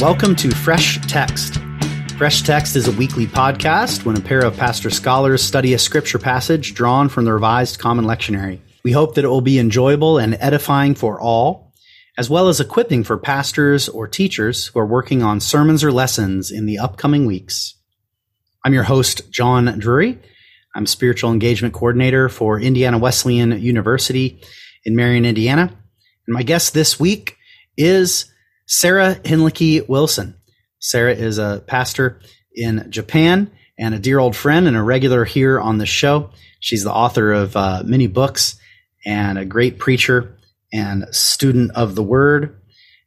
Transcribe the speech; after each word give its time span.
Welcome 0.00 0.36
to 0.36 0.54
Fresh 0.54 1.00
Text. 1.08 1.58
Fresh 2.16 2.42
Text 2.42 2.76
is 2.76 2.86
a 2.86 2.92
weekly 2.92 3.26
podcast 3.26 4.04
when 4.04 4.16
a 4.16 4.20
pair 4.20 4.44
of 4.44 4.56
pastor 4.56 4.90
scholars 4.90 5.42
study 5.42 5.74
a 5.74 5.78
scripture 5.78 6.20
passage 6.20 6.72
drawn 6.74 7.08
from 7.08 7.24
the 7.24 7.32
Revised 7.32 7.80
Common 7.80 8.04
Lectionary. 8.04 8.60
We 8.84 8.92
hope 8.92 9.16
that 9.16 9.24
it 9.24 9.28
will 9.28 9.40
be 9.40 9.58
enjoyable 9.58 10.18
and 10.18 10.36
edifying 10.38 10.94
for 10.94 11.20
all, 11.20 11.72
as 12.16 12.30
well 12.30 12.46
as 12.46 12.60
equipping 12.60 13.02
for 13.02 13.18
pastors 13.18 13.88
or 13.88 14.06
teachers 14.06 14.68
who 14.68 14.78
are 14.78 14.86
working 14.86 15.24
on 15.24 15.40
sermons 15.40 15.82
or 15.82 15.90
lessons 15.90 16.52
in 16.52 16.66
the 16.66 16.78
upcoming 16.78 17.26
weeks. 17.26 17.74
I'm 18.64 18.74
your 18.74 18.84
host, 18.84 19.32
John 19.32 19.80
Drury. 19.80 20.20
I'm 20.76 20.86
Spiritual 20.86 21.32
Engagement 21.32 21.74
Coordinator 21.74 22.28
for 22.28 22.60
Indiana 22.60 22.98
Wesleyan 22.98 23.60
University 23.60 24.44
in 24.84 24.94
Marion, 24.94 25.24
Indiana. 25.24 25.62
And 26.28 26.34
my 26.34 26.44
guest 26.44 26.72
this 26.72 27.00
week 27.00 27.36
is 27.76 28.26
Sarah 28.68 29.14
Hinlicky 29.14 29.88
Wilson. 29.88 30.36
Sarah 30.78 31.14
is 31.14 31.38
a 31.38 31.64
pastor 31.66 32.20
in 32.54 32.90
Japan 32.90 33.50
and 33.78 33.94
a 33.94 33.98
dear 33.98 34.18
old 34.18 34.36
friend 34.36 34.68
and 34.68 34.76
a 34.76 34.82
regular 34.82 35.24
here 35.24 35.58
on 35.58 35.78
the 35.78 35.86
show. 35.86 36.30
She's 36.60 36.84
the 36.84 36.92
author 36.92 37.32
of 37.32 37.56
uh, 37.56 37.82
many 37.84 38.08
books 38.08 38.60
and 39.06 39.38
a 39.38 39.46
great 39.46 39.78
preacher 39.78 40.36
and 40.70 41.06
student 41.12 41.72
of 41.76 41.94
the 41.94 42.02
word. 42.02 42.60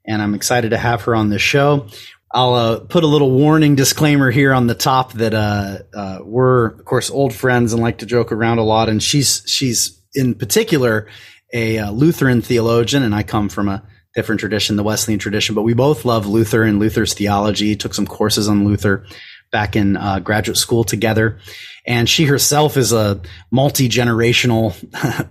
And 0.03 0.19
I'm 0.19 0.33
excited 0.33 0.71
to 0.71 0.79
have 0.79 1.03
her 1.03 1.15
on 1.15 1.29
the 1.29 1.37
show. 1.37 1.87
I'll 2.33 2.53
uh, 2.55 2.79
put 2.79 3.03
a 3.03 3.07
little 3.07 3.29
warning 3.29 3.75
disclaimer 3.75 4.31
here 4.31 4.53
on 4.53 4.65
the 4.65 4.73
top 4.73 5.13
that 5.13 5.35
uh, 5.35 5.79
uh, 5.93 6.19
we're, 6.23 6.67
of 6.67 6.85
course, 6.85 7.11
old 7.11 7.35
friends 7.35 7.73
and 7.73 7.83
like 7.83 7.99
to 7.99 8.07
joke 8.07 8.31
around 8.31 8.57
a 8.57 8.63
lot. 8.63 8.89
And 8.89 9.03
she's 9.03 9.43
she's 9.45 10.01
in 10.15 10.33
particular 10.33 11.07
a 11.53 11.77
uh, 11.77 11.91
Lutheran 11.91 12.41
theologian, 12.41 13.03
and 13.03 13.13
I 13.13 13.21
come 13.21 13.49
from 13.49 13.67
a 13.67 13.83
different 14.13 14.39
tradition, 14.39 14.75
the 14.75 14.83
Wesleyan 14.83 15.19
tradition, 15.19 15.55
but 15.55 15.61
we 15.61 15.73
both 15.73 16.05
love 16.05 16.27
Luther 16.27 16.63
and 16.63 16.79
Luther's 16.79 17.13
theology, 17.13 17.75
took 17.75 17.93
some 17.93 18.07
courses 18.07 18.49
on 18.49 18.65
Luther 18.65 19.05
back 19.51 19.75
in 19.75 19.97
uh, 19.97 20.19
graduate 20.19 20.57
school 20.57 20.83
together. 20.83 21.39
And 21.85 22.07
she 22.07 22.25
herself 22.25 22.77
is 22.77 22.93
a 22.93 23.21
multi-generational 23.49 24.75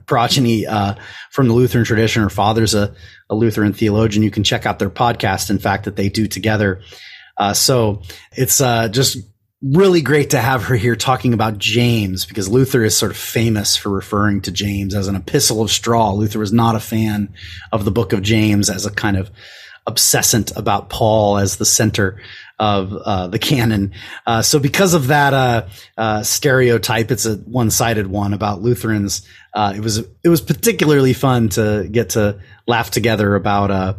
progeny 0.07 0.67
uh, 0.67 0.95
from 1.31 1.49
the 1.49 1.55
Lutheran 1.55 1.85
tradition. 1.85 2.23
Her 2.23 2.31
father's 2.31 2.75
a, 2.75 2.95
a, 3.29 3.35
Lutheran 3.35 3.73
theologian. 3.73 4.23
You 4.23 4.31
can 4.31 4.45
check 4.45 4.67
out 4.67 4.79
their 4.79 4.91
podcast, 4.91 5.51
in 5.51 5.59
fact, 5.59 5.85
that 5.85 5.97
they 5.97 6.09
do 6.09 6.27
together. 6.27 6.83
Uh, 7.37 7.55
so 7.55 8.03
it's 8.33 8.61
uh, 8.61 8.89
just 8.89 9.19
really 9.63 10.01
great 10.01 10.31
to 10.31 10.39
have 10.39 10.65
her 10.65 10.75
here 10.75 10.97
talking 10.97 11.35
about 11.35 11.59
James 11.59 12.25
because 12.25 12.49
Luther 12.49 12.83
is 12.83 12.97
sort 12.97 13.11
of 13.11 13.19
famous 13.19 13.77
for 13.77 13.91
referring 13.91 14.41
to 14.43 14.51
James 14.51 14.95
as 14.95 15.07
an 15.07 15.17
epistle 15.17 15.61
of 15.61 15.71
straw. 15.71 16.13
Luther 16.13 16.39
was 16.39 16.53
not 16.53 16.77
a 16.77 16.81
fan 16.81 17.35
of 17.71 17.85
the 17.85 17.91
book 17.91 18.13
of 18.13 18.23
James 18.23 18.71
as 18.71 18.87
a 18.87 18.91
kind 18.91 19.19
of 19.19 19.31
obsessant 19.87 20.57
about 20.57 20.89
Paul 20.89 21.37
as 21.37 21.57
the 21.57 21.65
center 21.65 22.21
of 22.59 22.93
uh, 22.93 23.27
the 23.29 23.39
canon. 23.39 23.93
Uh, 24.27 24.43
so 24.43 24.59
because 24.59 24.95
of 24.95 25.09
that 25.09 25.35
uh, 25.35 25.69
uh 25.97 26.23
stereotype, 26.23 27.11
it's 27.11 27.27
a 27.27 27.37
one-sided 27.37 28.07
one 28.07 28.35
about 28.35 28.61
Lutherans. 28.61 29.27
Uh, 29.55 29.73
it 29.75 29.81
was 29.81 29.99
it 29.99 30.29
was 30.29 30.41
particularly 30.41 31.13
fun 31.13 31.49
to 31.51 31.89
get 31.91 32.11
to 32.11 32.41
laugh 32.67 32.91
together 32.91 33.35
about 33.35 33.71
uh, 33.71 33.95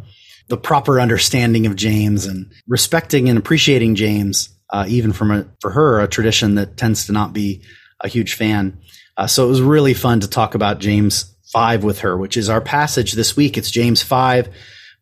the 0.47 0.57
proper 0.57 0.99
understanding 0.99 1.65
of 1.65 1.75
James 1.75 2.25
and 2.25 2.51
respecting 2.67 3.29
and 3.29 3.37
appreciating 3.37 3.95
James 3.95 4.49
uh, 4.71 4.85
even 4.87 5.13
from 5.13 5.31
a, 5.31 5.45
for 5.59 5.71
her, 5.71 5.99
a 5.99 6.07
tradition 6.07 6.55
that 6.55 6.77
tends 6.77 7.05
to 7.07 7.11
not 7.11 7.33
be 7.33 7.61
a 7.99 8.07
huge 8.07 8.33
fan. 8.33 8.79
Uh, 9.17 9.27
so 9.27 9.45
it 9.45 9.49
was 9.49 9.61
really 9.61 9.93
fun 9.93 10.19
to 10.21 10.27
talk 10.27 10.55
about 10.55 10.79
James 10.79 11.35
5 11.51 11.83
with 11.83 11.99
her, 11.99 12.17
which 12.17 12.37
is 12.37 12.49
our 12.49 12.61
passage 12.61 13.11
this 13.11 13.35
week. 13.35 13.57
It's 13.57 13.69
James 13.69 14.01
5, 14.01 14.49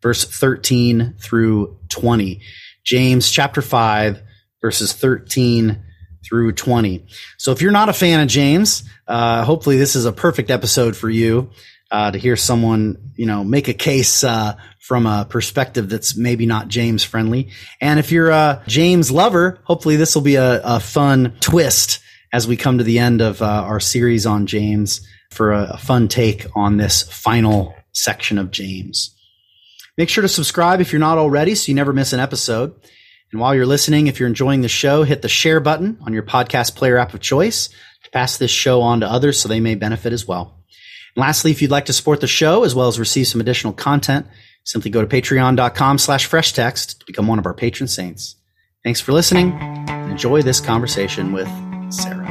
verse 0.01 0.25
13 0.25 1.15
through 1.21 1.77
20. 1.89 2.41
James 2.83 3.29
chapter 3.29 3.61
5, 3.61 4.21
verses 4.61 4.93
13 4.93 5.83
through 6.25 6.51
20. 6.51 7.05
So 7.37 7.51
if 7.51 7.61
you're 7.61 7.71
not 7.71 7.89
a 7.89 7.93
fan 7.93 8.19
of 8.19 8.27
James, 8.27 8.83
uh, 9.07 9.43
hopefully 9.43 9.77
this 9.77 9.95
is 9.95 10.05
a 10.05 10.11
perfect 10.11 10.49
episode 10.49 10.95
for 10.97 11.09
you 11.09 11.51
uh, 11.91 12.11
to 12.11 12.17
hear 12.17 12.35
someone, 12.35 13.11
you 13.15 13.25
know, 13.25 13.43
make 13.43 13.67
a 13.67 13.73
case 13.73 14.23
uh, 14.23 14.55
from 14.89 15.05
a 15.05 15.23
perspective 15.29 15.87
that's 15.87 16.17
maybe 16.17 16.47
not 16.47 16.67
James 16.67 17.03
friendly. 17.03 17.51
And 17.79 17.99
if 17.99 18.11
you're 18.11 18.31
a 18.31 18.63
James 18.65 19.11
lover, 19.11 19.59
hopefully 19.65 19.97
this 19.97 20.15
will 20.15 20.23
be 20.23 20.33
a, 20.33 20.59
a 20.63 20.79
fun 20.79 21.35
twist 21.41 21.99
as 22.33 22.47
we 22.47 22.57
come 22.57 22.79
to 22.79 22.83
the 22.83 22.97
end 22.97 23.21
of 23.21 23.39
uh, 23.39 23.45
our 23.45 23.79
series 23.79 24.25
on 24.25 24.47
James 24.47 25.07
for 25.29 25.51
a, 25.51 25.73
a 25.73 25.77
fun 25.77 26.07
take 26.07 26.47
on 26.55 26.77
this 26.77 27.03
final 27.03 27.75
section 27.91 28.39
of 28.39 28.49
James. 28.49 29.15
Make 29.95 30.09
sure 30.09 30.23
to 30.23 30.27
subscribe 30.27 30.81
if 30.81 30.91
you're 30.91 30.99
not 30.99 31.19
already 31.19 31.53
so 31.53 31.69
you 31.69 31.75
never 31.75 31.93
miss 31.93 32.11
an 32.11 32.19
episode. 32.19 32.73
And 33.31 33.39
while 33.39 33.53
you're 33.53 33.67
listening, 33.67 34.07
if 34.07 34.19
you're 34.19 34.27
enjoying 34.27 34.61
the 34.61 34.69
show, 34.69 35.03
hit 35.03 35.21
the 35.21 35.29
share 35.29 35.59
button 35.59 35.99
on 36.01 36.13
your 36.13 36.23
podcast 36.23 36.75
player 36.75 36.97
app 36.97 37.13
of 37.13 37.19
choice 37.19 37.69
to 38.05 38.09
pass 38.09 38.37
this 38.37 38.49
show 38.49 38.81
on 38.81 39.01
to 39.01 39.05
others 39.07 39.39
so 39.39 39.47
they 39.47 39.59
may 39.59 39.75
benefit 39.75 40.13
as 40.13 40.27
well. 40.27 40.63
And 41.15 41.21
lastly, 41.21 41.51
if 41.51 41.61
you'd 41.61 41.69
like 41.69 41.85
to 41.85 41.93
support 41.93 42.21
the 42.21 42.27
show 42.27 42.63
as 42.63 42.73
well 42.73 42.87
as 42.87 42.97
receive 42.97 43.27
some 43.27 43.39
additional 43.39 43.73
content, 43.73 44.25
Simply 44.63 44.91
go 44.91 45.01
to 45.01 45.07
patreon.com 45.07 45.97
slash 45.97 46.25
fresh 46.25 46.53
text 46.53 46.99
to 46.99 47.05
become 47.05 47.27
one 47.27 47.39
of 47.39 47.45
our 47.45 47.53
patron 47.53 47.87
saints. 47.87 48.35
Thanks 48.83 49.01
for 49.01 49.11
listening 49.11 49.57
enjoy 50.09 50.41
this 50.41 50.59
conversation 50.59 51.31
with 51.31 51.47
Sarah. 51.93 52.25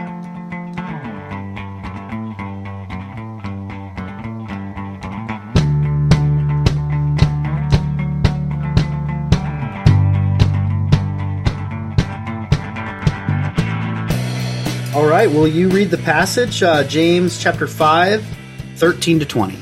All 14.95 15.07
right, 15.07 15.31
will 15.31 15.47
you 15.49 15.69
read 15.71 15.91
the 15.91 15.99
passage, 15.99 16.63
uh, 16.63 16.83
James 16.85 17.39
chapter 17.41 17.67
5, 17.67 18.27
13 18.77 19.21
to 19.21 19.25
20? 19.25 19.59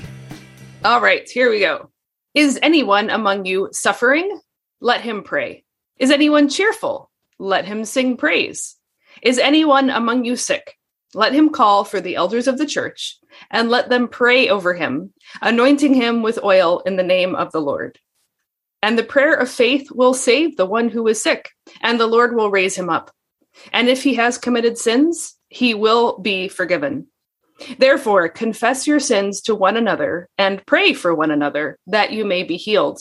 All 0.84 1.00
right, 1.00 1.28
here 1.28 1.50
we 1.50 1.60
go. 1.60 1.90
Is 2.36 2.58
anyone 2.62 3.08
among 3.08 3.46
you 3.46 3.70
suffering? 3.72 4.42
Let 4.82 5.00
him 5.00 5.22
pray. 5.22 5.64
Is 5.96 6.10
anyone 6.10 6.50
cheerful? 6.50 7.10
Let 7.38 7.64
him 7.64 7.86
sing 7.86 8.18
praise. 8.18 8.76
Is 9.22 9.38
anyone 9.38 9.88
among 9.88 10.26
you 10.26 10.36
sick? 10.36 10.76
Let 11.14 11.32
him 11.32 11.48
call 11.48 11.84
for 11.84 11.98
the 11.98 12.14
elders 12.14 12.46
of 12.46 12.58
the 12.58 12.66
church 12.66 13.16
and 13.50 13.70
let 13.70 13.88
them 13.88 14.06
pray 14.06 14.50
over 14.50 14.74
him, 14.74 15.14
anointing 15.40 15.94
him 15.94 16.20
with 16.20 16.44
oil 16.44 16.80
in 16.80 16.96
the 16.96 17.02
name 17.02 17.34
of 17.34 17.52
the 17.52 17.60
Lord. 17.62 17.98
And 18.82 18.98
the 18.98 19.02
prayer 19.02 19.32
of 19.32 19.48
faith 19.48 19.90
will 19.90 20.12
save 20.12 20.58
the 20.58 20.66
one 20.66 20.90
who 20.90 21.08
is 21.08 21.22
sick, 21.22 21.52
and 21.80 21.98
the 21.98 22.06
Lord 22.06 22.36
will 22.36 22.50
raise 22.50 22.76
him 22.76 22.90
up. 22.90 23.10
And 23.72 23.88
if 23.88 24.02
he 24.02 24.12
has 24.16 24.36
committed 24.36 24.76
sins, 24.76 25.36
he 25.48 25.72
will 25.72 26.18
be 26.18 26.48
forgiven. 26.48 27.06
Therefore, 27.78 28.28
confess 28.28 28.86
your 28.86 29.00
sins 29.00 29.40
to 29.42 29.54
one 29.54 29.76
another 29.76 30.28
and 30.36 30.64
pray 30.66 30.92
for 30.92 31.14
one 31.14 31.30
another 31.30 31.78
that 31.86 32.12
you 32.12 32.24
may 32.24 32.42
be 32.42 32.56
healed. 32.56 33.00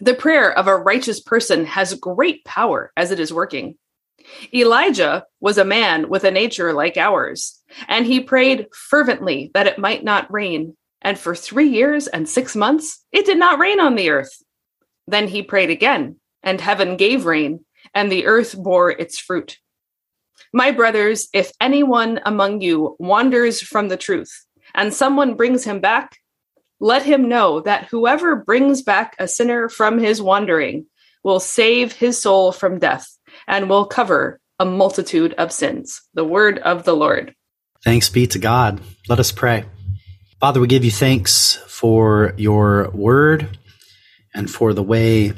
The 0.00 0.14
prayer 0.14 0.52
of 0.52 0.66
a 0.66 0.76
righteous 0.76 1.20
person 1.20 1.64
has 1.66 1.94
great 1.94 2.44
power 2.44 2.92
as 2.96 3.12
it 3.12 3.20
is 3.20 3.32
working. 3.32 3.76
Elijah 4.52 5.24
was 5.40 5.58
a 5.58 5.64
man 5.64 6.08
with 6.08 6.24
a 6.24 6.30
nature 6.30 6.72
like 6.72 6.96
ours, 6.96 7.62
and 7.88 8.04
he 8.04 8.20
prayed 8.20 8.66
fervently 8.74 9.50
that 9.54 9.66
it 9.66 9.78
might 9.78 10.04
not 10.04 10.32
rain. 10.32 10.76
And 11.00 11.18
for 11.18 11.34
three 11.34 11.68
years 11.68 12.08
and 12.08 12.28
six 12.28 12.56
months, 12.56 13.04
it 13.12 13.26
did 13.26 13.38
not 13.38 13.58
rain 13.58 13.80
on 13.80 13.94
the 13.94 14.10
earth. 14.10 14.42
Then 15.06 15.28
he 15.28 15.42
prayed 15.42 15.70
again, 15.70 16.16
and 16.42 16.60
heaven 16.60 16.96
gave 16.96 17.26
rain, 17.26 17.64
and 17.94 18.10
the 18.10 18.26
earth 18.26 18.56
bore 18.60 18.90
its 18.90 19.18
fruit. 19.18 19.58
My 20.52 20.70
brothers, 20.70 21.28
if 21.32 21.52
anyone 21.60 22.20
among 22.24 22.60
you 22.60 22.96
wanders 22.98 23.60
from 23.60 23.88
the 23.88 23.96
truth 23.96 24.46
and 24.74 24.92
someone 24.92 25.34
brings 25.34 25.64
him 25.64 25.80
back, 25.80 26.18
let 26.80 27.02
him 27.04 27.28
know 27.28 27.60
that 27.60 27.86
whoever 27.86 28.36
brings 28.36 28.82
back 28.82 29.16
a 29.18 29.28
sinner 29.28 29.68
from 29.68 29.98
his 29.98 30.20
wandering 30.20 30.86
will 31.22 31.40
save 31.40 31.92
his 31.92 32.20
soul 32.20 32.52
from 32.52 32.78
death 32.78 33.06
and 33.48 33.68
will 33.68 33.86
cover 33.86 34.40
a 34.58 34.64
multitude 34.64 35.34
of 35.34 35.52
sins. 35.52 36.02
The 36.14 36.24
word 36.24 36.58
of 36.58 36.84
the 36.84 36.94
Lord. 36.94 37.34
Thanks 37.82 38.08
be 38.08 38.26
to 38.28 38.38
God. 38.38 38.80
Let 39.08 39.20
us 39.20 39.32
pray. 39.32 39.64
Father, 40.40 40.60
we 40.60 40.66
give 40.66 40.84
you 40.84 40.90
thanks 40.90 41.54
for 41.66 42.34
your 42.36 42.90
word 42.90 43.58
and 44.34 44.50
for 44.50 44.74
the 44.74 44.82
way 44.82 45.32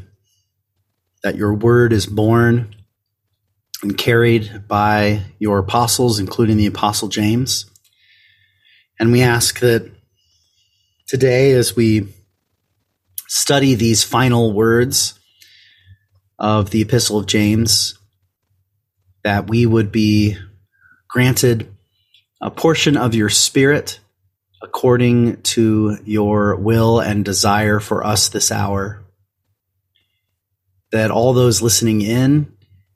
that 1.23 1.37
your 1.37 1.55
word 1.55 1.93
is 1.93 2.07
born 2.07 2.75
and 3.83 3.97
carried 3.97 4.67
by 4.67 5.23
your 5.39 5.59
apostles, 5.59 6.19
including 6.19 6.57
the 6.57 6.67
apostle 6.67 7.09
James. 7.09 7.71
And 8.99 9.13
we 9.13 9.23
ask 9.23 9.61
that 9.61 9.91
today, 11.07 11.53
as 11.53 11.77
we 11.77 12.09
study 13.29 13.75
these 13.75 14.03
final 14.03 14.53
words 14.53 15.19
of 16.39 16.71
the 16.71 16.83
epistle 16.83 17.19
of 17.19 17.27
James, 17.27 17.97
that 19.23 19.49
we 19.49 19.67
would 19.67 19.93
be 19.93 20.37
granted 21.09 21.69
a 22.41 22.51
portion 22.51 22.97
of 22.97 23.15
your 23.15 23.29
spirit 23.29 24.01
according 24.63 25.41
to 25.43 25.99
your 26.05 26.57
will 26.57 27.01
and 27.01 27.25
desire 27.25 27.79
for 27.81 28.05
us 28.05 28.29
this 28.29 28.51
hour. 28.51 29.05
that 30.91 31.11
all 31.11 31.33
those 31.35 31.61
listening 31.61 32.01
in 32.01 32.51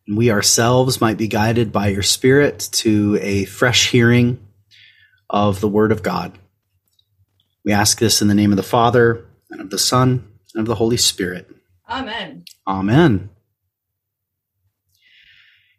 we 0.09 0.31
ourselves 0.31 1.01
might 1.01 1.17
be 1.17 1.29
guided 1.29 1.73
by 1.73 1.89
your 1.89 2.03
Spirit 2.03 2.69
to 2.73 3.19
a 3.21 3.45
fresh 3.45 3.91
hearing 3.91 4.47
of 5.31 5.61
the 5.61 5.69
Word 5.69 5.93
of 5.93 6.03
God. 6.03 6.39
We 7.65 7.73
ask 7.73 7.99
this 7.99 8.21
in 8.21 8.29
the 8.29 8.35
name 8.35 8.51
of 8.51 8.57
the 8.57 8.63
Father, 8.63 9.25
and 9.51 9.61
of 9.61 9.71
the 9.71 9.79
Son, 9.79 10.29
and 10.55 10.61
of 10.61 10.67
the 10.67 10.75
Holy 10.75 10.97
Spirit. 10.97 11.49
Amen. 11.89 12.45
Amen. 12.67 13.31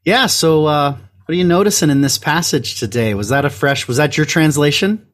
Yeah, 0.06 0.28
so 0.28 0.66
uh, 0.66 0.92
what 0.92 1.30
are 1.30 1.34
you 1.34 1.44
noticing 1.44 1.90
in 1.90 2.02
this 2.02 2.18
passage 2.18 2.80
today? 2.80 3.14
Was 3.14 3.30
that 3.30 3.46
a 3.46 3.50
fresh, 3.50 3.88
was 3.88 3.98
that 3.98 4.18
your 4.18 4.26
translation? 4.26 5.06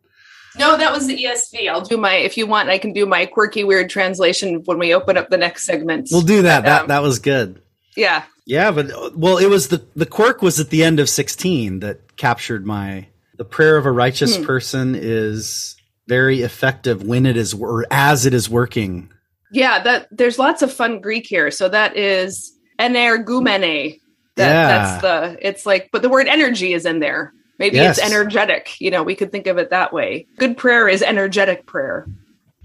No, 0.57 0.77
that 0.77 0.91
was 0.91 1.07
the 1.07 1.23
ESV. 1.23 1.69
I'll 1.69 1.81
do 1.81 1.97
my, 1.97 2.15
if 2.15 2.37
you 2.37 2.47
want, 2.47 2.69
I 2.69 2.79
can 2.79 2.91
do 2.91 3.05
my 3.05 3.25
quirky, 3.25 3.63
weird 3.63 3.89
translation 3.89 4.63
when 4.65 4.79
we 4.79 4.93
open 4.93 5.15
up 5.17 5.29
the 5.29 5.37
next 5.37 5.65
segment. 5.65 6.09
We'll 6.11 6.21
do 6.21 6.41
that. 6.43 6.63
But, 6.63 6.69
that, 6.69 6.81
um, 6.81 6.87
that 6.87 7.01
was 7.03 7.19
good. 7.19 7.61
Yeah. 7.95 8.23
Yeah, 8.45 8.71
but 8.71 9.15
well, 9.15 9.37
it 9.37 9.47
was 9.47 9.67
the 9.67 9.85
the 9.95 10.05
quirk 10.05 10.41
was 10.41 10.59
at 10.59 10.69
the 10.69 10.83
end 10.83 10.99
of 10.99 11.09
sixteen 11.09 11.79
that 11.79 12.17
captured 12.17 12.65
my. 12.65 13.07
The 13.37 13.45
prayer 13.45 13.77
of 13.77 13.85
a 13.85 13.91
righteous 13.91 14.35
hmm. 14.35 14.43
person 14.43 14.95
is 14.95 15.75
very 16.07 16.41
effective 16.41 17.03
when 17.03 17.25
it 17.25 17.37
is 17.37 17.53
or 17.53 17.85
as 17.91 18.25
it 18.25 18.33
is 18.33 18.49
working. 18.49 19.11
Yeah, 19.51 19.81
that 19.83 20.07
there's 20.11 20.39
lots 20.39 20.61
of 20.61 20.73
fun 20.73 20.99
Greek 20.99 21.25
here. 21.27 21.51
So 21.51 21.69
that 21.69 21.95
is 21.95 22.57
energumene. 22.79 23.99
That, 24.35 24.47
yeah. 24.47 24.67
That's 24.67 25.01
the. 25.01 25.47
It's 25.47 25.65
like, 25.65 25.89
but 25.91 26.01
the 26.01 26.09
word 26.09 26.27
energy 26.27 26.73
is 26.73 26.85
in 26.85 26.99
there. 26.99 27.33
Maybe 27.59 27.75
yes. 27.75 27.97
it's 27.97 28.07
energetic. 28.07 28.79
You 28.79 28.89
know, 28.89 29.03
we 29.03 29.15
could 29.15 29.31
think 29.31 29.47
of 29.47 29.57
it 29.57 29.69
that 29.69 29.91
way. 29.93 30.27
Good 30.37 30.57
prayer 30.57 30.87
is 30.87 31.03
energetic 31.03 31.65
prayer. 31.65 32.07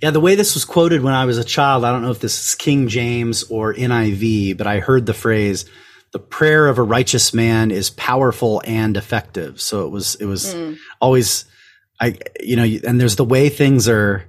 Yeah, 0.04 0.10
the 0.10 0.20
way 0.20 0.34
this 0.34 0.52
was 0.52 0.66
quoted 0.66 1.00
when 1.00 1.14
I 1.14 1.24
was 1.24 1.38
a 1.38 1.44
child, 1.44 1.82
I 1.82 1.90
don't 1.90 2.02
know 2.02 2.10
if 2.10 2.20
this 2.20 2.48
is 2.48 2.54
King 2.54 2.88
James 2.88 3.42
or 3.44 3.72
NIV, 3.72 4.58
but 4.58 4.66
I 4.66 4.80
heard 4.80 5.06
the 5.06 5.14
phrase, 5.14 5.64
the 6.12 6.18
prayer 6.18 6.68
of 6.68 6.76
a 6.76 6.82
righteous 6.82 7.32
man 7.32 7.70
is 7.70 7.88
powerful 7.88 8.60
and 8.66 8.98
effective. 8.98 9.62
So 9.62 9.86
it 9.86 9.88
was, 9.88 10.14
it 10.16 10.26
was 10.26 10.54
mm. 10.54 10.76
always, 11.00 11.46
I, 11.98 12.18
you 12.38 12.54
know, 12.54 12.64
and 12.86 13.00
there's 13.00 13.16
the 13.16 13.24
way 13.24 13.48
things 13.48 13.88
are 13.88 14.28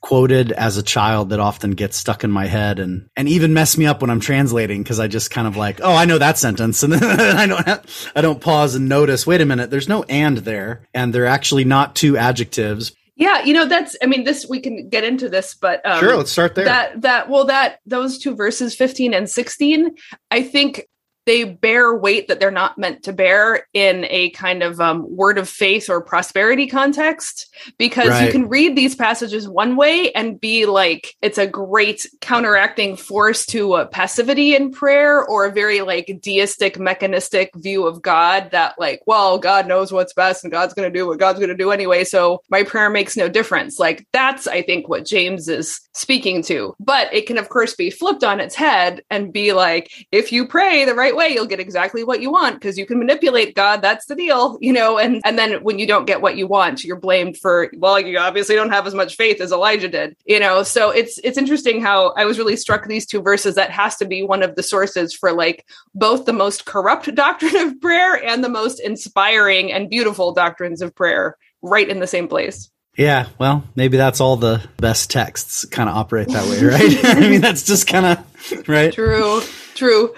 quoted 0.00 0.52
as 0.52 0.76
a 0.76 0.82
child 0.84 1.30
that 1.30 1.40
often 1.40 1.72
gets 1.72 1.96
stuck 1.96 2.22
in 2.22 2.30
my 2.30 2.46
head 2.46 2.78
and, 2.78 3.08
and 3.16 3.28
even 3.28 3.52
mess 3.52 3.76
me 3.76 3.86
up 3.86 4.02
when 4.02 4.10
I'm 4.10 4.20
translating 4.20 4.80
because 4.80 5.00
I 5.00 5.08
just 5.08 5.32
kind 5.32 5.48
of 5.48 5.56
like, 5.56 5.80
oh, 5.82 5.92
I 5.92 6.04
know 6.04 6.18
that 6.18 6.38
sentence. 6.38 6.82
And 6.84 6.92
then 6.92 7.36
I 7.36 7.48
don't, 7.48 7.66
have, 7.66 8.12
I 8.14 8.20
don't 8.20 8.40
pause 8.40 8.76
and 8.76 8.88
notice, 8.88 9.26
wait 9.26 9.40
a 9.40 9.44
minute, 9.44 9.70
there's 9.70 9.88
no 9.88 10.04
and 10.04 10.38
there. 10.38 10.88
And 10.94 11.12
they're 11.12 11.26
actually 11.26 11.64
not 11.64 11.96
two 11.96 12.16
adjectives, 12.16 12.92
yeah, 13.20 13.44
you 13.44 13.52
know 13.52 13.66
that's. 13.66 13.96
I 14.02 14.06
mean, 14.06 14.24
this 14.24 14.46
we 14.48 14.60
can 14.60 14.88
get 14.88 15.04
into 15.04 15.28
this, 15.28 15.54
but 15.54 15.84
um, 15.84 16.00
sure, 16.00 16.16
let's 16.16 16.32
start 16.32 16.54
there. 16.54 16.64
That 16.64 17.02
that 17.02 17.28
well, 17.28 17.44
that 17.44 17.80
those 17.84 18.18
two 18.18 18.34
verses, 18.34 18.74
fifteen 18.74 19.12
and 19.12 19.28
sixteen, 19.28 19.94
I 20.30 20.42
think 20.42 20.88
they 21.26 21.44
bear 21.44 21.94
weight 21.94 22.28
that 22.28 22.40
they're 22.40 22.50
not 22.50 22.78
meant 22.78 23.02
to 23.04 23.12
bear 23.12 23.66
in 23.72 24.06
a 24.08 24.30
kind 24.30 24.62
of 24.62 24.80
um, 24.80 25.04
word 25.16 25.38
of 25.38 25.48
faith 25.48 25.88
or 25.90 26.00
prosperity 26.00 26.66
context 26.66 27.54
because 27.78 28.08
right. 28.08 28.26
you 28.26 28.32
can 28.32 28.48
read 28.48 28.76
these 28.76 28.94
passages 28.94 29.48
one 29.48 29.76
way 29.76 30.10
and 30.12 30.40
be 30.40 30.66
like 30.66 31.14
it's 31.22 31.38
a 31.38 31.46
great 31.46 32.06
counteracting 32.20 32.96
force 32.96 33.44
to 33.46 33.76
a 33.76 33.86
passivity 33.86 34.54
in 34.54 34.70
prayer 34.70 35.24
or 35.24 35.46
a 35.46 35.52
very 35.52 35.82
like 35.82 36.18
deistic 36.22 36.78
mechanistic 36.78 37.50
view 37.56 37.86
of 37.86 38.02
god 38.02 38.50
that 38.50 38.74
like 38.78 39.00
well 39.06 39.38
god 39.38 39.66
knows 39.66 39.92
what's 39.92 40.14
best 40.14 40.42
and 40.42 40.50
god's 40.50 40.74
going 40.74 40.90
to 40.90 40.98
do 40.98 41.06
what 41.06 41.18
god's 41.18 41.38
going 41.38 41.48
to 41.48 41.56
do 41.56 41.70
anyway 41.70 42.02
so 42.02 42.40
my 42.50 42.62
prayer 42.62 42.90
makes 42.90 43.16
no 43.16 43.28
difference 43.28 43.78
like 43.78 44.06
that's 44.12 44.46
i 44.46 44.62
think 44.62 44.88
what 44.88 45.04
james 45.04 45.48
is 45.48 45.80
speaking 45.94 46.42
to 46.42 46.74
but 46.80 47.12
it 47.12 47.26
can 47.26 47.38
of 47.38 47.48
course 47.48 47.74
be 47.74 47.90
flipped 47.90 48.24
on 48.24 48.40
its 48.40 48.54
head 48.54 49.02
and 49.10 49.32
be 49.32 49.52
like 49.52 49.90
if 50.12 50.32
you 50.32 50.46
pray 50.46 50.84
the 50.84 50.94
right 50.94 51.09
way 51.14 51.20
way, 51.30 51.34
you'll 51.34 51.46
get 51.46 51.60
exactly 51.60 52.04
what 52.04 52.20
you 52.20 52.30
want 52.30 52.56
because 52.56 52.78
you 52.78 52.86
can 52.86 52.98
manipulate 52.98 53.54
God. 53.54 53.82
That's 53.82 54.06
the 54.06 54.14
deal, 54.14 54.58
you 54.60 54.72
know. 54.72 54.98
And 54.98 55.20
and 55.24 55.38
then 55.38 55.62
when 55.62 55.78
you 55.78 55.86
don't 55.86 56.06
get 56.06 56.20
what 56.20 56.36
you 56.36 56.46
want, 56.46 56.84
you're 56.84 56.98
blamed 56.98 57.36
for 57.38 57.70
well, 57.76 58.00
you 58.00 58.18
obviously 58.18 58.54
don't 58.54 58.70
have 58.70 58.86
as 58.86 58.94
much 58.94 59.16
faith 59.16 59.40
as 59.40 59.52
Elijah 59.52 59.88
did, 59.88 60.16
you 60.24 60.40
know. 60.40 60.62
So 60.62 60.90
it's 60.90 61.18
it's 61.22 61.38
interesting 61.38 61.80
how 61.80 62.12
I 62.16 62.24
was 62.24 62.38
really 62.38 62.56
struck 62.56 62.86
these 62.86 63.06
two 63.06 63.22
verses. 63.22 63.54
That 63.54 63.70
has 63.70 63.96
to 63.96 64.04
be 64.04 64.22
one 64.22 64.42
of 64.42 64.56
the 64.56 64.62
sources 64.62 65.14
for 65.14 65.32
like 65.32 65.66
both 65.94 66.24
the 66.24 66.32
most 66.32 66.64
corrupt 66.64 67.14
doctrine 67.14 67.56
of 67.56 67.80
prayer 67.80 68.22
and 68.24 68.42
the 68.42 68.48
most 68.48 68.80
inspiring 68.80 69.72
and 69.72 69.90
beautiful 69.90 70.32
doctrines 70.32 70.82
of 70.82 70.94
prayer, 70.94 71.36
right 71.62 71.88
in 71.88 72.00
the 72.00 72.06
same 72.06 72.28
place. 72.28 72.70
Yeah, 72.96 73.28
well, 73.38 73.64
maybe 73.76 73.96
that's 73.96 74.20
all 74.20 74.36
the 74.36 74.68
best 74.78 75.10
texts 75.10 75.64
kind 75.64 75.88
of 75.88 75.96
operate 75.96 76.28
that 76.28 76.48
way, 76.48 76.64
right? 76.64 77.04
I 77.16 77.30
mean, 77.30 77.40
that's 77.40 77.62
just 77.62 77.86
kind 77.86 78.04
of 78.04 78.68
right. 78.68 78.92
True, 78.92 79.40
true 79.74 80.12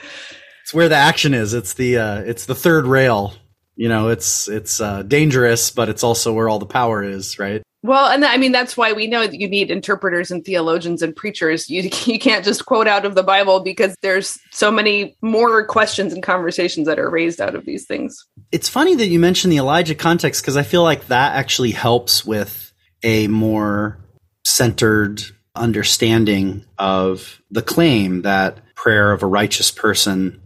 it's 0.62 0.74
where 0.74 0.88
the 0.88 0.96
action 0.96 1.34
is. 1.34 1.54
It's 1.54 1.74
the 1.74 1.98
uh, 1.98 2.20
it's 2.20 2.46
the 2.46 2.54
third 2.54 2.86
rail. 2.86 3.34
You 3.76 3.88
know, 3.88 4.08
it's 4.08 4.48
it's 4.48 4.80
uh, 4.80 5.02
dangerous, 5.02 5.70
but 5.70 5.88
it's 5.88 6.04
also 6.04 6.32
where 6.32 6.48
all 6.48 6.58
the 6.58 6.66
power 6.66 7.02
is, 7.02 7.38
right? 7.38 7.62
Well, 7.84 8.06
and 8.12 8.24
I 8.24 8.36
mean 8.36 8.52
that's 8.52 8.76
why 8.76 8.92
we 8.92 9.08
know 9.08 9.26
that 9.26 9.40
you 9.40 9.48
need 9.48 9.70
interpreters 9.70 10.30
and 10.30 10.44
theologians 10.44 11.02
and 11.02 11.16
preachers. 11.16 11.68
You 11.68 11.82
you 12.04 12.18
can't 12.18 12.44
just 12.44 12.64
quote 12.64 12.86
out 12.86 13.04
of 13.04 13.14
the 13.14 13.22
Bible 13.22 13.60
because 13.60 13.94
there's 14.02 14.38
so 14.50 14.70
many 14.70 15.16
more 15.20 15.66
questions 15.66 16.12
and 16.12 16.22
conversations 16.22 16.86
that 16.86 16.98
are 16.98 17.10
raised 17.10 17.40
out 17.40 17.54
of 17.54 17.64
these 17.64 17.84
things. 17.86 18.24
It's 18.52 18.68
funny 18.68 18.94
that 18.94 19.08
you 19.08 19.18
mentioned 19.18 19.52
the 19.52 19.58
Elijah 19.58 19.94
context 19.94 20.42
because 20.42 20.56
I 20.56 20.62
feel 20.62 20.82
like 20.82 21.06
that 21.06 21.34
actually 21.34 21.72
helps 21.72 22.24
with 22.24 22.72
a 23.02 23.26
more 23.26 23.98
centered 24.46 25.22
understanding 25.54 26.64
of 26.78 27.42
the 27.50 27.62
claim 27.62 28.22
that 28.22 28.58
prayer 28.74 29.12
of 29.12 29.22
a 29.22 29.26
righteous 29.26 29.70
person 29.70 30.40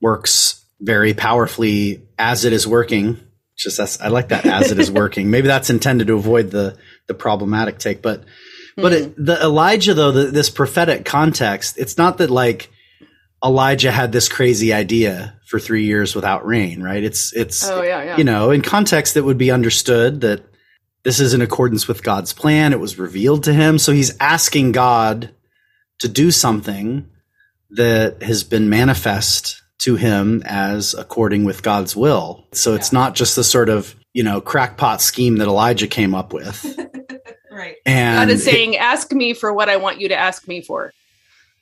works 0.00 0.64
very 0.80 1.14
powerfully 1.14 2.02
as 2.18 2.44
it 2.44 2.52
is 2.52 2.66
working. 2.66 3.18
Just 3.56 3.76
that's, 3.76 4.00
I 4.00 4.08
like 4.08 4.28
that 4.28 4.46
as 4.46 4.70
it 4.70 4.78
is 4.78 4.90
working. 5.02 5.30
Maybe 5.30 5.48
that's 5.48 5.70
intended 5.70 6.06
to 6.08 6.14
avoid 6.14 6.50
the 6.50 6.76
the 7.06 7.14
problematic 7.14 7.78
take, 7.78 8.02
but 8.02 8.24
but 8.76 8.92
it, 8.92 9.14
hmm. 9.14 9.24
the 9.24 9.40
Elijah 9.42 9.94
though 9.94 10.12
the, 10.12 10.24
this 10.26 10.48
prophetic 10.48 11.04
context, 11.04 11.76
it's 11.76 11.98
not 11.98 12.18
that 12.18 12.30
like 12.30 12.70
Elijah 13.44 13.90
had 13.90 14.12
this 14.12 14.28
crazy 14.28 14.72
idea 14.72 15.38
for 15.46 15.58
three 15.58 15.84
years 15.84 16.14
without 16.14 16.46
rain, 16.46 16.82
right? 16.82 17.02
It's 17.02 17.32
it's 17.34 17.68
oh, 17.68 17.82
yeah, 17.82 18.02
yeah. 18.02 18.16
you 18.16 18.24
know 18.24 18.50
in 18.50 18.62
context 18.62 19.14
that 19.14 19.24
would 19.24 19.38
be 19.38 19.50
understood 19.50 20.22
that 20.22 20.42
this 21.02 21.20
is 21.20 21.34
in 21.34 21.42
accordance 21.42 21.88
with 21.88 22.02
God's 22.02 22.32
plan. 22.32 22.72
It 22.72 22.80
was 22.80 22.98
revealed 22.98 23.44
to 23.44 23.52
him, 23.52 23.78
so 23.78 23.92
he's 23.92 24.16
asking 24.18 24.72
God 24.72 25.34
to 26.00 26.08
do 26.08 26.30
something 26.30 27.08
that 27.70 28.22
has 28.22 28.44
been 28.44 28.68
manifest 28.68 29.59
to 29.80 29.96
him 29.96 30.42
as 30.44 30.94
according 30.94 31.44
with 31.44 31.62
God's 31.62 31.96
will. 31.96 32.46
So 32.52 32.74
it's 32.74 32.92
not 32.92 33.14
just 33.14 33.36
the 33.36 33.44
sort 33.44 33.68
of, 33.68 33.94
you 34.12 34.22
know, 34.22 34.40
crackpot 34.40 35.00
scheme 35.00 35.36
that 35.36 35.48
Elijah 35.48 35.86
came 35.86 36.14
up 36.14 36.32
with. 36.32 36.64
right. 37.50 37.76
And 37.86 38.28
God 38.28 38.34
is 38.34 38.44
saying, 38.44 38.74
it, 38.74 38.80
ask 38.80 39.10
me 39.12 39.32
for 39.32 39.52
what 39.52 39.68
I 39.68 39.76
want 39.76 40.00
you 40.00 40.08
to 40.08 40.16
ask 40.16 40.46
me 40.46 40.60
for. 40.62 40.92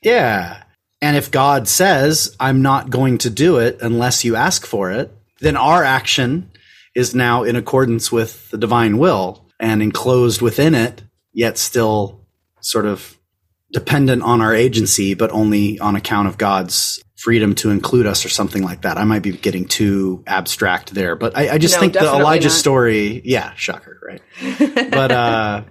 Yeah. 0.01 0.63
And 1.01 1.15
if 1.15 1.31
God 1.31 1.67
says, 1.67 2.35
I'm 2.39 2.61
not 2.61 2.89
going 2.89 3.19
to 3.19 3.29
do 3.29 3.57
it 3.57 3.81
unless 3.81 4.25
you 4.25 4.35
ask 4.35 4.65
for 4.65 4.91
it, 4.91 5.11
then 5.39 5.55
our 5.55 5.83
action 5.83 6.51
is 6.93 7.15
now 7.15 7.43
in 7.43 7.55
accordance 7.55 8.11
with 8.11 8.49
the 8.49 8.57
divine 8.57 8.97
will 8.97 9.45
and 9.59 9.81
enclosed 9.81 10.41
within 10.41 10.75
it, 10.75 11.03
yet 11.31 11.57
still 11.57 12.25
sort 12.59 12.85
of 12.85 13.17
dependent 13.71 14.23
on 14.23 14.41
our 14.41 14.53
agency, 14.53 15.13
but 15.13 15.31
only 15.31 15.79
on 15.79 15.95
account 15.95 16.27
of 16.27 16.37
God's 16.37 17.01
freedom 17.19 17.53
to 17.53 17.69
include 17.69 18.05
us 18.05 18.25
or 18.25 18.29
something 18.29 18.63
like 18.63 18.83
that. 18.83 18.97
I 18.97 19.03
might 19.03 19.21
be 19.21 19.33
getting 19.33 19.67
too 19.67 20.23
abstract 20.25 20.93
there, 20.93 21.15
but 21.15 21.37
I, 21.37 21.55
I 21.55 21.57
just 21.57 21.75
no, 21.75 21.81
think 21.81 21.93
the 21.93 21.99
Elijah 21.99 22.47
not. 22.47 22.53
story, 22.53 23.21
yeah, 23.25 23.53
shocker, 23.55 23.99
right? 24.01 24.91
but, 24.91 25.11
uh, 25.11 25.63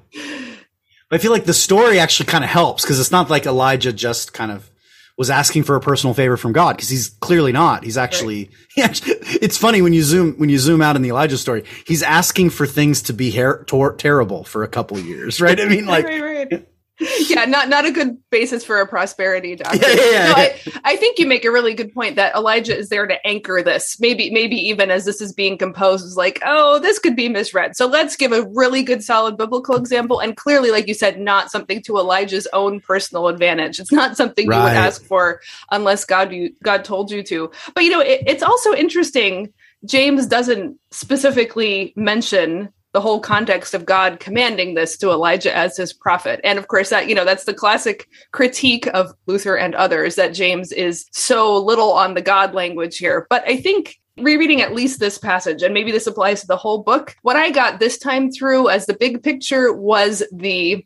I 1.10 1.16
feel 1.16 1.32
like 1.32 1.46
the 1.46 1.54
story 1.54 2.00
actually 2.00 2.26
kind 2.26 2.44
of 2.44 2.50
helps 2.50 2.82
because 2.82 3.00
it's 3.00 3.10
not 3.10 3.30
like 3.30 3.46
Elijah 3.46 3.94
just 3.94 4.34
kind 4.34 4.52
of 4.52 4.70
was 5.16 5.30
asking 5.30 5.62
for 5.64 5.74
a 5.74 5.80
personal 5.80 6.12
favor 6.12 6.36
from 6.36 6.52
God 6.52 6.76
because 6.76 6.90
he's 6.90 7.08
clearly 7.08 7.50
not. 7.50 7.82
He's 7.82 7.96
actually, 7.96 8.50
he 8.74 8.82
actually, 8.82 9.14
it's 9.40 9.56
funny 9.56 9.80
when 9.80 9.94
you 9.94 10.02
zoom, 10.02 10.34
when 10.34 10.50
you 10.50 10.58
zoom 10.58 10.82
out 10.82 10.96
in 10.96 11.02
the 11.02 11.08
Elijah 11.08 11.38
story, 11.38 11.64
he's 11.86 12.02
asking 12.02 12.50
for 12.50 12.66
things 12.66 13.02
to 13.02 13.14
be 13.14 13.30
her- 13.30 13.64
tor- 13.64 13.94
terrible 13.94 14.44
for 14.44 14.64
a 14.64 14.68
couple 14.68 14.98
years, 14.98 15.40
right? 15.40 15.58
I 15.58 15.64
mean, 15.64 15.86
like, 15.86 16.04
right, 16.04 16.20
right 16.52 16.68
yeah, 17.28 17.44
not 17.44 17.68
not 17.68 17.84
a 17.84 17.92
good 17.92 18.18
basis 18.30 18.64
for 18.64 18.80
a 18.80 18.86
prosperity 18.86 19.54
doctrine. 19.54 19.82
Yeah, 19.82 19.94
yeah, 19.94 20.10
yeah. 20.10 20.26
No, 20.26 20.34
I, 20.34 20.60
I 20.84 20.96
think 20.96 21.18
you 21.18 21.26
make 21.26 21.44
a 21.44 21.50
really 21.50 21.74
good 21.74 21.94
point 21.94 22.16
that 22.16 22.34
Elijah 22.34 22.76
is 22.76 22.88
there 22.88 23.06
to 23.06 23.26
anchor 23.26 23.62
this. 23.62 24.00
Maybe 24.00 24.30
maybe 24.30 24.56
even 24.56 24.90
as 24.90 25.04
this 25.04 25.20
is 25.20 25.32
being 25.32 25.58
composed, 25.58 26.04
is 26.04 26.16
like, 26.16 26.40
oh, 26.44 26.80
this 26.80 26.98
could 26.98 27.14
be 27.14 27.28
misread. 27.28 27.76
So 27.76 27.86
let's 27.86 28.16
give 28.16 28.32
a 28.32 28.48
really 28.48 28.82
good, 28.82 29.04
solid 29.04 29.36
biblical 29.36 29.76
example, 29.76 30.18
and 30.18 30.36
clearly, 30.36 30.72
like 30.72 30.88
you 30.88 30.94
said, 30.94 31.20
not 31.20 31.52
something 31.52 31.82
to 31.82 31.98
Elijah's 31.98 32.48
own 32.52 32.80
personal 32.80 33.28
advantage. 33.28 33.78
It's 33.78 33.92
not 33.92 34.16
something 34.16 34.48
right. 34.48 34.56
you 34.56 34.62
would 34.64 34.72
ask 34.72 35.04
for 35.04 35.40
unless 35.70 36.04
God 36.04 36.32
you 36.32 36.52
God 36.64 36.84
told 36.84 37.12
you 37.12 37.22
to. 37.24 37.50
But 37.74 37.84
you 37.84 37.90
know, 37.90 38.00
it, 38.00 38.24
it's 38.26 38.42
also 38.42 38.74
interesting. 38.74 39.52
James 39.84 40.26
doesn't 40.26 40.76
specifically 40.90 41.92
mention 41.94 42.72
the 42.92 43.00
whole 43.00 43.20
context 43.20 43.74
of 43.74 43.84
God 43.84 44.18
commanding 44.20 44.74
this 44.74 44.96
to 44.98 45.10
Elijah 45.10 45.54
as 45.54 45.76
his 45.76 45.92
prophet. 45.92 46.40
And 46.42 46.58
of 46.58 46.68
course, 46.68 46.90
that, 46.90 47.08
you 47.08 47.14
know, 47.14 47.24
that's 47.24 47.44
the 47.44 47.54
classic 47.54 48.08
critique 48.32 48.86
of 48.94 49.12
Luther 49.26 49.56
and 49.56 49.74
others 49.74 50.14
that 50.14 50.34
James 50.34 50.72
is 50.72 51.06
so 51.12 51.56
little 51.56 51.92
on 51.92 52.14
the 52.14 52.22
God 52.22 52.54
language 52.54 52.98
here. 52.98 53.26
But 53.28 53.44
I 53.46 53.56
think 53.58 54.00
rereading 54.16 54.62
at 54.62 54.74
least 54.74 55.00
this 55.00 55.18
passage, 55.18 55.62
and 55.62 55.74
maybe 55.74 55.92
this 55.92 56.06
applies 56.06 56.40
to 56.40 56.46
the 56.46 56.56
whole 56.56 56.82
book, 56.82 57.14
what 57.22 57.36
I 57.36 57.50
got 57.50 57.78
this 57.78 57.98
time 57.98 58.30
through 58.30 58.68
as 58.68 58.86
the 58.86 58.94
big 58.94 59.22
picture 59.22 59.72
was 59.72 60.22
the 60.32 60.84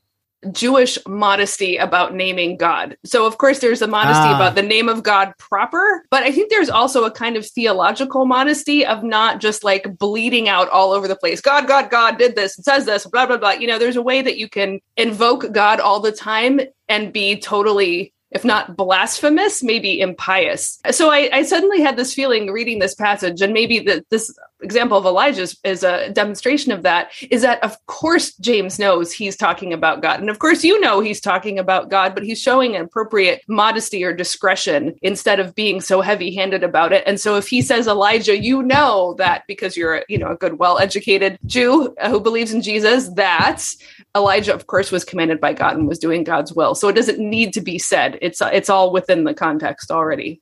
Jewish 0.51 0.99
modesty 1.07 1.77
about 1.77 2.15
naming 2.15 2.57
God. 2.57 2.97
So, 3.05 3.27
of 3.27 3.39
course, 3.39 3.61
there's 3.61 3.83
a 3.83 3.87
modesty 3.87 4.29
ah. 4.29 4.37
about 4.37 4.55
the 4.55 4.63
name 4.63 4.89
of 4.89 5.03
God 5.03 5.33
proper, 5.39 6.05
but 6.11 6.25
I 6.25 6.33
think 6.33 6.51
there's 6.51 6.71
also 6.71 7.05
a 7.05 7.11
kind 7.11 7.37
of 7.37 7.47
theological 7.47 8.25
modesty 8.27 8.85
of 8.85 9.05
not 9.05 9.41
just 9.41 9.63
like 9.63 9.99
bleeding 9.99 10.49
out 10.49 10.69
all 10.71 10.93
over 10.93 11.07
the 11.07 11.17
place. 11.17 11.41
God, 11.41 11.69
God, 11.69 11.91
God 11.91 12.19
did 12.19 12.35
this 12.35 12.57
and 12.57 12.65
says 12.65 12.87
this, 12.87 13.07
blah, 13.07 13.27
blah, 13.27 13.37
blah. 13.37 13.53
You 13.53 13.69
know, 13.69 13.79
there's 13.79 13.97
a 13.97 14.03
way 14.03 14.23
that 14.23 14.39
you 14.39 14.49
can 14.49 14.81
invoke 14.97 15.53
God 15.53 15.79
all 15.79 16.01
the 16.01 16.13
time 16.13 16.61
and 16.89 17.13
be 17.13 17.39
totally 17.39 18.13
if 18.33 18.45
not 18.45 18.77
blasphemous, 18.77 19.63
maybe 19.63 20.01
impious. 20.01 20.81
So 20.91 21.11
I, 21.11 21.29
I, 21.33 21.43
suddenly 21.43 21.83
had 21.83 21.97
this 21.97 22.15
feeling 22.15 22.51
reading 22.51 22.79
this 22.79 22.95
passage, 22.95 23.43
and 23.43 23.53
maybe 23.53 23.81
that 23.81 24.09
this 24.11 24.35
example 24.63 24.97
of 24.97 25.05
Elijah 25.05 25.49
is 25.65 25.83
a 25.83 26.11
demonstration 26.11 26.73
of 26.73 26.83
that, 26.83 27.11
is 27.31 27.43
that 27.43 27.63
of 27.63 27.77
course 27.87 28.35
James 28.37 28.79
knows 28.79 29.13
he's 29.13 29.37
talking 29.37 29.73
about 29.73 30.03
God. 30.03 30.21
And 30.21 30.31
of 30.31 30.39
course 30.39 30.65
you 30.65 30.81
know 30.81 31.01
he's 31.01 31.21
talking 31.21 31.59
about 31.59 31.91
God, 31.91 32.15
but 32.15 32.25
he's 32.25 32.41
showing 32.41 32.77
an 32.77 32.83
appropriate 32.83 33.43
modesty 33.49 34.05
or 34.05 34.13
discretion 34.13 34.95
instead 35.03 35.41
of 35.41 35.55
being 35.55 35.81
so 35.81 36.01
heavy-handed 36.01 36.63
about 36.63 36.93
it. 36.93 37.03
And 37.07 37.21
so 37.21 37.37
if 37.37 37.49
he 37.49 37.63
says 37.63 37.87
Elijah, 37.87 38.39
you 38.39 38.63
know 38.63 39.15
that 39.19 39.45
because 39.47 39.77
you're 39.77 40.05
you 40.09 40.19
know 40.19 40.33
a 40.33 40.37
good, 40.37 40.59
well-educated 40.59 41.39
Jew 41.47 41.95
who 42.07 42.21
believes 42.21 42.53
in 42.53 42.63
Jesus, 42.63 43.09
that 43.15 43.67
Elijah, 44.15 44.55
of 44.55 44.67
course, 44.67 44.93
was 44.93 45.05
commanded 45.05 45.41
by 45.41 45.53
God 45.53 45.77
and 45.77 45.89
was 45.89 45.99
doing 45.99 46.25
God's 46.25 46.53
will. 46.53 46.75
So 46.75 46.89
it 46.89 46.95
doesn't 46.95 47.19
need 47.19 47.53
to 47.55 47.61
be 47.61 47.79
said. 47.79 48.19
It's 48.23 48.41
it's 48.41 48.71
all 48.71 48.93
within 48.93 49.25
the 49.25 49.35
context 49.35 49.91
already. 49.91 50.41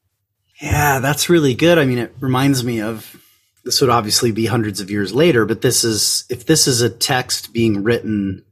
Yeah, 0.61 0.99
that's 0.99 1.31
really 1.31 1.55
good. 1.55 1.79
I 1.79 1.87
mean, 1.87 1.99
it 1.99 2.15
reminds 2.21 2.63
me 2.63 2.83
of 2.83 3.17
this 3.65 3.81
would 3.81 3.91
obviously 3.91 4.33
be 4.33 4.47
hundreds 4.47 4.81
of 4.81 4.91
years 4.91 5.15
later, 5.15 5.45
but 5.47 5.61
this 5.61 5.85
is 5.85 6.25
if 6.31 6.47
this 6.47 6.67
is 6.67 6.81
a 6.81 6.91
text 6.91 7.53
being 7.53 7.83
written 7.83 8.45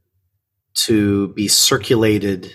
to 0.85 1.29
be 1.29 1.47
circulated 1.47 2.53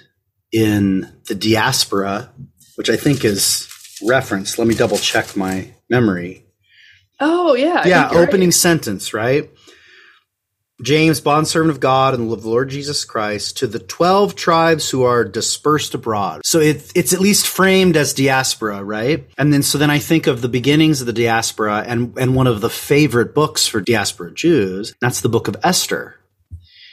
in 0.52 1.12
the 1.26 1.34
diaspora, 1.34 2.30
which 2.76 2.88
I 2.88 2.96
think 2.96 3.24
is 3.24 3.68
referenced. 4.02 4.58
Let 4.58 4.68
me 4.68 4.74
double 4.74 4.98
check 4.98 5.36
my 5.36 5.74
memory. 5.90 6.46
Oh 7.20 7.54
yeah, 7.54 7.86
yeah. 7.86 8.08
Opening 8.12 8.48
right. 8.48 8.54
sentence, 8.54 9.12
right? 9.12 9.50
James, 10.82 11.20
bondservant 11.20 11.70
of 11.70 11.80
God 11.80 12.14
and 12.14 12.30
of 12.32 12.42
the 12.42 12.48
Lord 12.48 12.68
Jesus 12.68 13.04
Christ, 13.04 13.58
to 13.58 13.66
the 13.66 13.78
12 13.78 14.34
tribes 14.34 14.90
who 14.90 15.04
are 15.04 15.24
dispersed 15.24 15.94
abroad. 15.94 16.42
So 16.44 16.58
it, 16.58 16.90
it's 16.94 17.12
at 17.12 17.20
least 17.20 17.46
framed 17.46 17.96
as 17.96 18.12
diaspora, 18.12 18.82
right? 18.82 19.28
And 19.38 19.52
then, 19.52 19.62
so 19.62 19.78
then 19.78 19.90
I 19.90 20.00
think 20.00 20.26
of 20.26 20.42
the 20.42 20.48
beginnings 20.48 21.00
of 21.00 21.06
the 21.06 21.12
diaspora 21.12 21.84
and, 21.86 22.18
and 22.18 22.34
one 22.34 22.48
of 22.48 22.60
the 22.60 22.70
favorite 22.70 23.34
books 23.34 23.66
for 23.68 23.80
diaspora 23.80 24.32
Jews. 24.32 24.94
That's 25.00 25.20
the 25.20 25.28
book 25.28 25.46
of 25.46 25.56
Esther, 25.62 26.16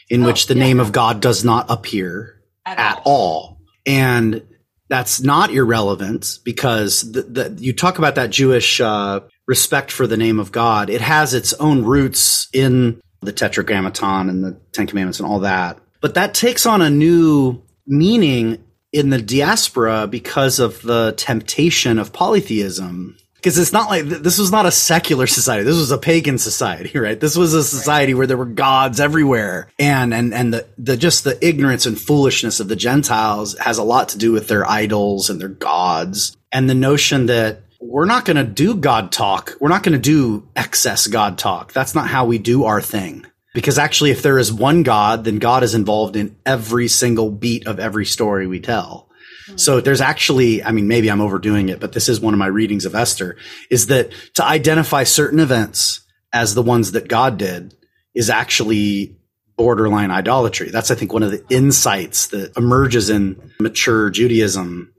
in 0.09 0.23
oh, 0.23 0.27
which 0.27 0.45
the 0.45 0.55
yeah. 0.55 0.63
name 0.63 0.79
of 0.79 0.91
God 0.91 1.19
does 1.19 1.43
not 1.43 1.65
appear 1.69 2.39
at, 2.65 2.77
at 2.77 3.01
all. 3.03 3.03
all. 3.05 3.57
And 3.87 4.43
that's 4.89 5.21
not 5.21 5.51
irrelevant 5.51 6.39
because 6.43 7.11
the, 7.11 7.23
the, 7.23 7.57
you 7.59 7.73
talk 7.73 7.97
about 7.97 8.15
that 8.15 8.29
Jewish 8.29 8.79
uh, 8.79 9.21
respect 9.47 9.91
for 9.91 10.05
the 10.05 10.17
name 10.17 10.39
of 10.39 10.51
God. 10.51 10.89
It 10.89 11.01
has 11.01 11.33
its 11.33 11.53
own 11.53 11.83
roots 11.83 12.47
in 12.53 13.01
the 13.21 13.31
Tetragrammaton 13.31 14.29
and 14.29 14.43
the 14.43 14.57
Ten 14.71 14.87
Commandments 14.87 15.19
and 15.19 15.27
all 15.27 15.39
that. 15.39 15.79
But 16.01 16.15
that 16.15 16.33
takes 16.33 16.65
on 16.65 16.81
a 16.81 16.89
new 16.89 17.61
meaning 17.85 18.63
in 18.91 19.09
the 19.09 19.21
diaspora 19.21 20.07
because 20.07 20.59
of 20.59 20.81
the 20.81 21.13
temptation 21.15 21.99
of 21.99 22.11
polytheism. 22.11 23.17
Because 23.35 23.57
it's 23.57 23.73
not 23.73 23.89
like 23.89 24.05
this 24.05 24.37
was 24.37 24.51
not 24.51 24.67
a 24.67 24.71
secular 24.71 25.25
society. 25.25 25.63
This 25.63 25.77
was 25.77 25.89
a 25.89 25.97
pagan 25.97 26.37
society, 26.37 26.99
right? 26.99 27.19
This 27.19 27.35
was 27.35 27.55
a 27.55 27.63
society 27.63 28.13
where 28.13 28.27
there 28.27 28.37
were 28.37 28.45
gods 28.45 28.99
everywhere. 28.99 29.67
And, 29.79 30.13
and, 30.13 30.31
and 30.31 30.53
the, 30.53 30.67
the, 30.77 30.95
just 30.95 31.23
the 31.23 31.43
ignorance 31.43 31.87
and 31.87 31.99
foolishness 31.99 32.59
of 32.59 32.67
the 32.67 32.75
Gentiles 32.75 33.57
has 33.57 33.79
a 33.79 33.83
lot 33.83 34.09
to 34.09 34.19
do 34.19 34.31
with 34.31 34.47
their 34.47 34.69
idols 34.69 35.31
and 35.31 35.41
their 35.41 35.47
gods. 35.47 36.37
And 36.51 36.69
the 36.69 36.75
notion 36.75 37.27
that 37.27 37.63
we're 37.81 38.05
not 38.05 38.25
going 38.25 38.37
to 38.37 38.43
do 38.43 38.75
God 38.75 39.11
talk. 39.11 39.57
We're 39.59 39.69
not 39.69 39.83
going 39.83 39.93
to 39.93 39.99
do 39.99 40.47
excess 40.55 41.07
God 41.07 41.37
talk. 41.37 41.73
That's 41.73 41.95
not 41.95 42.07
how 42.07 42.25
we 42.25 42.37
do 42.37 42.65
our 42.65 42.81
thing. 42.81 43.25
Because 43.53 43.77
actually, 43.77 44.11
if 44.11 44.21
there 44.21 44.39
is 44.39 44.53
one 44.53 44.83
God, 44.83 45.25
then 45.25 45.39
God 45.39 45.63
is 45.63 45.75
involved 45.75 46.15
in 46.15 46.37
every 46.45 46.87
single 46.87 47.29
beat 47.29 47.67
of 47.67 47.79
every 47.79 48.05
story 48.05 48.47
we 48.47 48.61
tell. 48.61 49.09
Mm-hmm. 49.47 49.57
So 49.57 49.81
there's 49.81 49.99
actually, 49.99 50.63
I 50.63 50.71
mean, 50.71 50.87
maybe 50.87 51.09
I'm 51.09 51.19
overdoing 51.19 51.69
it, 51.69 51.79
but 51.79 51.91
this 51.91 52.07
is 52.07 52.21
one 52.21 52.33
of 52.33 52.37
my 52.37 52.47
readings 52.47 52.85
of 52.85 52.95
Esther 52.95 53.35
is 53.69 53.87
that 53.87 54.11
to 54.35 54.45
identify 54.45 55.03
certain 55.03 55.39
events 55.39 56.01
as 56.31 56.55
the 56.55 56.61
ones 56.61 56.93
that 56.93 57.09
God 57.09 57.37
did 57.37 57.75
is 58.13 58.29
actually 58.29 59.17
borderline 59.57 60.11
idolatry. 60.11 60.69
That's, 60.69 60.91
I 60.91 60.95
think, 60.95 61.11
one 61.11 61.23
of 61.23 61.31
the 61.31 61.43
insights 61.49 62.27
that 62.27 62.55
emerges 62.55 63.09
in 63.09 63.51
mature 63.59 64.09
Judaism 64.09 64.93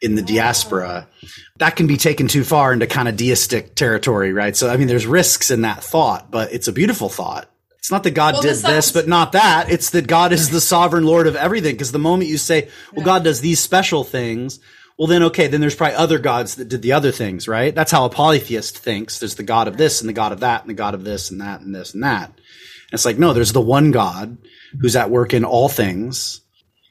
in 0.00 0.14
the 0.14 0.22
diaspora, 0.22 1.08
that 1.58 1.76
can 1.76 1.86
be 1.86 1.96
taken 1.96 2.28
too 2.28 2.44
far 2.44 2.72
into 2.72 2.86
kind 2.86 3.08
of 3.08 3.16
deistic 3.16 3.74
territory, 3.74 4.32
right? 4.32 4.54
So, 4.54 4.68
I 4.68 4.76
mean, 4.76 4.88
there's 4.88 5.06
risks 5.06 5.50
in 5.50 5.62
that 5.62 5.82
thought, 5.82 6.30
but 6.30 6.52
it's 6.52 6.68
a 6.68 6.72
beautiful 6.72 7.08
thought. 7.08 7.50
It's 7.78 7.90
not 7.90 8.02
that 8.02 8.14
God 8.14 8.34
well, 8.34 8.42
did 8.42 8.56
this, 8.56 8.90
but 8.90 9.06
not 9.06 9.32
that. 9.32 9.70
It's 9.70 9.90
that 9.90 10.08
God 10.08 10.32
is 10.32 10.50
the 10.50 10.60
sovereign 10.60 11.04
Lord 11.04 11.28
of 11.28 11.36
everything. 11.36 11.76
Because 11.76 11.92
the 11.92 12.00
moment 12.00 12.28
you 12.28 12.36
say, 12.36 12.68
well, 12.92 13.04
God 13.04 13.22
does 13.22 13.40
these 13.40 13.60
special 13.60 14.02
things, 14.02 14.58
well, 14.98 15.06
then, 15.06 15.22
okay, 15.24 15.46
then 15.46 15.60
there's 15.60 15.76
probably 15.76 15.94
other 15.94 16.18
gods 16.18 16.56
that 16.56 16.68
did 16.68 16.82
the 16.82 16.92
other 16.92 17.12
things, 17.12 17.46
right? 17.46 17.74
That's 17.74 17.92
how 17.92 18.04
a 18.04 18.10
polytheist 18.10 18.76
thinks. 18.76 19.20
There's 19.20 19.36
the 19.36 19.44
God 19.44 19.68
of 19.68 19.76
this 19.76 20.00
and 20.00 20.08
the 20.08 20.14
God 20.14 20.32
of 20.32 20.40
that 20.40 20.62
and 20.62 20.70
the 20.70 20.74
God 20.74 20.94
of 20.94 21.04
this 21.04 21.30
and 21.30 21.40
that 21.40 21.60
and 21.60 21.74
this 21.74 21.94
and 21.94 22.02
that. 22.02 22.30
And 22.30 22.92
it's 22.92 23.04
like, 23.04 23.18
no, 23.18 23.32
there's 23.32 23.52
the 23.52 23.60
one 23.60 23.92
God 23.92 24.36
who's 24.80 24.96
at 24.96 25.10
work 25.10 25.32
in 25.32 25.44
all 25.44 25.68
things 25.68 26.40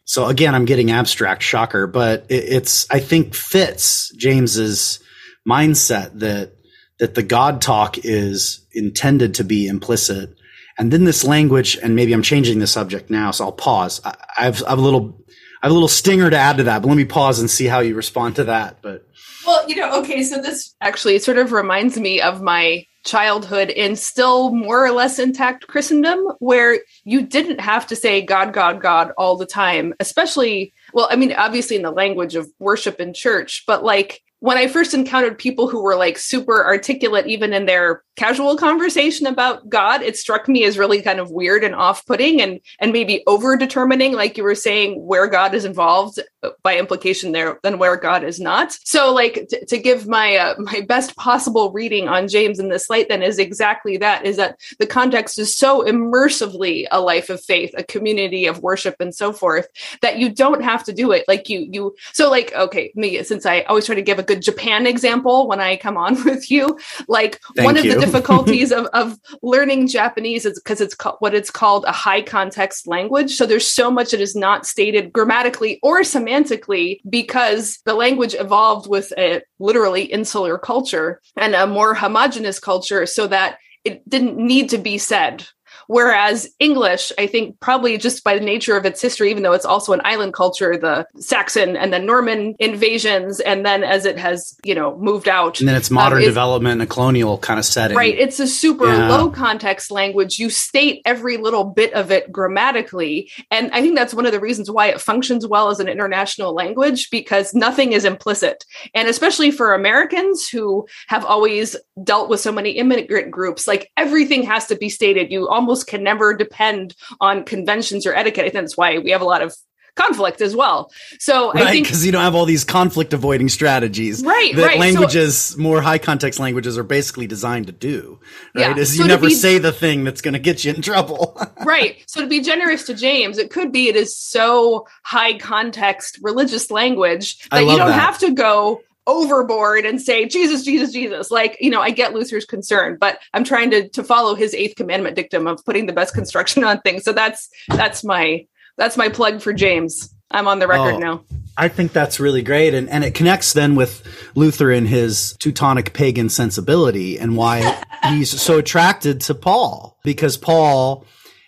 so 0.05 0.27
again, 0.27 0.53
I'm 0.53 0.65
getting 0.65 0.91
abstract, 0.91 1.41
shocker, 1.41 1.87
but 1.87 2.27
it, 2.29 2.45
it's 2.45 2.89
I 2.91 2.99
think 2.99 3.33
fits 3.33 4.11
James's 4.15 4.99
mindset 5.47 6.19
that 6.19 6.53
that 6.99 7.15
the 7.15 7.23
God 7.23 7.61
talk 7.61 7.97
is 7.97 8.65
intended 8.71 9.35
to 9.35 9.43
be 9.43 9.67
implicit, 9.67 10.35
and 10.77 10.93
then 10.93 11.03
this 11.03 11.23
language, 11.23 11.77
and 11.81 11.95
maybe 11.95 12.13
I'm 12.13 12.21
changing 12.21 12.59
the 12.59 12.67
subject 12.67 13.09
now, 13.09 13.31
so 13.31 13.45
I'll 13.45 13.51
pause. 13.51 13.99
I, 14.05 14.15
I, 14.37 14.43
have, 14.45 14.63
I 14.63 14.69
have 14.69 14.79
a 14.79 14.81
little 14.81 15.25
I 15.61 15.67
have 15.67 15.71
a 15.71 15.73
little 15.73 15.87
stinger 15.87 16.29
to 16.29 16.37
add 16.37 16.57
to 16.57 16.63
that, 16.63 16.83
but 16.83 16.87
let 16.87 16.97
me 16.97 17.05
pause 17.05 17.39
and 17.39 17.49
see 17.49 17.65
how 17.65 17.79
you 17.79 17.95
respond 17.95 18.35
to 18.35 18.43
that. 18.45 18.83
But 18.83 19.07
well, 19.47 19.67
you 19.67 19.75
know, 19.75 19.99
okay, 20.01 20.21
so 20.23 20.39
this 20.39 20.75
actually 20.81 21.17
sort 21.17 21.39
of 21.39 21.51
reminds 21.51 21.97
me 21.99 22.21
of 22.21 22.43
my 22.43 22.85
childhood 23.05 23.69
in 23.69 23.95
still 23.95 24.51
more 24.51 24.85
or 24.85 24.91
less 24.91 25.19
intact 25.19 25.67
Christendom, 25.67 26.19
where 26.39 26.79
you 27.03 27.21
didn't 27.21 27.61
have 27.61 27.87
to 27.87 27.95
say 27.95 28.21
God, 28.21 28.53
God, 28.53 28.81
God 28.81 29.11
all 29.17 29.37
the 29.37 29.45
time, 29.45 29.93
especially, 29.99 30.73
well, 30.93 31.07
I 31.09 31.15
mean, 31.15 31.31
obviously 31.33 31.75
in 31.75 31.83
the 31.83 31.91
language 31.91 32.35
of 32.35 32.49
worship 32.59 32.99
in 32.99 33.13
church, 33.13 33.63
but 33.65 33.83
like 33.83 34.21
when 34.39 34.57
I 34.57 34.67
first 34.67 34.93
encountered 34.93 35.39
people 35.39 35.67
who 35.67 35.81
were 35.81 35.95
like 35.95 36.17
super 36.17 36.65
articulate, 36.65 37.25
even 37.27 37.53
in 37.53 37.65
their 37.65 38.03
casual 38.15 38.55
conversation 38.55 39.27
about 39.27 39.69
God, 39.69 40.01
it 40.01 40.17
struck 40.17 40.47
me 40.47 40.63
as 40.63 40.77
really 40.77 41.01
kind 41.01 41.19
of 41.19 41.31
weird 41.31 41.63
and 41.63 41.75
off-putting 41.75 42.41
and 42.41 42.59
and 42.79 42.91
maybe 42.91 43.23
over 43.27 43.57
determining, 43.57 44.13
like 44.13 44.37
you 44.37 44.43
were 44.43 44.55
saying, 44.55 45.05
where 45.05 45.27
God 45.27 45.53
is 45.53 45.65
involved 45.65 46.19
by 46.63 46.77
implication 46.77 47.31
there 47.31 47.59
than 47.63 47.79
where 47.79 47.95
God 47.95 48.23
is 48.23 48.39
not. 48.39 48.77
So, 48.83 49.13
like 49.13 49.47
t- 49.49 49.65
to 49.65 49.77
give 49.77 50.07
my 50.07 50.35
uh, 50.35 50.55
my 50.59 50.81
best 50.81 51.15
possible 51.15 51.71
reading 51.71 52.07
on 52.07 52.27
James 52.27 52.59
in 52.59 52.69
this 52.69 52.89
light, 52.89 53.09
then 53.09 53.21
is 53.21 53.39
exactly 53.39 53.97
that: 53.97 54.25
is 54.25 54.37
that 54.37 54.59
the 54.79 54.87
context 54.87 55.39
is 55.39 55.55
so 55.55 55.83
immersively 55.83 56.85
a 56.91 57.01
life 57.01 57.29
of 57.29 57.43
faith, 57.43 57.73
a 57.77 57.83
community 57.83 58.45
of 58.45 58.61
worship, 58.61 58.95
and 58.99 59.13
so 59.13 59.33
forth 59.33 59.67
that 60.01 60.17
you 60.17 60.29
don't 60.29 60.63
have 60.63 60.83
to 60.85 60.93
do 60.93 61.11
it. 61.11 61.25
Like 61.27 61.49
you 61.49 61.67
you 61.71 61.95
so 62.13 62.29
like 62.29 62.53
okay, 62.53 62.91
me 62.95 63.23
since 63.23 63.45
I 63.45 63.61
always 63.61 63.85
try 63.85 63.95
to 63.95 64.01
give 64.01 64.19
a 64.19 64.23
good 64.23 64.41
Japan 64.41 64.87
example 64.87 65.47
when 65.47 65.59
I 65.59 65.77
come 65.77 65.97
on 65.97 66.23
with 66.25 66.51
you, 66.51 66.77
like 67.07 67.41
Thank 67.55 67.65
one 67.65 67.77
of 67.77 67.83
the 67.83 68.04
difficulties 68.05 68.71
of, 68.71 68.85
of 68.87 69.17
learning 69.41 69.87
Japanese 69.87 70.45
is 70.45 70.59
because 70.59 70.81
it's 70.81 70.95
co- 70.95 71.17
what 71.19 71.33
it's 71.33 71.51
called 71.51 71.85
a 71.85 71.91
high 71.91 72.21
context 72.21 72.87
language. 72.87 73.35
So 73.35 73.45
there's 73.45 73.67
so 73.67 73.91
much 73.91 74.11
that 74.11 74.21
is 74.21 74.35
not 74.35 74.65
stated 74.65 75.11
grammatically 75.11 75.79
or 75.81 76.01
semantically 76.01 76.99
because 77.09 77.79
the 77.85 77.93
language 77.93 78.35
evolved 78.35 78.89
with 78.89 79.11
a 79.17 79.41
literally 79.59 80.03
insular 80.03 80.57
culture 80.57 81.21
and 81.35 81.55
a 81.55 81.67
more 81.67 81.93
homogenous 81.93 82.59
culture 82.59 83.05
so 83.05 83.27
that 83.27 83.57
it 83.83 84.07
didn't 84.09 84.37
need 84.37 84.69
to 84.69 84.77
be 84.77 84.97
said 84.97 85.45
Whereas 85.87 86.49
English, 86.59 87.11
I 87.17 87.27
think 87.27 87.59
probably 87.59 87.97
just 87.97 88.23
by 88.23 88.37
the 88.37 88.45
nature 88.45 88.77
of 88.77 88.85
its 88.85 89.01
history, 89.01 89.29
even 89.31 89.43
though 89.43 89.53
it's 89.53 89.65
also 89.65 89.93
an 89.93 90.01
island 90.03 90.33
culture, 90.33 90.77
the 90.77 91.07
Saxon 91.19 91.75
and 91.75 91.93
then 91.93 92.05
Norman 92.05 92.55
invasions, 92.59 93.39
and 93.39 93.65
then 93.65 93.83
as 93.83 94.05
it 94.05 94.17
has, 94.17 94.57
you 94.63 94.75
know, 94.75 94.97
moved 94.97 95.27
out. 95.27 95.59
And 95.59 95.67
then 95.67 95.75
it's 95.75 95.91
modern 95.91 96.19
um, 96.19 96.25
development 96.25 96.73
and 96.73 96.81
a 96.83 96.87
colonial 96.87 97.37
kind 97.37 97.59
of 97.59 97.65
setting. 97.65 97.97
Right. 97.97 98.17
It's 98.17 98.39
a 98.39 98.47
super 98.47 98.87
yeah. 98.87 99.09
low 99.09 99.29
context 99.29 99.91
language. 99.91 100.39
You 100.39 100.49
state 100.49 101.01
every 101.05 101.37
little 101.37 101.63
bit 101.63 101.93
of 101.93 102.11
it 102.11 102.31
grammatically. 102.31 103.31
And 103.51 103.71
I 103.71 103.81
think 103.81 103.95
that's 103.95 104.13
one 104.13 104.25
of 104.25 104.31
the 104.31 104.39
reasons 104.39 104.71
why 104.71 104.87
it 104.87 105.01
functions 105.01 105.47
well 105.47 105.69
as 105.69 105.79
an 105.79 105.87
international 105.87 106.53
language 106.53 107.09
because 107.09 107.53
nothing 107.53 107.93
is 107.93 108.05
implicit. 108.05 108.65
And 108.93 109.07
especially 109.07 109.51
for 109.51 109.73
Americans 109.73 110.47
who 110.47 110.87
have 111.07 111.25
always 111.25 111.75
dealt 112.03 112.29
with 112.29 112.39
so 112.39 112.51
many 112.51 112.71
immigrant 112.71 113.31
groups, 113.31 113.67
like 113.67 113.91
everything 113.97 114.43
has 114.43 114.67
to 114.67 114.75
be 114.75 114.89
stated. 114.89 115.31
You 115.31 115.47
almost 115.47 115.74
can 115.83 116.03
never 116.03 116.33
depend 116.33 116.95
on 117.19 117.43
conventions 117.43 118.05
or 118.05 118.15
etiquette. 118.15 118.45
I 118.45 118.49
think 118.49 118.63
that's 118.65 118.77
why 118.77 118.97
we 118.99 119.11
have 119.11 119.21
a 119.21 119.25
lot 119.25 119.41
of 119.41 119.55
conflict 119.95 120.41
as 120.41 120.55
well. 120.55 120.91
So 121.19 121.51
right, 121.53 121.63
I 121.63 121.71
think 121.71 121.87
because 121.87 122.05
you 122.05 122.11
don't 122.11 122.21
have 122.21 122.35
all 122.35 122.45
these 122.45 122.63
conflict 122.63 123.13
avoiding 123.13 123.49
strategies, 123.49 124.23
right? 124.23 124.55
That 124.55 124.65
right. 124.65 124.79
languages, 124.79 125.37
so, 125.37 125.57
more 125.57 125.81
high 125.81 125.97
context 125.97 126.39
languages, 126.39 126.77
are 126.77 126.83
basically 126.83 127.27
designed 127.27 127.67
to 127.67 127.71
do. 127.71 128.19
Right, 128.53 128.75
yeah. 128.75 128.77
is 128.77 128.95
so 128.95 129.03
you 129.03 129.07
never 129.07 129.27
be, 129.27 129.33
say 129.33 129.57
the 129.57 129.71
thing 129.71 130.03
that's 130.03 130.21
going 130.21 130.33
to 130.33 130.39
get 130.39 130.63
you 130.63 130.73
in 130.73 130.81
trouble. 130.81 131.39
right. 131.65 132.03
So 132.07 132.21
to 132.21 132.27
be 132.27 132.41
generous 132.41 132.83
to 132.87 132.93
James, 132.93 133.37
it 133.37 133.49
could 133.49 133.71
be 133.71 133.87
it 133.87 133.95
is 133.95 134.15
so 134.15 134.87
high 135.03 135.37
context 135.37 136.19
religious 136.21 136.69
language 136.69 137.47
that 137.49 137.61
you 137.61 137.77
don't 137.77 137.87
that. 137.87 137.99
have 137.99 138.19
to 138.19 138.33
go 138.33 138.81
overboard 139.07 139.85
and 139.85 140.01
say 140.01 140.25
jesus 140.25 140.63
jesus 140.63 140.91
jesus 140.91 141.29
like 141.29 141.57
you 141.59 141.69
know 141.69 141.81
i 141.81 141.91
get 141.91 142.13
luther's 142.13 142.45
concern 142.45 142.97
but 142.99 143.19
i'm 143.33 143.43
trying 143.43 143.69
to 143.69 143.87
to 143.89 144.03
follow 144.03 144.33
his 144.33 144.53
eighth 144.53 144.75
commandment 144.75 145.15
dictum 145.15 145.45
of 145.45 145.63
putting 145.63 145.85
the 145.85 145.93
best 145.93 146.13
construction 146.13 146.63
on 146.63 146.79
things 146.81 147.03
so 147.03 147.13
that's 147.13 147.49
that's 147.69 148.03
my 148.03 148.45
that's 148.77 148.97
my 148.97 149.09
plug 149.09 149.41
for 149.41 149.53
James. 149.53 150.13
I'm 150.31 150.47
on 150.47 150.59
the 150.59 150.67
record 150.67 150.95
oh, 150.95 150.99
now. 150.99 151.23
I 151.57 151.69
think 151.69 151.93
that's 151.93 152.19
really 152.19 152.41
great. 152.41 152.73
And, 152.73 152.89
and 152.89 153.03
it 153.03 153.13
connects 153.13 153.53
then 153.53 153.75
with 153.75 154.31
Luther 154.35 154.71
and 154.71 154.87
his 154.87 155.35
Teutonic 155.39 155.93
pagan 155.93 156.29
sensibility 156.29 157.17
and 157.17 157.37
why 157.37 157.81
he's 158.03 158.41
so 158.41 158.57
attracted 158.57 159.21
to 159.21 159.35
Paul 159.35 159.97
because 160.03 160.35
Paul 160.35 161.05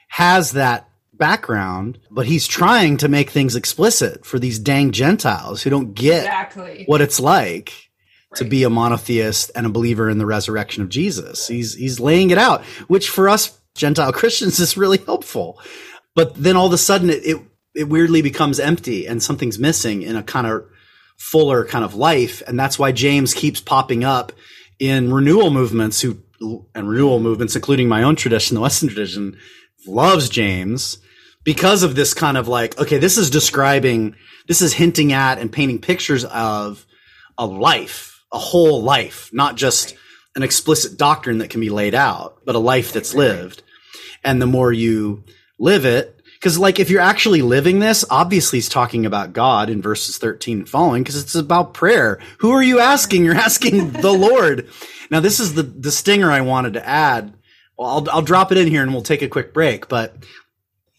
has 0.10 0.54
that 0.54 0.87
background, 1.18 2.00
but 2.12 2.26
he's 2.26 2.48
trying 2.48 2.98
to 2.98 3.08
make 3.08 3.30
things 3.30 3.56
explicit 3.56 4.26
for 4.26 4.40
these 4.40 4.60
dang 4.60 4.92
Gentiles 4.92 5.64
who 5.64 5.70
don't 5.70 5.94
get 5.94 6.24
exactly. 6.24 6.84
what 6.86 7.02
it's 7.02 7.20
like 7.20 7.74
to 8.36 8.44
be 8.44 8.64
a 8.64 8.70
monotheist 8.70 9.52
and 9.56 9.66
a 9.66 9.70
believer 9.70 10.10
in 10.10 10.18
the 10.18 10.26
resurrection 10.26 10.84
of 10.84 10.90
Jesus. 10.90 11.48
He's, 11.48 11.74
he's 11.74 12.00
laying 12.00 12.30
it 12.30 12.38
out, 12.38 12.64
which 12.88 13.10
for 13.10 13.30
us 13.30 13.60
Gentile 13.76 14.12
Christians 14.14 14.60
is 14.60 14.78
really 14.78 14.98
helpful 14.98 15.60
but 16.18 16.34
then 16.34 16.58
all 16.58 16.66
of 16.66 16.74
a 16.74 16.80
sudden 16.80 17.12
it, 17.12 17.24
it, 17.24 17.38
it 17.76 17.84
weirdly 17.84 18.24
becomes 18.24 18.60
empty 18.60 19.08
and 19.08 19.22
something's 19.22 19.60
missing 19.60 20.02
in 20.02 20.16
a 20.16 20.24
kind 20.24 20.48
of 20.48 20.66
fuller 21.16 21.64
kind 21.64 21.86
of 21.86 21.94
life. 21.94 22.42
And 22.48 22.60
that's 22.60 22.80
why 22.80 22.92
James 22.92 23.36
keeps 23.36 23.62
popping 23.62 24.04
up 24.04 24.32
in 24.80 25.14
renewal 25.14 25.52
movements 25.52 26.02
who, 26.02 26.18
and 26.74 26.90
renewal 26.90 27.20
movements, 27.20 27.56
including 27.56 27.88
my 27.88 28.02
own 28.02 28.16
tradition, 28.16 28.56
the 28.56 28.62
Wesleyan 28.62 28.96
tradition, 28.96 29.38
loves 29.86 30.28
James 30.28 30.98
because 31.48 31.82
of 31.82 31.96
this 31.96 32.14
kind 32.14 32.36
of 32.36 32.50
like, 32.50 32.78
okay, 32.78 32.98
this 32.98 33.18
is 33.18 33.30
describing, 33.30 34.18
this 34.50 34.62
is 34.62 34.74
hinting 34.74 35.14
at 35.14 35.40
and 35.40 35.50
painting 35.50 35.80
pictures 35.80 36.26
of 36.26 36.86
a 37.38 37.46
life, 37.46 38.22
a 38.34 38.38
whole 38.38 38.84
life, 38.84 39.30
not 39.32 39.56
just 39.56 39.96
an 40.36 40.44
explicit 40.44 40.98
doctrine 40.98 41.38
that 41.38 41.50
can 41.50 41.62
be 41.62 41.70
laid 41.70 41.96
out, 41.96 42.40
but 42.44 42.56
a 42.56 42.60
life 42.60 42.92
that's 42.92 43.16
lived. 43.16 43.64
And 44.26 44.42
the 44.42 44.46
more 44.46 44.74
you 44.74 45.24
live 45.58 45.86
it. 45.86 46.20
Because, 46.34 46.60
like, 46.60 46.82
if 46.82 46.90
you're 46.90 47.00
actually 47.00 47.42
living 47.42 47.80
this, 47.80 48.04
obviously 48.10 48.58
he's 48.58 48.68
talking 48.68 49.06
about 49.06 49.32
God 49.32 49.70
in 49.70 49.82
verses 49.82 50.18
13 50.18 50.60
and 50.60 50.70
following, 50.70 51.02
because 51.02 51.16
it's 51.16 51.34
about 51.34 51.74
prayer. 51.74 52.20
Who 52.40 52.52
are 52.52 52.62
you 52.62 52.82
asking? 52.82 53.24
You're 53.24 53.36
asking 53.36 53.92
the 54.02 54.12
Lord. 54.12 54.68
Now, 55.10 55.22
this 55.22 55.40
is 55.40 55.54
the, 55.54 55.64
the 55.64 55.92
stinger 55.92 56.30
I 56.30 56.42
wanted 56.42 56.74
to 56.74 56.86
add. 56.86 57.38
Well, 57.78 57.88
I'll, 57.88 58.10
I'll 58.18 58.22
drop 58.22 58.52
it 58.52 58.58
in 58.58 58.68
here 58.68 58.84
and 58.84 58.92
we'll 58.92 59.02
take 59.02 59.22
a 59.22 59.30
quick 59.30 59.54
break. 59.54 59.88
But 59.88 60.18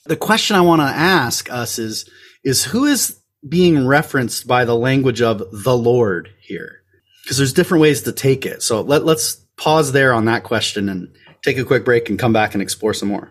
the 0.08 0.16
question 0.16 0.56
I 0.56 0.62
want 0.62 0.80
to 0.80 0.86
ask 0.86 1.52
us 1.52 1.78
is, 1.78 2.08
is 2.42 2.64
who 2.64 2.86
is 2.86 3.20
being 3.46 3.86
referenced 3.86 4.48
by 4.48 4.64
the 4.64 4.74
language 4.74 5.20
of 5.20 5.42
the 5.52 5.76
Lord 5.76 6.30
here? 6.40 6.80
Because 7.22 7.36
there's 7.36 7.52
different 7.52 7.82
ways 7.82 8.02
to 8.02 8.12
take 8.12 8.46
it. 8.46 8.62
So 8.62 8.80
let, 8.80 9.04
let's 9.04 9.34
pause 9.58 9.92
there 9.92 10.14
on 10.14 10.24
that 10.24 10.44
question 10.44 10.88
and 10.88 11.14
take 11.44 11.58
a 11.58 11.64
quick 11.64 11.84
break 11.84 12.08
and 12.08 12.18
come 12.18 12.32
back 12.32 12.54
and 12.54 12.62
explore 12.62 12.94
some 12.94 13.10
more. 13.10 13.30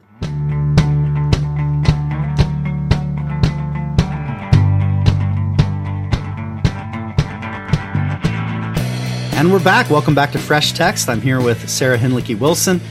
And 9.36 9.52
we're 9.52 9.64
back. 9.64 9.90
Welcome 9.90 10.14
back 10.14 10.32
to 10.34 10.38
Fresh 10.38 10.74
Text. 10.74 11.10
I'm 11.10 11.22
here 11.22 11.42
with 11.42 11.68
Sarah 11.68 11.98
Hinlicky 11.98 12.38
Wilson, 12.38 12.82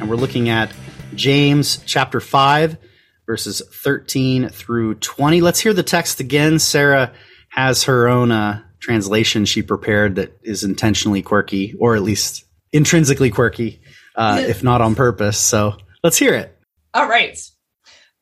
and 0.00 0.08
we're 0.08 0.16
looking 0.16 0.48
at 0.48 0.72
James 1.14 1.82
chapter 1.84 2.20
5, 2.20 2.78
verses 3.26 3.62
13 3.72 4.48
through 4.48 4.96
20. 4.96 5.40
Let's 5.40 5.60
hear 5.60 5.72
the 5.72 5.82
text 5.82 6.20
again. 6.20 6.58
Sarah 6.58 7.12
has 7.48 7.84
her 7.84 8.08
own 8.08 8.30
uh, 8.30 8.62
translation 8.80 9.44
she 9.44 9.62
prepared 9.62 10.16
that 10.16 10.38
is 10.42 10.64
intentionally 10.64 11.22
quirky, 11.22 11.74
or 11.78 11.96
at 11.96 12.02
least 12.02 12.44
intrinsically 12.72 13.30
quirky, 13.30 13.80
uh, 14.16 14.44
if 14.46 14.62
not 14.62 14.80
on 14.80 14.94
purpose. 14.94 15.38
So 15.38 15.76
let's 16.02 16.18
hear 16.18 16.34
it. 16.34 16.56
All 16.92 17.08
right. 17.08 17.38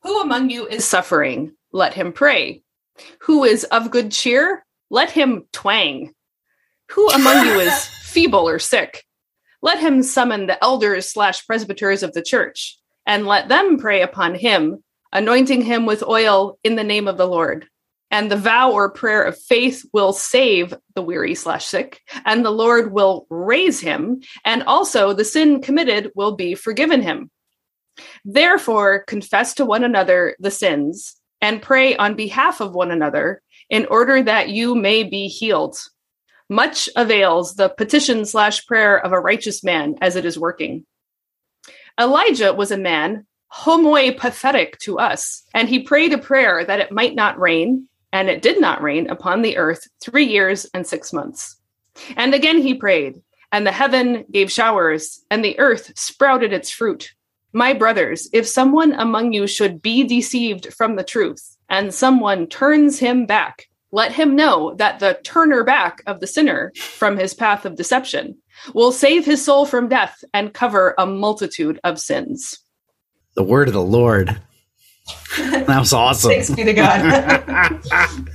Who 0.03 0.21
among 0.21 0.51
you 0.51 0.67
is 0.67 0.85
suffering? 0.85 1.53
Let 1.73 1.95
him 1.95 2.12
pray. 2.12 2.62
Who 3.23 3.45
is 3.45 3.65
of 3.65 3.91
good 3.91 4.12
cheer? 4.12 4.65
Let 4.91 5.11
him 5.11 5.45
twang. 5.53 6.12
Who 6.91 7.09
among 7.09 7.47
you 7.47 7.61
is 7.61 7.85
feeble 8.03 8.49
or 8.49 8.59
sick? 8.59 9.05
Let 9.62 9.79
him 9.79 10.03
summon 10.03 10.47
the 10.47 10.62
elders 10.62 11.09
slash 11.09 11.47
presbyters 11.47 12.03
of 12.03 12.12
the 12.12 12.23
church, 12.23 12.79
and 13.07 13.27
let 13.27 13.49
them 13.49 13.79
pray 13.79 14.03
upon 14.03 14.35
him, 14.35 14.83
anointing 15.12 15.62
him 15.62 15.87
with 15.87 16.03
oil 16.03 16.59
in 16.64 16.77
the 16.77 16.85
name 16.85 17.09
of 17.09 17.16
the 17.16 17.29
Lord. 17.29 17.68
And 18.11 18.31
the 18.31 18.37
vow 18.37 18.72
or 18.72 18.90
prayer 18.90 19.22
of 19.22 19.38
faith 19.38 19.87
will 19.92 20.12
save 20.12 20.75
the 20.94 21.03
weary 21.03 21.35
slash 21.35 21.64
sick, 21.64 22.01
and 22.27 22.44
the 22.44 22.51
Lord 22.51 22.92
will 22.92 23.27
raise 23.31 23.81
him, 23.81 24.20
and 24.44 24.62
also 24.64 25.12
the 25.12 25.25
sin 25.25 25.62
committed 25.62 26.12
will 26.14 26.37
be 26.37 26.55
forgiven 26.55 27.01
him. 27.01 27.31
Therefore, 28.25 29.05
confess 29.05 29.55
to 29.55 29.64
one 29.64 29.83
another 29.83 30.37
the 30.38 30.51
sins, 30.51 31.16
and 31.40 31.62
pray 31.62 31.96
on 31.96 32.14
behalf 32.14 32.61
of 32.61 32.75
one 32.75 32.90
another, 32.90 33.40
in 33.70 33.87
order 33.87 34.22
that 34.22 34.51
you 34.51 34.75
may 34.75 35.03
be 35.05 35.29
healed. 35.29 35.79
Much 36.51 36.90
avails 36.96 37.55
the 37.55 37.70
petition 37.70 38.27
slash 38.27 38.66
prayer 38.66 38.98
of 38.98 39.12
a 39.12 39.20
righteous 39.20 39.64
man 39.64 39.94
as 40.03 40.16
it 40.16 40.27
is 40.27 40.38
working. 40.38 40.85
Elijah 41.98 42.53
was 42.53 42.70
a 42.70 42.77
man 42.77 43.27
homoi 43.53 44.17
pathetic 44.17 44.79
to 44.79 44.99
us, 44.99 45.43
and 45.55 45.69
he 45.69 45.81
prayed 45.81 46.12
a 46.12 46.19
prayer 46.19 46.65
that 46.65 46.81
it 46.81 46.93
might 46.93 47.15
not 47.15 47.38
rain, 47.38 47.87
and 48.12 48.29
it 48.29 48.43
did 48.43 48.61
not 48.61 48.83
rain 48.83 49.11
upon 49.11 49.43
the 49.43 49.57
earth 49.57 49.87
three 50.01 50.25
years 50.25 50.67
and 50.75 50.87
six 50.87 51.12
months. 51.12 51.57
And 52.17 52.35
again 52.35 52.59
he 52.59 52.75
prayed, 52.75 53.23
and 53.51 53.67
the 53.67 53.73
heaven 53.73 54.25
gave 54.31 54.51
showers, 54.51 55.23
and 55.31 55.45
the 55.45 55.59
earth 55.59 55.93
sprouted 55.99 56.53
its 56.53 56.71
fruit. 56.71 57.12
My 57.53 57.75
brothers, 57.75 58.31
if 58.33 58.47
someone 58.47 58.95
among 58.95 59.35
you 59.35 59.47
should 59.47 59.83
be 59.83 60.05
deceived 60.05 60.73
from 60.73 60.97
the 60.97 61.05
truth, 61.05 61.59
and 61.69 61.93
someone 61.93 62.47
turns 62.47 62.99
him 62.99 63.27
back, 63.27 63.69
let 63.91 64.12
him 64.12 64.35
know 64.35 64.75
that 64.77 65.01
the 65.01 65.21
turner 65.23 65.62
back 65.62 66.03
of 66.07 66.21
the 66.21 66.27
sinner 66.27 66.73
from 66.77 67.19
his 67.19 67.35
path 67.35 67.67
of 67.67 67.77
deception 67.77 68.38
will 68.73 68.91
save 68.91 69.27
his 69.27 69.45
soul 69.45 69.67
from 69.67 69.88
death 69.88 70.25
and 70.33 70.55
cover 70.55 70.95
a 70.97 71.05
multitude 71.05 71.79
of 71.85 72.01
sins. 72.01 72.59
The 73.35 73.42
word 73.42 73.68
of 73.68 73.75
the 73.75 73.83
Lord. 73.83 74.40
That 75.37 75.79
was 75.79 75.92
awesome. 75.95 76.31
Thanks 76.31 76.51
be 76.51 76.64
to 76.64 76.75
God. 76.75 77.81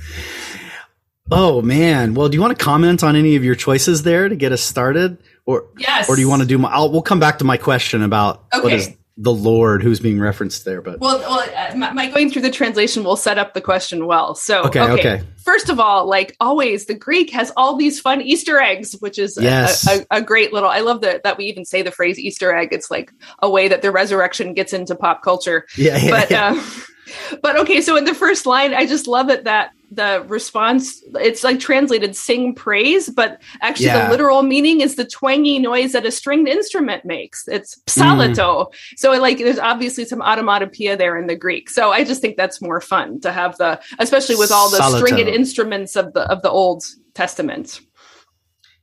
oh 1.30 1.62
man. 1.62 2.14
Well, 2.14 2.28
do 2.28 2.36
you 2.36 2.40
want 2.40 2.58
to 2.58 2.64
comment 2.64 3.04
on 3.04 3.14
any 3.14 3.36
of 3.36 3.44
your 3.44 3.54
choices 3.54 4.02
there 4.02 4.28
to 4.28 4.34
get 4.34 4.50
us 4.50 4.60
started? 4.60 5.18
Or 5.46 5.66
yes. 5.78 6.08
or 6.08 6.16
do 6.16 6.20
you 6.20 6.28
want 6.28 6.42
to 6.42 6.48
do 6.48 6.58
my 6.58 6.68
I'll, 6.70 6.90
we'll 6.90 7.02
come 7.02 7.20
back 7.20 7.38
to 7.38 7.44
my 7.44 7.56
question 7.56 8.02
about 8.02 8.44
okay. 8.52 8.62
what 8.62 8.72
is 8.72 8.94
the 9.20 9.32
Lord 9.32 9.82
who's 9.82 9.98
being 9.98 10.20
referenced 10.20 10.64
there. 10.64 10.80
But 10.80 11.00
well, 11.00 11.18
well 11.18 11.40
uh, 11.40 11.74
my, 11.76 11.92
my, 11.92 12.08
going 12.08 12.30
through 12.30 12.42
the 12.42 12.50
translation 12.50 13.02
will 13.02 13.16
set 13.16 13.36
up 13.36 13.52
the 13.52 13.60
question 13.60 14.06
well. 14.06 14.36
So 14.36 14.62
okay, 14.62 14.80
okay, 14.80 14.92
okay, 14.92 15.22
First 15.44 15.68
of 15.68 15.80
all, 15.80 16.06
like 16.06 16.36
always, 16.38 16.86
the 16.86 16.94
Greek 16.94 17.30
has 17.30 17.52
all 17.56 17.76
these 17.76 18.00
fun 18.00 18.22
Easter 18.22 18.60
eggs, 18.60 18.94
which 19.00 19.18
is 19.18 19.36
yes. 19.40 19.88
a, 19.88 20.00
a, 20.10 20.18
a, 20.18 20.22
great 20.22 20.52
little. 20.52 20.68
I 20.68 20.80
love 20.80 21.00
that 21.00 21.24
that 21.24 21.36
we 21.36 21.46
even 21.46 21.64
say 21.64 21.82
the 21.82 21.90
phrase 21.90 22.18
Easter 22.18 22.54
egg. 22.54 22.68
It's 22.70 22.92
like 22.92 23.10
a 23.40 23.50
way 23.50 23.66
that 23.66 23.82
the 23.82 23.90
resurrection 23.90 24.54
gets 24.54 24.72
into 24.72 24.94
pop 24.94 25.22
culture. 25.22 25.66
Yeah, 25.76 25.98
yeah 25.98 26.10
but 26.10 26.30
yeah. 26.30 26.54
Uh, 26.56 27.36
but 27.42 27.56
okay, 27.56 27.80
so 27.80 27.96
in 27.96 28.04
the 28.04 28.14
first 28.14 28.46
line, 28.46 28.72
I 28.72 28.86
just 28.86 29.08
love 29.08 29.30
it 29.30 29.44
that 29.44 29.72
the 29.90 30.22
response 30.28 31.02
it's 31.14 31.42
like 31.42 31.58
translated 31.58 32.14
sing 32.14 32.54
praise 32.54 33.08
but 33.08 33.40
actually 33.62 33.86
Yeah. 33.86 34.04
the 34.04 34.10
literal 34.10 34.42
meaning 34.42 34.82
is 34.82 34.96
the 34.96 35.04
twangy 35.06 35.58
noise 35.58 35.92
that 35.92 36.04
a 36.04 36.10
stringed 36.10 36.46
instrument 36.48 37.06
makes 37.06 37.48
it's 37.48 37.80
psalito 37.86 38.66
so 38.96 39.12
like 39.12 39.38
there's 39.38 39.58
obviously 39.58 40.04
some 40.04 40.20
onomatopoeia 40.20 40.96
there 40.96 41.16
in 41.16 41.26
the 41.26 41.36
greek 41.36 41.70
so 41.70 41.90
i 41.90 42.04
just 42.04 42.20
think 42.20 42.36
that's 42.36 42.60
more 42.60 42.82
fun 42.82 43.18
to 43.20 43.32
have 43.32 43.56
the 43.56 43.80
especially 43.98 44.36
with 44.36 44.52
all 44.52 44.68
the 44.70 44.82
stringed 44.98 45.26
instruments 45.28 45.96
of 45.96 46.12
the 46.12 46.20
of 46.30 46.42
the 46.42 46.50
old 46.50 46.84
testament 47.14 47.80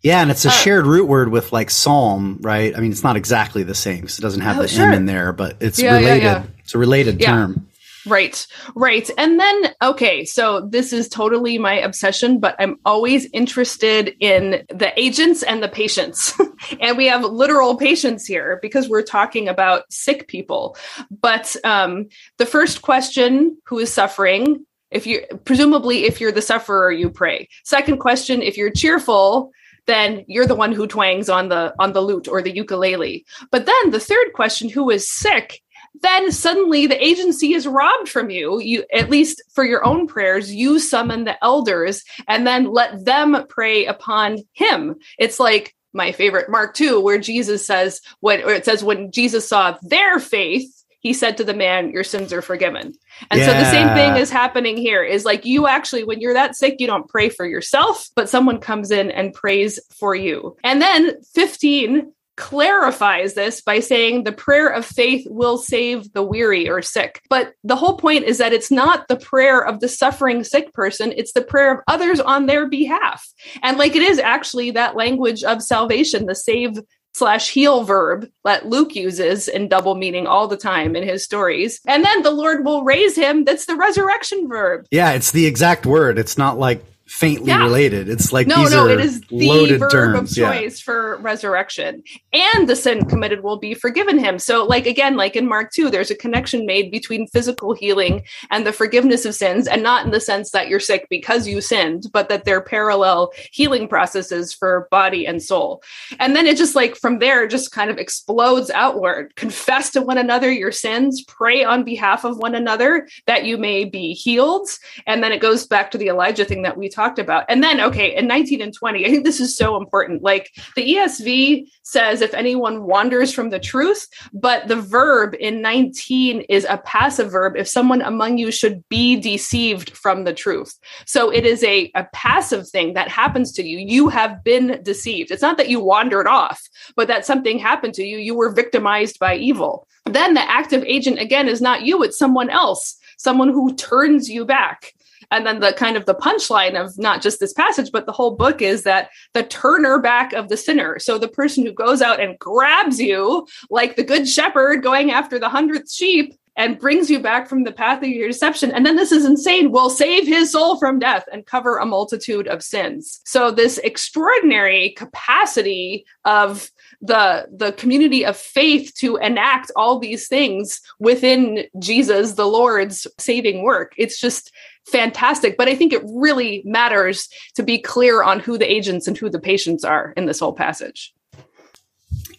Yeah, 0.01 0.21
and 0.21 0.29
it's 0.29 0.45
a 0.45 0.49
Uh, 0.49 0.51
shared 0.51 0.85
root 0.85 1.07
word 1.07 1.29
with 1.29 1.51
like 1.51 1.71
psalm, 1.71 2.37
right? 2.41 2.75
I 2.77 2.79
mean, 2.79 2.91
it's 2.91 3.03
not 3.03 3.15
exactly 3.15 3.63
the 3.63 3.73
same 3.73 4.01
because 4.01 4.19
it 4.19 4.21
doesn't 4.21 4.41
have 4.41 4.59
Oh, 4.59 4.61
the 4.61 4.67
sure. 4.67 4.85
M 4.87 4.93
in 4.93 5.05
there, 5.07 5.33
but 5.33 5.57
it's 5.61 5.79
Yeah, 5.79 5.95
related. 5.97 6.23
yeah. 6.23 6.43
It's 6.63 6.75
a 6.75 6.77
related 6.77 7.19
term. 7.19 7.65
Right, 8.05 8.45
right. 8.75 9.09
And 9.17 9.39
then, 9.39 9.73
okay, 9.81 10.25
so 10.25 10.67
this 10.69 10.93
is 10.93 11.09
totally 11.09 11.57
my 11.57 11.73
obsession, 11.73 12.39
but 12.39 12.55
I'm 12.59 12.77
always 12.85 13.27
interested 13.33 14.15
in 14.19 14.63
the 14.69 14.91
agents 14.99 15.41
and 15.41 15.63
the 15.63 15.67
patients. 15.67 16.33
and 16.79 16.97
we 16.97 17.07
have 17.07 17.23
literal 17.23 17.77
patients 17.77 18.25
here 18.25 18.59
because 18.61 18.87
we're 18.87 19.01
talking 19.01 19.47
about 19.47 19.91
sick 19.91 20.27
people. 20.27 20.77
But 21.09 21.55
um, 21.63 22.07
the 22.37 22.45
first 22.45 22.81
question 22.81 23.57
who 23.65 23.79
is 23.79 23.91
suffering? 23.91 24.65
If 24.91 25.07
you 25.07 25.25
presumably, 25.43 26.05
if 26.05 26.21
you're 26.21 26.31
the 26.31 26.41
sufferer, 26.41 26.91
you 26.91 27.09
pray. 27.09 27.49
Second 27.63 27.97
question, 27.97 28.41
if 28.41 28.55
you're 28.55 28.71
cheerful, 28.71 29.51
then 29.87 30.23
you're 30.27 30.47
the 30.47 30.55
one 30.55 30.71
who 30.71 30.87
twangs 30.87 31.29
on 31.29 31.49
the 31.49 31.73
on 31.79 31.93
the 31.93 32.01
lute 32.01 32.27
or 32.27 32.41
the 32.41 32.55
ukulele. 32.55 33.25
But 33.51 33.65
then 33.65 33.91
the 33.91 33.99
third 33.99 34.33
question, 34.33 34.69
who 34.69 34.89
is 34.89 35.09
sick? 35.09 35.61
Then 36.01 36.31
suddenly 36.31 36.87
the 36.87 37.03
agency 37.03 37.53
is 37.53 37.67
robbed 37.67 38.09
from 38.09 38.29
you. 38.29 38.59
You 38.59 38.85
at 38.93 39.09
least 39.09 39.41
for 39.53 39.63
your 39.63 39.85
own 39.85 40.07
prayers 40.07 40.53
you 40.53 40.79
summon 40.79 41.23
the 41.23 41.43
elders 41.43 42.03
and 42.27 42.45
then 42.45 42.71
let 42.71 43.05
them 43.05 43.45
pray 43.49 43.85
upon 43.85 44.39
him. 44.53 44.95
It's 45.17 45.39
like 45.39 45.75
my 45.93 46.11
favorite 46.11 46.49
mark 46.49 46.73
2 46.73 46.99
where 46.99 47.17
jesus 47.17 47.65
says 47.65 48.01
when 48.19 48.43
or 48.43 48.51
it 48.51 48.65
says 48.65 48.83
when 48.83 49.13
jesus 49.13 49.47
saw 49.47 49.77
their 49.81 50.19
faith 50.19 50.69
he 50.99 51.13
said 51.13 51.37
to 51.37 51.43
the 51.43 51.53
man 51.53 51.91
your 51.91 52.03
sins 52.03 52.33
are 52.33 52.41
forgiven. 52.41 52.91
And 53.29 53.39
so 53.39 53.53
the 53.53 53.69
same 53.69 53.89
thing 53.89 54.15
is 54.15 54.31
happening 54.31 54.75
here 54.75 55.03
is 55.03 55.23
like 55.23 55.45
you 55.45 55.67
actually 55.67 56.03
when 56.03 56.19
you're 56.19 56.33
that 56.33 56.55
sick 56.55 56.77
you 56.79 56.87
don't 56.87 57.07
pray 57.07 57.29
for 57.29 57.45
yourself 57.45 58.09
but 58.15 58.27
someone 58.27 58.59
comes 58.59 58.89
in 58.89 59.11
and 59.11 59.31
prays 59.31 59.79
for 59.91 60.15
you. 60.15 60.57
And 60.63 60.81
then 60.81 61.21
15 61.33 62.11
clarifies 62.37 63.33
this 63.33 63.61
by 63.61 63.79
saying 63.79 64.23
the 64.23 64.31
prayer 64.31 64.67
of 64.67 64.85
faith 64.85 65.25
will 65.29 65.57
save 65.57 66.11
the 66.13 66.23
weary 66.23 66.69
or 66.69 66.81
sick. 66.81 67.21
But 67.29 67.53
the 67.63 67.75
whole 67.75 67.97
point 67.97 68.25
is 68.25 68.37
that 68.37 68.53
it's 68.53 68.71
not 68.71 69.07
the 69.07 69.15
prayer 69.15 69.65
of 69.65 69.79
the 69.79 69.87
suffering 69.87 70.43
sick 70.43 70.73
person, 70.73 71.13
it's 71.15 71.33
the 71.33 71.43
prayer 71.43 71.73
of 71.73 71.83
others 71.87 72.19
on 72.19 72.45
their 72.45 72.67
behalf. 72.67 73.25
And 73.63 73.77
like 73.77 73.95
it 73.95 74.01
is 74.01 74.19
actually 74.19 74.71
that 74.71 74.95
language 74.95 75.43
of 75.43 75.61
salvation, 75.61 76.25
the 76.25 76.35
save 76.35 76.79
slash 77.13 77.49
heal 77.49 77.83
verb 77.83 78.27
that 78.43 78.65
Luke 78.65 78.93
uses 78.93 79.47
in 79.47 79.69
double 79.69 79.95
meaning 79.95 80.27
all 80.27 80.49
the 80.49 80.57
time 80.57 80.97
in 80.97 81.03
his 81.03 81.23
stories. 81.23 81.79
And 81.87 82.03
then 82.03 82.23
the 82.23 82.31
Lord 82.31 82.65
will 82.65 82.83
raise 82.83 83.15
him. 83.15 83.45
That's 83.45 83.65
the 83.65 83.75
resurrection 83.75 84.49
verb. 84.49 84.85
Yeah, 84.91 85.11
it's 85.11 85.31
the 85.31 85.45
exact 85.45 85.85
word. 85.85 86.19
It's 86.19 86.37
not 86.37 86.59
like 86.59 86.83
faintly 87.15 87.47
Yeah. 87.47 87.63
related. 87.63 88.09
It's 88.09 88.33
like 88.33 88.45
No, 88.45 88.57
these 88.57 88.71
no, 88.71 88.87
are 88.87 88.89
it 88.89 88.99
is 88.99 89.21
the 89.29 89.77
verb 89.77 89.89
terms. 89.91 90.31
of 90.31 90.37
Yeah. 90.37 90.59
choice 90.59 90.81
for 90.81 91.17
resurrection. 91.21 92.03
And 92.33 92.67
the 92.67 92.75
sin 92.75 93.05
committed 93.05 93.41
will 93.41 93.55
be 93.57 93.73
forgiven 93.73 94.19
him. 94.19 94.37
So, 94.37 94.65
like 94.65 94.85
again, 94.85 95.15
like 95.15 95.37
in 95.37 95.47
Mark 95.47 95.71
2, 95.71 95.89
there's 95.89 96.11
a 96.11 96.15
connection 96.15 96.65
made 96.65 96.91
between 96.91 97.27
physical 97.27 97.73
healing 97.73 98.23
and 98.51 98.67
the 98.67 98.73
forgiveness 98.73 99.23
of 99.23 99.33
sins, 99.33 99.65
and 99.65 99.81
not 99.81 100.03
in 100.05 100.11
the 100.11 100.19
sense 100.19 100.51
that 100.51 100.67
you're 100.67 100.81
sick 100.81 101.07
because 101.09 101.47
you 101.47 101.61
sinned, 101.61 102.07
but 102.11 102.27
that 102.27 102.43
they're 102.43 102.59
parallel 102.61 103.31
healing 103.51 103.87
processes 103.87 104.53
for 104.53 104.87
body 104.91 105.25
and 105.25 105.41
soul. 105.41 105.81
And 106.19 106.35
then 106.35 106.45
it 106.45 106.57
just 106.57 106.75
like 106.75 106.97
from 106.97 107.19
there, 107.19 107.47
just 107.47 107.71
kind 107.71 107.89
of 107.89 107.97
explodes 107.97 108.69
outward. 108.71 109.33
Confess 109.37 109.89
to 109.91 110.01
one 110.01 110.17
another 110.17 110.51
your 110.51 110.73
sins, 110.73 111.23
pray 111.27 111.63
on 111.63 111.85
behalf 111.85 112.25
of 112.25 112.37
one 112.37 112.55
another 112.55 113.07
that 113.25 113.45
you 113.45 113.57
may 113.57 113.85
be 113.85 114.11
healed. 114.13 114.67
And 115.07 115.23
then 115.23 115.31
it 115.31 115.39
goes 115.39 115.65
back 115.65 115.91
to 115.91 115.97
the 115.97 116.09
Elijah 116.09 116.43
thing 116.43 116.63
that 116.63 116.75
we 116.77 116.89
talked 116.89 117.04
about. 117.05 117.45
And 117.49 117.63
then, 117.63 117.79
okay, 117.81 118.15
in 118.15 118.27
19 118.27 118.61
and 118.61 118.73
20, 118.73 119.05
I 119.05 119.09
think 119.09 119.23
this 119.23 119.39
is 119.39 119.55
so 119.55 119.77
important. 119.77 120.23
Like 120.23 120.51
the 120.75 120.95
ESV 120.95 121.67
says, 121.83 122.21
if 122.21 122.33
anyone 122.33 122.83
wanders 122.83 123.33
from 123.33 123.49
the 123.49 123.59
truth, 123.59 124.07
but 124.33 124.67
the 124.67 124.75
verb 124.75 125.35
in 125.39 125.61
19 125.61 126.41
is 126.49 126.65
a 126.69 126.77
passive 126.77 127.31
verb. 127.31 127.55
If 127.55 127.67
someone 127.67 128.01
among 128.01 128.37
you 128.37 128.51
should 128.51 128.83
be 128.89 129.15
deceived 129.15 129.95
from 129.95 130.23
the 130.23 130.33
truth. 130.33 130.73
So 131.05 131.29
it 131.29 131.45
is 131.45 131.63
a, 131.63 131.91
a 131.95 132.05
passive 132.13 132.67
thing 132.67 132.93
that 132.93 133.09
happens 133.09 133.51
to 133.53 133.63
you. 133.63 133.77
You 133.77 134.09
have 134.09 134.43
been 134.43 134.81
deceived. 134.83 135.31
It's 135.31 135.41
not 135.41 135.57
that 135.57 135.69
you 135.69 135.79
wandered 135.79 136.27
off, 136.27 136.61
but 136.95 137.07
that 137.07 137.25
something 137.25 137.59
happened 137.59 137.93
to 137.95 138.03
you. 138.03 138.17
You 138.17 138.35
were 138.35 138.51
victimized 138.51 139.19
by 139.19 139.35
evil. 139.35 139.87
Then 140.05 140.35
the 140.35 140.49
active 140.49 140.83
agent, 140.85 141.19
again, 141.19 141.47
is 141.47 141.61
not 141.61 141.83
you, 141.83 142.03
it's 142.03 142.17
someone 142.17 142.49
else, 142.49 142.97
someone 143.17 143.49
who 143.49 143.75
turns 143.75 144.29
you 144.29 144.45
back. 144.45 144.93
And 145.31 145.45
then 145.45 145.59
the 145.59 145.73
kind 145.73 145.97
of 145.97 146.05
the 146.05 146.15
punchline 146.15 146.79
of 146.79 146.97
not 146.97 147.21
just 147.21 147.39
this 147.39 147.53
passage, 147.53 147.91
but 147.91 148.05
the 148.05 148.11
whole 148.11 148.35
book 148.35 148.61
is 148.61 148.83
that 148.83 149.09
the 149.33 149.43
turner 149.43 149.99
back 149.99 150.33
of 150.33 150.49
the 150.49 150.57
sinner. 150.57 150.99
So 150.99 151.17
the 151.17 151.27
person 151.27 151.65
who 151.65 151.71
goes 151.71 152.01
out 152.01 152.19
and 152.19 152.37
grabs 152.39 152.99
you, 152.99 153.47
like 153.69 153.95
the 153.95 154.03
good 154.03 154.27
shepherd 154.27 154.83
going 154.83 155.11
after 155.11 155.39
the 155.39 155.49
hundredth 155.49 155.91
sheep, 155.91 156.35
and 156.55 156.79
brings 156.79 157.09
you 157.09 157.19
back 157.19 157.47
from 157.47 157.63
the 157.63 157.71
path 157.71 158.01
of 158.01 158.09
your 158.09 158.27
deception. 158.27 158.71
And 158.71 158.85
then 158.85 158.95
this 158.95 159.11
is 159.11 159.25
insane, 159.25 159.71
will 159.71 159.89
save 159.89 160.25
his 160.25 160.51
soul 160.51 160.77
from 160.77 160.99
death 160.99 161.25
and 161.31 161.45
cover 161.45 161.77
a 161.77 161.85
multitude 161.85 162.47
of 162.47 162.63
sins. 162.63 163.19
So 163.25 163.51
this 163.51 163.77
extraordinary 163.79 164.91
capacity 164.91 166.05
of 166.23 166.71
the 167.01 167.47
the 167.51 167.73
community 167.73 168.25
of 168.25 168.37
faith 168.37 168.93
to 168.95 169.17
enact 169.17 169.71
all 169.75 169.99
these 169.99 170.27
things 170.27 170.81
within 170.99 171.65
Jesus 171.79 172.33
the 172.33 172.47
Lord's 172.47 173.05
saving 173.17 173.63
work. 173.63 173.93
It's 173.97 174.19
just 174.19 174.51
fantastic, 174.87 175.57
but 175.57 175.67
I 175.67 175.75
think 175.75 175.93
it 175.93 176.03
really 176.05 176.61
matters 176.65 177.27
to 177.55 177.63
be 177.63 177.79
clear 177.79 178.23
on 178.23 178.39
who 178.39 178.57
the 178.57 178.71
agents 178.71 179.07
and 179.07 179.17
who 179.17 179.29
the 179.29 179.39
patients 179.39 179.83
are 179.83 180.13
in 180.15 180.25
this 180.25 180.39
whole 180.39 180.53
passage. 180.53 181.13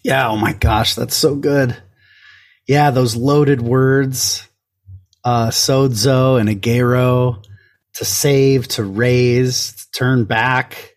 Yeah. 0.01 0.29
Oh 0.29 0.37
my 0.37 0.53
gosh, 0.53 0.95
that's 0.95 1.15
so 1.15 1.35
good. 1.35 1.77
Yeah, 2.67 2.91
those 2.91 3.15
loaded 3.15 3.61
words, 3.61 4.47
uh, 5.23 5.47
sozo 5.49 6.39
and 6.39 6.49
egeiro, 6.49 7.43
to 7.95 8.05
save, 8.05 8.67
to 8.69 8.83
raise, 8.83 9.73
to 9.73 9.91
turn 9.91 10.25
back. 10.25 10.95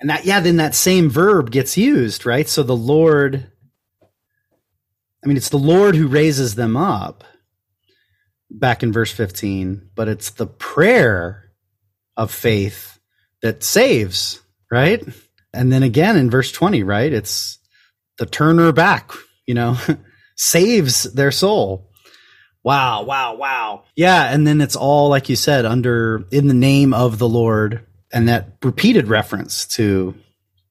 And 0.00 0.10
that, 0.10 0.24
yeah, 0.24 0.40
then 0.40 0.56
that 0.56 0.74
same 0.74 1.10
verb 1.10 1.50
gets 1.50 1.76
used, 1.76 2.26
right? 2.26 2.48
So 2.48 2.62
the 2.62 2.76
Lord, 2.76 3.50
I 5.22 5.28
mean, 5.28 5.36
it's 5.36 5.50
the 5.50 5.58
Lord 5.58 5.94
who 5.94 6.06
raises 6.08 6.54
them 6.54 6.76
up 6.76 7.24
back 8.50 8.82
in 8.82 8.92
verse 8.92 9.12
15, 9.12 9.90
but 9.94 10.08
it's 10.08 10.30
the 10.30 10.46
prayer 10.46 11.52
of 12.16 12.30
faith 12.30 12.98
that 13.42 13.62
saves, 13.62 14.40
right? 14.70 15.04
And 15.52 15.72
then 15.72 15.82
again 15.82 16.16
in 16.16 16.30
verse 16.30 16.52
20, 16.52 16.82
right? 16.82 17.12
It's 17.12 17.58
the 18.18 18.26
turner 18.26 18.72
back, 18.72 19.12
you 19.46 19.54
know, 19.54 19.76
saves 20.38 21.02
their 21.12 21.30
soul. 21.30 21.90
Wow, 22.64 23.02
wow, 23.04 23.34
wow. 23.36 23.82
Yeah, 23.96 24.32
and 24.32 24.46
then 24.46 24.60
it's 24.60 24.76
all 24.76 25.08
like 25.08 25.28
you 25.28 25.36
said 25.36 25.64
under 25.66 26.24
in 26.30 26.48
the 26.48 26.54
name 26.54 26.94
of 26.94 27.18
the 27.18 27.28
Lord 27.28 27.84
and 28.12 28.28
that 28.28 28.56
repeated 28.62 29.08
reference 29.08 29.66
to 29.66 30.14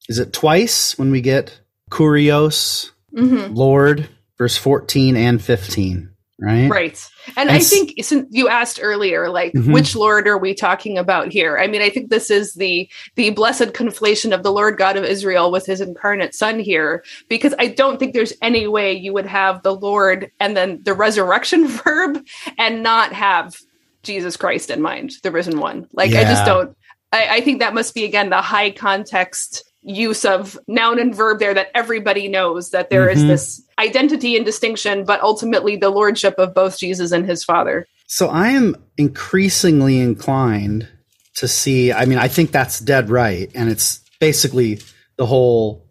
is 0.08 0.18
it 0.18 0.32
twice 0.32 0.98
when 0.98 1.10
we 1.10 1.20
get 1.20 1.60
kurios, 1.90 2.90
Mhm. 3.14 3.54
Lord, 3.54 4.08
verse 4.38 4.56
14 4.56 5.16
and 5.16 5.40
15, 5.42 6.10
right? 6.40 6.70
Right. 6.70 7.10
And, 7.36 7.48
And 7.48 7.50
I 7.50 7.60
think 7.60 7.94
since 8.02 8.26
you 8.30 8.48
asked 8.48 8.78
earlier, 8.82 9.28
like 9.28 9.52
Mhm. 9.54 9.72
which 9.72 9.96
Lord 9.96 10.28
are 10.28 10.38
we 10.38 10.54
talking 10.54 10.96
about 10.96 11.32
here? 11.32 11.58
I 11.58 11.66
mean, 11.66 11.82
I 11.82 11.90
think 11.90 12.10
this 12.10 12.30
is 12.30 12.54
the 12.54 12.88
the 13.16 13.30
blessed 13.30 13.72
conflation 13.74 14.32
of 14.32 14.42
the 14.42 14.52
Lord 14.52 14.78
God 14.78 14.96
of 14.96 15.04
Israel 15.04 15.50
with 15.50 15.66
his 15.66 15.80
incarnate 15.80 16.34
son 16.34 16.58
here, 16.58 17.04
because 17.28 17.54
I 17.58 17.66
don't 17.68 17.98
think 17.98 18.14
there's 18.14 18.32
any 18.40 18.66
way 18.66 18.92
you 18.92 19.12
would 19.12 19.26
have 19.26 19.62
the 19.62 19.74
Lord 19.74 20.30
and 20.40 20.56
then 20.56 20.80
the 20.84 20.94
resurrection 20.94 21.66
verb 21.84 22.24
and 22.56 22.82
not 22.82 23.12
have 23.12 23.56
Jesus 24.04 24.36
Christ 24.36 24.70
in 24.70 24.80
mind, 24.80 25.12
the 25.22 25.30
risen 25.32 25.58
one. 25.58 25.86
Like 25.92 26.12
I 26.14 26.22
just 26.24 26.46
don't 26.46 26.76
I, 27.12 27.28
I 27.36 27.40
think 27.40 27.58
that 27.60 27.74
must 27.74 27.94
be 27.94 28.04
again 28.04 28.30
the 28.30 28.42
high 28.42 28.70
context 28.70 29.64
use 29.82 30.24
of 30.24 30.58
noun 30.68 30.98
and 30.98 31.14
verb 31.14 31.38
there 31.38 31.54
that 31.54 31.70
everybody 31.74 32.28
knows 32.28 32.70
that 32.70 32.90
there 32.90 33.08
is 33.08 33.22
Mhm. 33.22 33.28
this 33.28 33.62
identity 33.78 34.36
and 34.36 34.44
distinction, 34.44 35.04
but 35.04 35.20
ultimately 35.20 35.76
the 35.76 35.90
lordship 35.90 36.34
of 36.38 36.54
both 36.54 36.78
Jesus 36.78 37.12
and 37.12 37.26
his 37.26 37.44
father. 37.44 37.86
So 38.06 38.28
I 38.28 38.48
am 38.48 38.76
increasingly 38.96 40.00
inclined 40.00 40.88
to 41.36 41.46
see, 41.46 41.92
I 41.92 42.04
mean, 42.06 42.18
I 42.18 42.28
think 42.28 42.50
that's 42.50 42.80
dead 42.80 43.10
right. 43.10 43.50
And 43.54 43.68
it's 43.70 44.00
basically 44.18 44.80
the 45.16 45.26
whole 45.26 45.86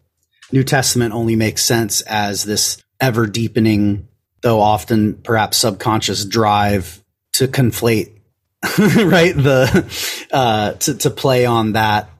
New 0.52 0.64
Testament 0.64 1.14
only 1.14 1.36
makes 1.36 1.64
sense 1.64 2.00
as 2.02 2.44
this 2.44 2.82
ever 3.00 3.26
deepening, 3.26 4.08
though 4.42 4.60
often 4.60 5.14
perhaps 5.14 5.58
subconscious 5.58 6.24
drive 6.24 7.02
to 7.34 7.48
conflate 7.48 8.18
right? 8.78 9.36
The 9.36 10.26
uh, 10.32 10.72
to 10.72 10.94
to 10.96 11.10
play 11.10 11.46
on 11.46 11.72
that 11.72 12.10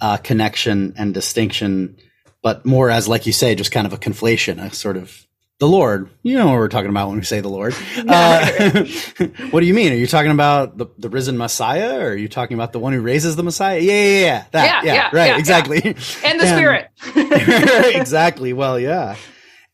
uh, 0.00 0.16
connection 0.16 0.94
and 0.96 1.14
distinction, 1.14 1.98
but 2.44 2.66
more 2.66 2.90
as, 2.90 3.08
like 3.08 3.24
you 3.24 3.32
say, 3.32 3.54
just 3.54 3.72
kind 3.72 3.86
of 3.86 3.94
a 3.94 3.96
conflation, 3.96 4.62
a 4.62 4.72
sort 4.72 4.98
of 4.98 5.26
the 5.60 5.66
Lord. 5.66 6.10
You 6.22 6.36
know 6.36 6.44
what 6.48 6.56
we're 6.56 6.68
talking 6.68 6.90
about 6.90 7.08
when 7.08 7.16
we 7.16 7.24
say 7.24 7.40
the 7.40 7.48
Lord. 7.48 7.74
Uh, 8.06 8.84
what 9.50 9.60
do 9.60 9.66
you 9.66 9.72
mean? 9.72 9.90
Are 9.90 9.96
you 9.96 10.06
talking 10.06 10.30
about 10.30 10.76
the, 10.76 10.86
the 10.98 11.08
risen 11.08 11.38
Messiah, 11.38 11.98
or 11.98 12.08
are 12.10 12.16
you 12.16 12.28
talking 12.28 12.54
about 12.54 12.72
the 12.72 12.78
one 12.78 12.92
who 12.92 13.00
raises 13.00 13.34
the 13.34 13.42
Messiah? 13.42 13.80
Yeah, 13.80 13.92
yeah, 13.92 14.20
yeah. 14.20 14.44
That, 14.50 14.64
Yeah, 14.64 14.82
yeah, 14.84 14.94
yeah, 14.94 15.10
right, 15.12 15.26
yeah, 15.28 15.38
exactly. 15.38 15.82
and 15.82 16.38
the 16.38 16.46
Spirit. 16.46 16.90
exactly. 17.96 18.52
Well, 18.52 18.78
yeah. 18.78 19.16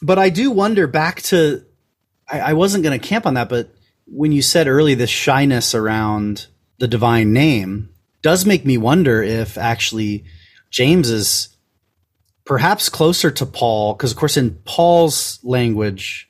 But 0.01 0.21
I 0.21 0.31
do 0.31 0.53
wonder 0.53 0.87
back 0.87 1.23
to, 1.23 1.65
I, 2.29 2.41
I 2.41 2.53
wasn't 2.53 2.85
going 2.85 2.99
to 2.99 3.05
camp 3.07 3.27
on 3.27 3.35
that, 3.35 3.49
but 3.49 3.75
when 4.07 4.31
you 4.31 4.43
said 4.43 4.69
early 4.69 4.95
this 4.95 5.11
shyness 5.11 5.75
around 5.75 6.47
the 6.79 6.87
divine 6.89 7.33
name 7.33 7.91
does 8.23 8.47
make 8.47 8.65
me 8.65 8.79
wonder 8.79 9.23
if 9.25 9.59
actually 9.59 10.25
James 10.71 11.11
is 11.11 11.50
perhaps 12.51 12.89
closer 12.89 13.31
to 13.31 13.47
Paul, 13.47 13.95
because 13.95 14.11
of 14.11 14.17
course 14.19 14.37
in 14.37 14.51
Paul's 14.65 15.39
language, 15.45 16.29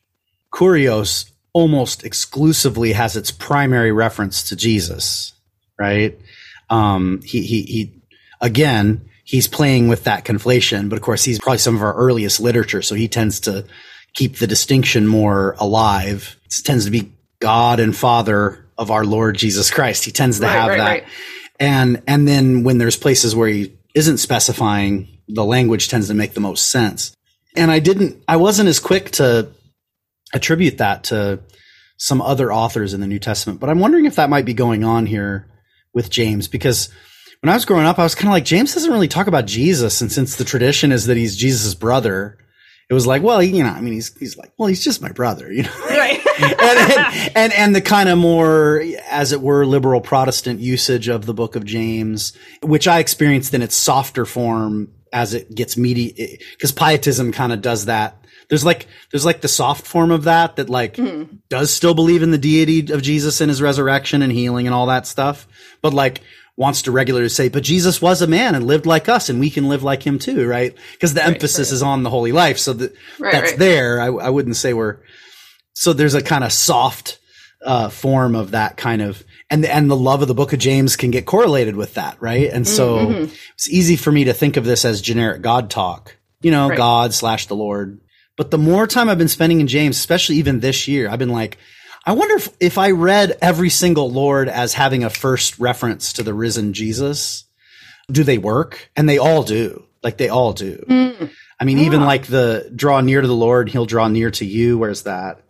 kurios 0.53 1.31
almost 1.55 2.05
exclusively 2.05 2.93
has 2.93 3.17
its 3.17 3.31
primary 3.31 3.91
reference 3.91 4.51
to 4.51 4.55
Jesus, 4.55 5.33
right? 5.79 6.21
Um, 6.69 7.23
he, 7.25 7.41
he, 7.41 7.63
he, 7.63 8.03
again, 8.39 9.09
he's 9.25 9.49
playing 9.49 9.89
with 9.89 10.05
that 10.05 10.27
conflation, 10.27 10.91
but 10.91 10.97
of 10.97 11.03
course 11.03 11.25
he's 11.25 11.39
probably 11.39 11.57
some 11.57 11.75
of 11.75 11.81
our 11.83 11.95
earliest 11.95 12.39
literature. 12.39 12.83
So 12.83 12.95
he 12.95 13.09
tends 13.09 13.41
to 13.41 13.65
keep 14.13 14.37
the 14.37 14.47
distinction 14.47 15.07
more 15.07 15.57
alive. 15.59 16.37
It 16.45 16.55
tends 16.65 16.85
to 16.85 16.91
be 16.91 17.15
God 17.39 17.81
and 17.81 17.97
Father 17.97 18.63
of 18.77 18.91
our 18.91 19.07
Lord 19.07 19.39
Jesus 19.39 19.71
Christ. 19.71 20.05
He 20.05 20.11
tends 20.13 20.39
to 20.41 20.45
Right, 20.45 20.53
have 20.53 20.69
right, 20.69 20.77
that. 20.77 20.85
right. 20.85 21.05
And, 21.59 22.03
and 22.07 22.29
then 22.29 22.63
when 22.63 22.77
there's 22.77 22.97
places 22.99 23.35
where 23.35 23.49
he 23.49 23.73
isn't 23.95 24.19
specifying, 24.19 25.09
the 25.35 25.45
language 25.45 25.89
tends 25.89 26.09
to 26.09 26.15
make 26.15 26.35
the 26.35 26.41
most 26.41 26.69
sense. 26.69 27.15
And 27.57 27.71
I 27.71 27.79
didn't, 27.79 28.23
I 28.29 28.37
wasn't 28.37 28.69
as 28.69 28.79
quick 28.79 29.11
to 29.13 29.49
attribute 30.33 30.79
that 30.79 31.05
to 31.05 31.41
some 31.97 32.23
other 32.23 32.53
authors 32.53 32.95
in 32.95 33.01
the 33.01 33.07
New 33.07 33.19
Testament, 33.19 33.61
but 33.61 33.69
I'm 33.69 33.81
wondering 33.81 34.07
if 34.07 34.17
that 34.17 34.31
might 34.31 34.45
be 34.45 34.55
going 34.55 34.85
on 34.85 35.07
here 35.07 35.47
with 35.93 36.11
James 36.11 36.49
because 36.49 36.89
when 37.41 37.51
I 37.51 37.55
was 37.55 37.65
growing 37.65 37.87
up, 37.87 37.99
I 37.99 38.03
was 38.03 38.15
kind 38.15 38.29
of 38.29 38.33
like, 38.33 38.45
James 38.45 38.75
doesn't 38.75 38.93
really 38.93 39.09
talk 39.09 39.27
about 39.27 39.47
Jesus. 39.47 40.01
And 40.01 40.13
since 40.13 40.37
the 40.37 40.45
tradition 40.45 40.93
is 40.93 41.07
that 41.07 41.17
he's 41.17 41.37
Jesus' 41.37 41.75
brother, 41.75 42.39
it 42.91 42.95
was 42.95 43.07
like, 43.07 43.23
well, 43.23 43.43
you 43.43 43.63
know, 43.63 43.71
I 43.71 43.81
mean, 43.81 43.95
he's, 43.95 44.17
he's 44.19 44.37
like, 44.37 44.53
well, 44.59 44.69
he's 44.69 44.85
just 44.85 45.01
my 45.01 45.13
brother, 45.13 45.51
you 45.51 45.63
know? 45.63 45.71
right. 45.89 46.21
and, 46.41 46.59
and, 46.61 47.37
and 47.37 47.53
and 47.53 47.77
the 47.77 47.81
kind 47.81 48.09
of 48.09 48.19
more, 48.19 48.83
as 49.11 49.33
it 49.33 49.41
were, 49.41 49.67
liberal 49.67 50.01
Protestant 50.01 50.61
usage 50.61 51.09
of 51.09 51.27
the 51.27 51.35
Book 51.35 51.55
of 51.55 51.65
James, 51.65 52.33
which 52.63 52.89
I 52.89 52.99
experienced 52.99 53.53
in 53.55 53.63
its 53.63 53.77
softer 53.77 54.25
form 54.25 54.93
as 55.13 55.35
it 55.35 55.55
gets 55.55 55.77
meaty, 55.77 56.39
because 56.53 56.73
Pietism 56.73 57.33
kind 57.33 57.53
of 57.53 57.63
does 57.63 57.87
that. 57.87 58.17
There's 58.49 58.65
like 58.65 58.87
there's 59.13 59.25
like 59.25 59.43
the 59.43 59.49
soft 59.49 59.87
form 59.87 60.11
of 60.11 60.25
that 60.25 60.57
that 60.57 60.69
like 60.69 60.99
does 61.49 61.73
still 61.73 61.95
believe 61.95 62.23
in 62.23 62.33
the 62.33 62.39
deity 62.39 62.93
of 62.93 63.03
Jesus 63.03 63.41
and 63.41 63.49
his 63.49 63.63
resurrection 63.63 64.23
and 64.23 64.33
healing 64.33 64.67
and 64.67 64.75
all 64.75 64.87
that 64.87 65.07
stuff, 65.07 65.47
but 65.83 65.95
like 65.95 66.21
wants 66.57 66.83
to 66.83 66.91
regularly 66.93 67.29
say, 67.29 67.49
but 67.49 67.63
Jesus 67.63 68.03
was 68.03 68.21
a 68.23 68.27
man 68.27 68.55
and 68.55 68.67
lived 68.67 68.87
like 68.87 69.09
us, 69.09 69.29
and 69.29 69.41
we 69.41 69.51
can 69.51 69.69
live 69.69 69.83
like 69.83 70.03
him 70.03 70.19
too, 70.19 70.47
right? 70.47 70.75
Because 70.93 71.15
the 71.15 71.25
emphasis 71.25 71.71
is 71.73 71.83
on 71.83 72.03
the 72.03 72.11
holy 72.11 72.33
life, 72.33 72.59
so 72.59 72.73
that 72.75 72.93
Right, 73.19 73.33
that's 73.33 73.53
right. 73.53 73.59
there. 73.59 74.01
I, 74.01 74.07
I 74.07 74.29
wouldn't 74.31 74.57
say 74.57 74.75
we're 74.75 74.99
so 75.73 75.93
there's 75.93 76.15
a 76.15 76.23
kind 76.23 76.45
of 76.45 76.53
soft 76.53 77.19
uh, 77.65 77.89
form 77.89 78.35
of 78.35 78.51
that 78.51 78.77
kind 78.77 79.01
of 79.01 79.23
and 79.51 79.65
and 79.65 79.91
the 79.91 79.97
love 79.97 80.23
of 80.23 80.29
the 80.29 80.35
book 80.35 80.53
of 80.53 80.59
james 80.59 80.97
can 80.97 81.11
get 81.11 81.27
correlated 81.27 81.77
with 81.77 81.95
that 81.95 82.17
right 82.21 82.51
and 82.51 82.67
so 82.67 82.99
Mm-hmm. 82.99 83.35
it's 83.55 83.69
easy 83.69 83.97
for 83.97 84.13
me 84.13 84.25
to 84.25 84.33
think 84.33 84.57
of 84.57 84.65
this 84.65 84.85
as 84.85 85.01
generic 85.03 85.43
god 85.43 85.71
talk 85.71 86.17
you 86.43 86.51
know 86.51 86.69
Right. 86.69 86.77
god 86.77 87.13
slash 87.15 87.47
the 87.47 87.57
lord 87.57 88.01
but 88.37 88.51
the 88.51 88.59
more 88.59 88.87
time 88.87 89.09
i've 89.09 89.19
been 89.19 89.29
spending 89.29 89.61
in 89.61 89.67
james 89.67 89.97
especially 89.99 90.37
even 90.37 90.61
this 90.61 90.87
year 90.89 91.09
i've 91.11 91.19
been 91.19 91.29
like 91.31 91.59
i 92.07 92.13
wonder 92.13 92.37
if, 92.37 92.49
if 92.61 92.79
i 92.79 92.91
read 92.93 93.37
every 93.43 93.71
single 93.71 94.11
lord 94.11 94.49
as 94.49 94.75
having 94.75 95.05
a 95.05 95.11
first 95.11 95.59
reference 95.59 96.13
to 96.15 96.23
the 96.23 96.33
risen 96.35 96.73
jesus 96.73 97.45
do 98.11 98.25
they 98.25 98.39
work 98.39 98.91
and 98.97 99.09
they 99.09 99.19
all 99.19 99.43
do 99.43 99.85
like 100.03 100.17
they 100.17 100.29
all 100.29 100.53
do 100.53 100.83
Mm. 100.89 101.31
I 101.61 101.65
mean, 101.67 101.81
even 101.81 102.01
like 102.01 102.25
the 102.27 102.73
draw 102.75 103.03
near 103.03 103.21
to 103.21 103.29
the 103.29 103.35
Lord, 103.35 103.69
he'll 103.69 103.85
draw 103.85 104.09
near 104.09 104.31
to 104.31 104.47
you. 104.47 104.79
Where's 104.79 105.03
that? 105.03 105.43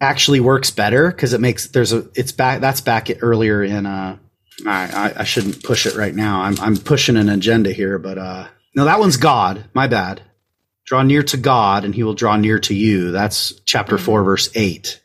Actually 0.00 0.40
works 0.40 0.70
better 0.70 1.08
because 1.10 1.32
it 1.32 1.40
makes 1.40 1.68
there's 1.68 1.92
a 1.92 2.06
it's 2.14 2.32
back 2.32 2.60
that's 2.60 2.82
back 2.82 3.08
earlier 3.22 3.62
in 3.64 3.86
uh 3.86 4.18
I, 4.66 4.84
I 5.16 5.20
I 5.20 5.24
shouldn't 5.24 5.62
push 5.62 5.86
it 5.86 5.96
right 5.96 6.14
now. 6.14 6.42
I'm 6.42 6.58
I'm 6.60 6.76
pushing 6.76 7.16
an 7.16 7.28
agenda 7.30 7.72
here, 7.72 7.98
but 7.98 8.18
uh 8.18 8.46
no, 8.74 8.84
that 8.84 8.98
one's 9.00 9.16
God. 9.16 9.64
My 9.72 9.86
bad. 9.86 10.20
Draw 10.84 11.02
near 11.02 11.22
to 11.24 11.36
God, 11.38 11.84
and 11.86 11.94
He 11.94 12.02
will 12.02 12.14
draw 12.14 12.36
near 12.36 12.58
to 12.60 12.74
you. 12.74 13.10
That's 13.10 13.54
chapter 13.64 13.96
four, 13.96 14.22
verse 14.22 14.50
eight. 14.54 15.00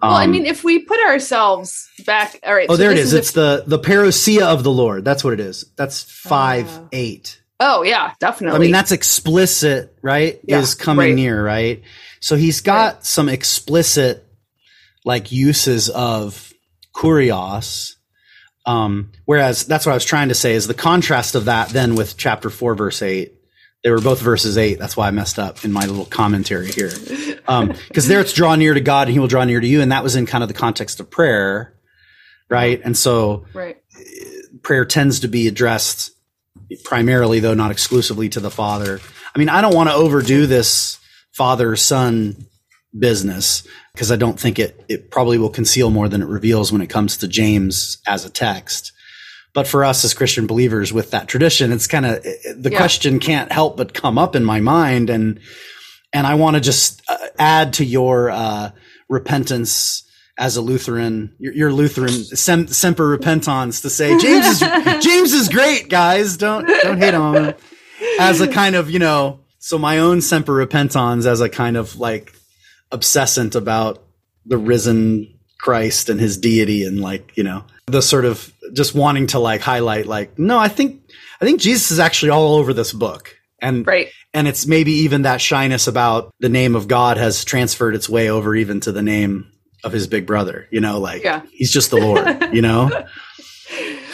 well, 0.00 0.12
I 0.12 0.24
Um, 0.24 0.30
mean, 0.32 0.46
if 0.46 0.64
we 0.64 0.78
put 0.80 0.98
ourselves 1.00 1.88
back, 2.06 2.40
all 2.42 2.54
right. 2.54 2.66
oh, 2.70 2.74
so 2.74 2.76
there 2.78 2.90
it 2.92 2.98
is. 2.98 3.12
It's 3.12 3.32
the 3.32 3.64
the 3.66 3.78
parousia 3.78 4.42
of 4.46 4.64
the 4.64 4.70
Lord. 4.72 5.04
That's 5.04 5.22
what 5.22 5.34
it 5.34 5.40
is. 5.40 5.66
That's 5.76 6.02
five 6.02 6.66
Ah. 6.70 6.88
eight. 6.92 7.40
oh 7.60 7.82
yeah, 7.82 8.14
definitely. 8.18 8.56
I 8.56 8.60
mean, 8.60 8.72
that's 8.72 8.92
explicit, 8.92 9.94
right? 10.02 10.40
Yeah, 10.44 10.58
is 10.60 10.74
coming 10.74 11.08
right. 11.08 11.14
near, 11.14 11.44
right? 11.44 11.82
So 12.26 12.34
he's 12.34 12.60
got 12.60 13.06
some 13.06 13.28
explicit 13.28 14.26
like 15.04 15.30
uses 15.30 15.88
of 15.88 16.52
kurios. 16.92 17.94
Um, 18.64 19.12
whereas 19.26 19.64
that's 19.64 19.86
what 19.86 19.92
I 19.92 19.94
was 19.94 20.04
trying 20.04 20.30
to 20.30 20.34
say 20.34 20.54
is 20.54 20.66
the 20.66 20.74
contrast 20.74 21.36
of 21.36 21.44
that 21.44 21.68
then 21.68 21.94
with 21.94 22.16
chapter 22.16 22.50
four, 22.50 22.74
verse 22.74 23.00
eight. 23.00 23.34
They 23.84 23.92
were 23.92 24.00
both 24.00 24.20
verses 24.20 24.58
eight. 24.58 24.80
That's 24.80 24.96
why 24.96 25.06
I 25.06 25.12
messed 25.12 25.38
up 25.38 25.64
in 25.64 25.70
my 25.70 25.86
little 25.86 26.04
commentary 26.04 26.72
here. 26.72 26.90
Um, 27.46 27.74
cause 27.94 28.08
there 28.08 28.18
it's 28.18 28.32
draw 28.32 28.56
near 28.56 28.74
to 28.74 28.80
God 28.80 29.06
and 29.06 29.12
he 29.12 29.20
will 29.20 29.28
draw 29.28 29.44
near 29.44 29.60
to 29.60 29.68
you. 29.68 29.80
And 29.80 29.92
that 29.92 30.02
was 30.02 30.16
in 30.16 30.26
kind 30.26 30.42
of 30.42 30.48
the 30.48 30.54
context 30.54 30.98
of 30.98 31.08
prayer. 31.08 31.76
Right. 32.48 32.80
And 32.84 32.96
so 32.96 33.46
right. 33.54 33.76
prayer 34.62 34.84
tends 34.84 35.20
to 35.20 35.28
be 35.28 35.46
addressed 35.46 36.10
primarily, 36.82 37.38
though 37.38 37.54
not 37.54 37.70
exclusively, 37.70 38.28
to 38.30 38.40
the 38.40 38.50
Father. 38.50 38.98
I 39.32 39.38
mean, 39.38 39.48
I 39.48 39.60
don't 39.60 39.76
want 39.76 39.90
to 39.90 39.94
overdo 39.94 40.48
this 40.48 40.98
father 41.36 41.76
son 41.76 42.46
business 42.98 43.66
because 43.92 44.10
I 44.10 44.16
don't 44.16 44.40
think 44.40 44.58
it 44.58 44.82
it 44.88 45.10
probably 45.10 45.38
will 45.38 45.50
conceal 45.50 45.90
more 45.90 46.08
than 46.08 46.22
it 46.22 46.28
reveals 46.28 46.72
when 46.72 46.80
it 46.80 46.88
comes 46.88 47.16
to 47.18 47.28
James 47.28 47.98
as 48.06 48.24
a 48.24 48.30
text. 48.30 48.92
But 49.54 49.66
for 49.66 49.84
us 49.84 50.04
as 50.04 50.12
Christian 50.14 50.46
believers 50.46 50.92
with 50.92 51.10
that 51.12 51.28
tradition, 51.28 51.72
it's 51.72 51.86
kind 51.86 52.04
of 52.06 52.22
the 52.22 52.70
Yeah. 52.70 52.78
question 52.78 53.18
can't 53.20 53.50
help 53.52 53.76
but 53.76 53.94
come 53.94 54.18
up 54.18 54.36
in 54.36 54.44
my 54.44 54.60
mind, 54.60 55.10
and 55.10 55.40
and 56.12 56.26
I 56.26 56.34
want 56.34 56.54
to 56.56 56.60
just 56.60 57.02
uh, 57.08 57.16
add 57.38 57.74
to 57.74 57.84
your 57.84 58.30
uh, 58.30 58.70
repentance 59.08 60.02
as 60.38 60.56
a 60.56 60.60
Lutheran, 60.60 61.34
your, 61.38 61.54
your 61.54 61.72
Lutheran 61.72 62.12
sem, 62.12 62.66
semper 62.68 63.16
repentans 63.16 63.80
to 63.82 63.90
say 63.90 64.18
James 64.18 64.46
is 64.46 64.60
James 65.04 65.32
is 65.32 65.48
great, 65.48 65.88
guys. 65.88 66.36
Don't 66.36 66.66
don't 66.82 66.98
hate 66.98 67.14
on 67.14 67.34
him 67.36 67.54
as 68.20 68.40
a 68.40 68.48
kind 68.48 68.74
of 68.76 68.90
you 68.90 68.98
know. 68.98 69.40
So 69.66 69.78
my 69.78 69.98
own 69.98 70.20
semper 70.20 70.52
repentans 70.64 71.26
as 71.26 71.40
a 71.40 71.48
kind 71.48 71.76
of 71.76 71.96
like 71.98 72.32
obsessant 72.92 73.56
about 73.56 74.00
the 74.44 74.56
risen 74.56 75.34
Christ 75.58 76.08
and 76.08 76.20
his 76.20 76.36
deity 76.38 76.84
and 76.84 77.00
like 77.00 77.36
you 77.36 77.42
know 77.42 77.64
the 77.86 78.00
sort 78.00 78.26
of 78.26 78.52
just 78.72 78.94
wanting 78.94 79.26
to 79.28 79.40
like 79.40 79.60
highlight 79.60 80.06
like 80.06 80.38
no, 80.38 80.56
I 80.56 80.68
think 80.68 81.02
I 81.40 81.44
think 81.44 81.60
Jesus 81.60 81.90
is 81.90 81.98
actually 81.98 82.30
all 82.30 82.54
over 82.54 82.72
this 82.72 82.92
book 82.92 83.34
and 83.60 83.84
Right. 83.84 84.10
and 84.32 84.46
it's 84.46 84.68
maybe 84.68 84.92
even 84.92 85.22
that 85.22 85.40
shyness 85.40 85.88
about 85.88 86.32
the 86.38 86.48
name 86.48 86.76
of 86.76 86.86
God 86.86 87.16
has 87.16 87.44
transferred 87.44 87.96
its 87.96 88.08
way 88.08 88.30
over 88.30 88.54
even 88.54 88.78
to 88.82 88.92
the 88.92 89.02
name 89.02 89.50
of 89.82 89.90
his 89.90 90.06
big 90.06 90.26
brother. 90.26 90.68
You 90.70 90.80
know, 90.80 91.00
like 91.00 91.24
Yeah. 91.24 91.42
he's 91.50 91.72
just 91.72 91.90
the 91.90 91.96
Lord. 91.96 92.54
you 92.54 92.62
know. 92.62 92.88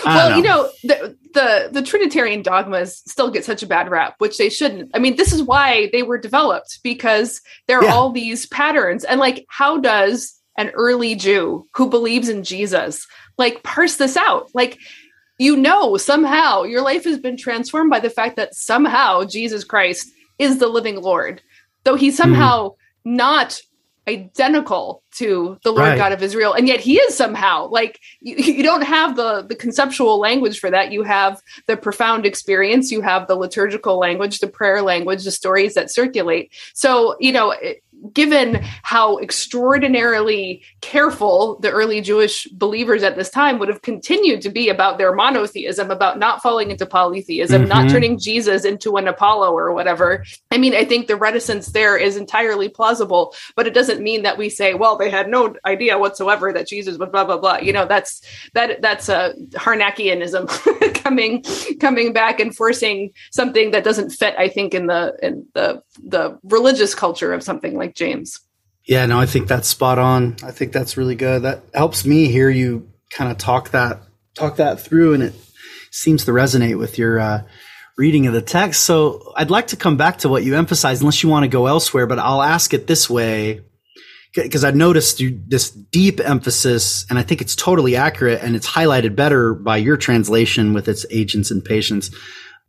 Well, 0.05 0.29
don't 0.31 0.39
you 0.39 0.43
know, 0.45 0.71
the, 0.85 1.17
the 1.35 1.69
the 1.73 1.83
Trinitarian 1.83 2.43
dogmas 2.43 3.03
still 3.07 3.31
get 3.31 3.45
such 3.45 3.63
a 3.63 3.67
bad 3.67 3.91
rap, 3.91 4.15
which 4.19 4.39
they 4.39 4.49
shouldn't. 4.51 4.91
I 4.95 4.99
mean, 4.99 5.17
this 5.17 5.33
is 5.33 5.43
why 5.43 5.89
they 5.93 6.03
were 6.03 6.19
developed 6.19 6.81
because 6.83 7.41
there 7.67 7.79
are 7.79 7.85
Yeah. 7.85 7.95
all 7.95 8.11
these 8.11 8.47
patterns. 8.47 9.05
And 9.05 9.21
like, 9.21 9.45
how 9.49 9.79
does 9.79 10.39
an 10.59 10.71
early 10.71 11.15
Jew 11.15 11.67
who 11.75 11.89
believes 11.89 12.29
in 12.29 12.43
Jesus 12.45 13.07
like 13.39 13.63
parse 13.63 13.97
this 13.97 14.17
out? 14.17 14.49
Like, 14.55 14.79
you 15.39 15.57
know, 15.57 15.97
somehow 15.97 16.63
your 16.65 16.83
life 16.83 17.05
has 17.05 17.19
been 17.19 17.37
transformed 17.37 17.91
by 17.91 18.01
the 18.01 18.11
fact 18.11 18.37
that 18.37 18.55
somehow 18.55 19.25
Jesus 19.25 19.65
Christ 19.65 20.11
is 20.39 20.59
the 20.59 20.69
living 20.69 21.01
Lord, 21.01 21.43
though 21.85 21.95
he's 21.97 22.15
Mm-hmm. 22.19 22.33
somehow 22.35 22.75
not 23.05 23.61
identical 24.09 25.03
to 25.13 25.59
the 25.63 25.71
Lord 25.71 25.83
Right. 25.91 25.99
God 25.99 26.13
of 26.13 26.23
Israel, 26.23 26.55
and 26.55 26.67
yet 26.67 26.81
he 26.81 26.97
is 26.99 27.17
somehow 27.17 27.69
like 27.69 28.01
you, 28.21 28.37
you 28.37 28.63
don't 28.63 28.83
have 28.83 29.17
the 29.17 29.43
the 29.43 29.55
conceptual 29.55 30.19
language 30.19 30.59
for 30.59 30.71
that. 30.71 30.93
You 30.93 31.03
have 31.03 31.41
the 31.67 31.77
profound 31.77 32.27
experience, 32.27 32.91
you 32.91 33.01
have 33.01 33.29
the 33.29 33.37
liturgical 33.37 33.99
language, 33.99 34.41
the 34.41 34.49
prayer 34.49 34.83
language, 34.83 35.25
the 35.25 35.31
stories 35.31 35.75
that 35.75 35.91
circulate. 35.91 36.53
So 36.75 37.17
you 37.21 37.33
know. 37.33 37.53
It, 37.53 37.83
given 38.13 38.61
how 38.83 39.19
extraordinarily 39.19 40.63
careful 40.81 41.59
the 41.61 41.71
early 41.71 42.01
Jewish 42.01 42.47
believers 42.49 43.03
at 43.03 43.17
this 43.17 43.31
time 43.31 43.59
would 43.59 43.69
have 43.69 43.83
continued 43.83 44.43
to 44.43 44.51
be 44.51 44.69
about 44.69 44.99
their 44.99 45.15
monotheism, 45.15 45.91
about 45.91 46.19
not 46.19 46.43
falling 46.43 46.71
into 46.71 46.87
polytheism, 46.87 47.63
mm-hmm. 47.63 47.69
not 47.69 47.91
turning 47.91 48.19
Jesus 48.19 48.65
into 48.65 48.97
an 48.97 49.09
Apollo 49.09 49.53
or 49.53 49.73
whatever. 49.73 50.25
I 50.51 50.59
mean, 50.59 50.75
I 50.75 50.85
think 50.85 51.07
the 51.07 51.17
reticence 51.17 51.69
there 51.69 51.97
is 51.97 52.17
entirely 52.17 52.69
plausible, 52.69 53.35
but 53.55 53.67
it 53.67 53.75
doesn't 53.75 54.03
mean 54.03 54.23
that 54.23 54.39
we 54.39 54.49
say, 54.49 54.75
well, 54.75 54.97
they 54.97 55.11
had 55.11 55.29
no 55.29 55.55
idea 55.65 55.99
whatsoever 55.99 56.53
that 56.53 56.67
Jesus 56.67 56.99
was 56.99 57.09
blah 57.11 57.25
blah 57.25 57.39
blah. 57.39 57.59
You 57.59 57.73
know, 57.73 57.87
that's 57.87 58.23
that 58.55 58.83
that's 58.83 59.09
a 59.09 59.35
Harnackianism 59.53 60.95
coming 61.03 61.45
coming 61.81 62.13
back 62.13 62.41
and 62.41 62.55
forcing 62.55 63.13
something 63.31 63.71
that 63.71 63.85
doesn't 63.85 64.11
fit. 64.11 64.35
I 64.39 64.49
think 64.49 64.75
in 64.75 64.87
the 64.87 65.17
in 65.23 65.47
the 65.55 65.83
the 66.03 66.39
religious 66.43 66.95
culture 66.95 67.33
of 67.33 67.43
something 67.43 67.77
like 67.77 67.92
James. 67.95 68.41
Yeah, 68.87 69.07
no, 69.07 69.19
I 69.19 69.27
think 69.27 69.47
that's 69.49 69.69
spot 69.69 69.99
on. 69.99 70.37
I 70.43 70.51
think 70.51 70.73
that's 70.73 70.97
really 70.97 71.15
good. 71.15 71.43
That 71.43 71.63
helps 71.73 72.05
me 72.05 72.27
hear 72.27 72.51
you 72.51 72.91
kind 73.11 73.31
of 73.31 73.39
talk 73.39 73.71
that 73.71 74.03
talk 74.35 74.57
that 74.57 74.81
through, 74.81 75.15
and 75.15 75.23
it 75.23 75.35
seems 75.91 76.25
to 76.25 76.33
resonate 76.33 76.79
with 76.79 76.99
your 76.99 77.21
uh, 77.21 77.43
reading 77.97 78.27
of 78.27 78.33
the 78.33 78.43
text. 78.43 78.83
So 78.83 79.33
I'd 79.37 79.51
like 79.51 79.69
to 79.69 79.77
come 79.77 79.97
back 79.97 80.19
to 80.19 80.29
what 80.29 80.43
you 80.43 80.57
emphasized, 80.57 81.03
unless 81.03 81.23
you 81.23 81.29
want 81.29 81.45
to 81.45 81.49
go 81.49 81.67
elsewhere. 81.67 82.07
But 82.07 82.19
I'll 82.19 82.43
ask 82.43 82.75
it 82.75 82.87
this 82.87 83.09
way 83.09 83.61
because 84.35 84.65
I've 84.65 84.77
noticed 84.77 85.21
you, 85.21 85.41
this 85.47 85.71
deep 85.71 86.19
emphasis, 86.19 87.07
and 87.09 87.19
I 87.19 87.23
think 87.23 87.41
it's 87.41 87.55
totally 87.55 87.97
accurate, 87.97 88.43
and 88.43 88.57
it's 88.57 88.69
highlighted 88.69 89.15
better 89.15 89.55
by 89.55 89.77
your 89.77 89.97
translation 89.97 90.73
with 90.73 90.89
its 90.89 91.05
agents 91.11 91.51
and 91.51 91.65
patients. 91.65 92.11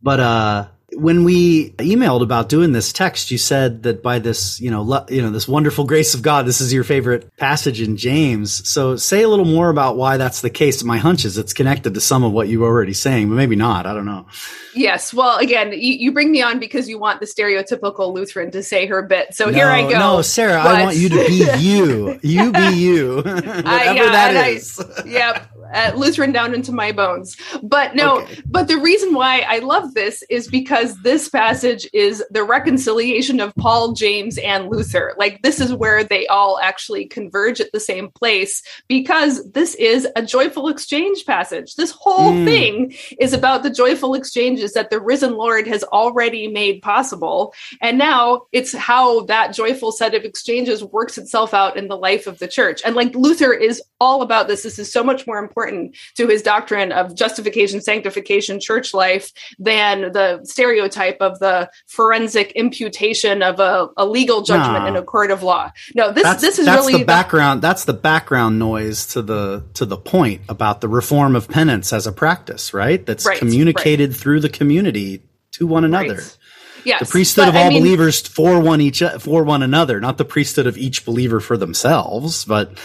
But 0.02 0.20
uh, 0.20 0.68
when 0.96 1.24
we 1.24 1.70
emailed 1.72 2.22
about 2.22 2.48
doing 2.48 2.72
this 2.72 2.92
text, 2.92 3.30
you 3.30 3.38
said 3.38 3.82
that 3.84 4.02
by 4.02 4.18
this, 4.18 4.60
you 4.60 4.70
know, 4.70 4.82
lo- 4.82 5.06
you 5.08 5.22
know, 5.22 5.30
this 5.30 5.48
wonderful 5.48 5.84
grace 5.86 6.14
of 6.14 6.22
God, 6.22 6.46
this 6.46 6.60
is 6.60 6.72
your 6.72 6.84
favorite 6.84 7.36
passage 7.36 7.80
in 7.80 7.96
James. 7.96 8.68
So 8.68 8.96
say 8.96 9.22
a 9.22 9.28
little 9.28 9.44
more 9.44 9.70
about 9.70 9.96
why 9.96 10.16
that's 10.16 10.40
the 10.40 10.50
case. 10.50 10.82
My 10.82 10.98
hunch 10.98 11.24
is 11.24 11.38
it's 11.38 11.52
connected 11.52 11.94
to 11.94 12.00
some 12.00 12.24
of 12.24 12.32
what 12.32 12.48
you 12.48 12.60
were 12.60 12.68
already 12.68 12.94
saying, 12.94 13.28
but 13.28 13.34
maybe 13.34 13.56
not. 13.56 13.86
I 13.86 13.94
don't 13.94 14.06
know. 14.06 14.26
Yes. 14.74 15.14
Well, 15.14 15.38
again, 15.38 15.72
you, 15.72 15.94
you 15.94 16.12
bring 16.12 16.30
me 16.30 16.42
on 16.42 16.58
because 16.58 16.88
you 16.88 16.98
want 16.98 17.20
the 17.20 17.26
stereotypical 17.26 18.12
Lutheran 18.12 18.50
to 18.52 18.62
say 18.62 18.86
her 18.86 19.02
bit. 19.02 19.34
So 19.34 19.46
no, 19.46 19.52
here 19.52 19.68
I 19.68 19.82
go. 19.82 19.98
No, 19.98 20.22
Sarah, 20.22 20.62
but... 20.62 20.74
I 20.74 20.84
want 20.84 20.96
you 20.96 21.08
to 21.10 21.26
be 21.26 21.58
you. 21.58 22.20
You 22.24 22.52
be 22.52 22.76
you. 22.76 23.16
Whatever 23.16 23.64
yeah, 23.64 24.10
that 24.10 24.34
is. 24.34 24.80
I, 24.80 25.04
yep 25.04 25.54
uh, 25.74 25.92
Lutheran 25.96 26.32
down 26.32 26.54
into 26.54 26.72
my 26.72 26.92
bones. 26.92 27.36
But 27.62 27.94
no, 27.94 28.20
okay. 28.20 28.42
but 28.46 28.68
the 28.68 28.78
reason 28.78 29.12
why 29.12 29.40
I 29.40 29.58
love 29.58 29.94
this 29.94 30.22
is 30.30 30.48
because 30.48 30.83
this 31.02 31.28
passage 31.28 31.88
is 31.92 32.24
the 32.30 32.44
reconciliation 32.44 33.40
of 33.40 33.54
Paul, 33.56 33.92
James, 33.92 34.38
and 34.38 34.68
Luther. 34.68 35.14
Like 35.18 35.42
this 35.42 35.60
is 35.60 35.72
where 35.72 36.04
they 36.04 36.26
all 36.26 36.58
actually 36.58 37.06
converge 37.06 37.60
at 37.60 37.72
the 37.72 37.80
same 37.80 38.10
place 38.10 38.62
because 38.88 39.50
this 39.52 39.74
is 39.74 40.06
a 40.16 40.22
joyful 40.22 40.68
exchange 40.68 41.24
passage. 41.26 41.74
This 41.74 41.90
whole 41.90 42.32
mm. 42.32 42.44
thing 42.44 42.94
is 43.18 43.32
about 43.32 43.62
the 43.62 43.70
joyful 43.70 44.14
exchanges 44.14 44.74
that 44.74 44.90
the 44.90 45.00
risen 45.00 45.34
Lord 45.34 45.66
has 45.66 45.84
already 45.84 46.48
made 46.48 46.82
possible. 46.82 47.54
And 47.80 47.98
now 47.98 48.42
it's 48.52 48.72
how 48.72 49.22
that 49.26 49.54
joyful 49.54 49.92
set 49.92 50.14
of 50.14 50.24
exchanges 50.24 50.84
works 50.84 51.18
itself 51.18 51.54
out 51.54 51.76
in 51.76 51.88
the 51.88 51.96
life 51.96 52.26
of 52.26 52.38
the 52.38 52.48
church. 52.48 52.82
And 52.84 52.94
like 52.94 53.14
Luther 53.14 53.52
is 53.52 53.82
all 54.00 54.22
about 54.22 54.48
this. 54.48 54.62
This 54.62 54.78
is 54.78 54.92
so 54.92 55.02
much 55.02 55.26
more 55.26 55.38
important 55.38 55.54
important 55.54 55.96
to 56.16 56.26
his 56.28 56.42
doctrine 56.42 56.92
of 56.92 57.14
justification, 57.14 57.80
sanctification, 57.80 58.60
church 58.60 58.94
life 58.94 59.32
than 59.58 60.12
the 60.12 60.40
stereotype 60.74 61.18
of 61.20 61.38
the 61.38 61.70
forensic 61.86 62.52
imputation 62.52 63.42
of 63.42 63.60
a, 63.60 63.88
a 63.96 64.06
legal 64.06 64.42
judgment 64.42 64.86
in 64.86 64.96
a 64.96 65.02
court 65.02 65.30
of 65.30 65.42
law. 65.42 65.70
No, 65.94 66.12
this 66.12 66.40
this 66.40 66.58
is 66.58 66.66
that's 66.66 66.86
really 66.86 67.00
the 67.00 67.04
background. 67.04 67.62
The, 67.62 67.68
that's 67.68 67.84
the 67.84 67.92
background 67.92 68.58
noise 68.58 69.06
to 69.08 69.22
the 69.22 69.64
to 69.74 69.84
the 69.84 69.96
point 69.96 70.42
about 70.48 70.80
the 70.80 70.88
reform 70.88 71.36
of 71.36 71.48
penance 71.48 71.92
as 71.92 72.06
a 72.06 72.12
practice, 72.12 72.74
right? 72.74 73.04
That's 73.04 73.26
right, 73.26 73.38
communicated 73.38 74.10
right. 74.10 74.18
through 74.18 74.40
the 74.40 74.48
community 74.48 75.22
to 75.52 75.66
one 75.66 75.84
another. 75.84 76.14
Right. 76.14 76.38
Yes, 76.84 77.00
the 77.00 77.06
priesthood 77.06 77.48
of 77.48 77.56
all 77.56 77.66
I 77.66 77.68
mean, 77.70 77.82
believers 77.82 78.20
for 78.20 78.60
one 78.60 78.82
each 78.82 79.02
for 79.20 79.42
one 79.44 79.62
another, 79.62 80.00
not 80.00 80.18
the 80.18 80.24
priesthood 80.24 80.66
of 80.66 80.76
each 80.76 81.06
believer 81.06 81.40
for 81.40 81.56
themselves, 81.56 82.44
but 82.44 82.78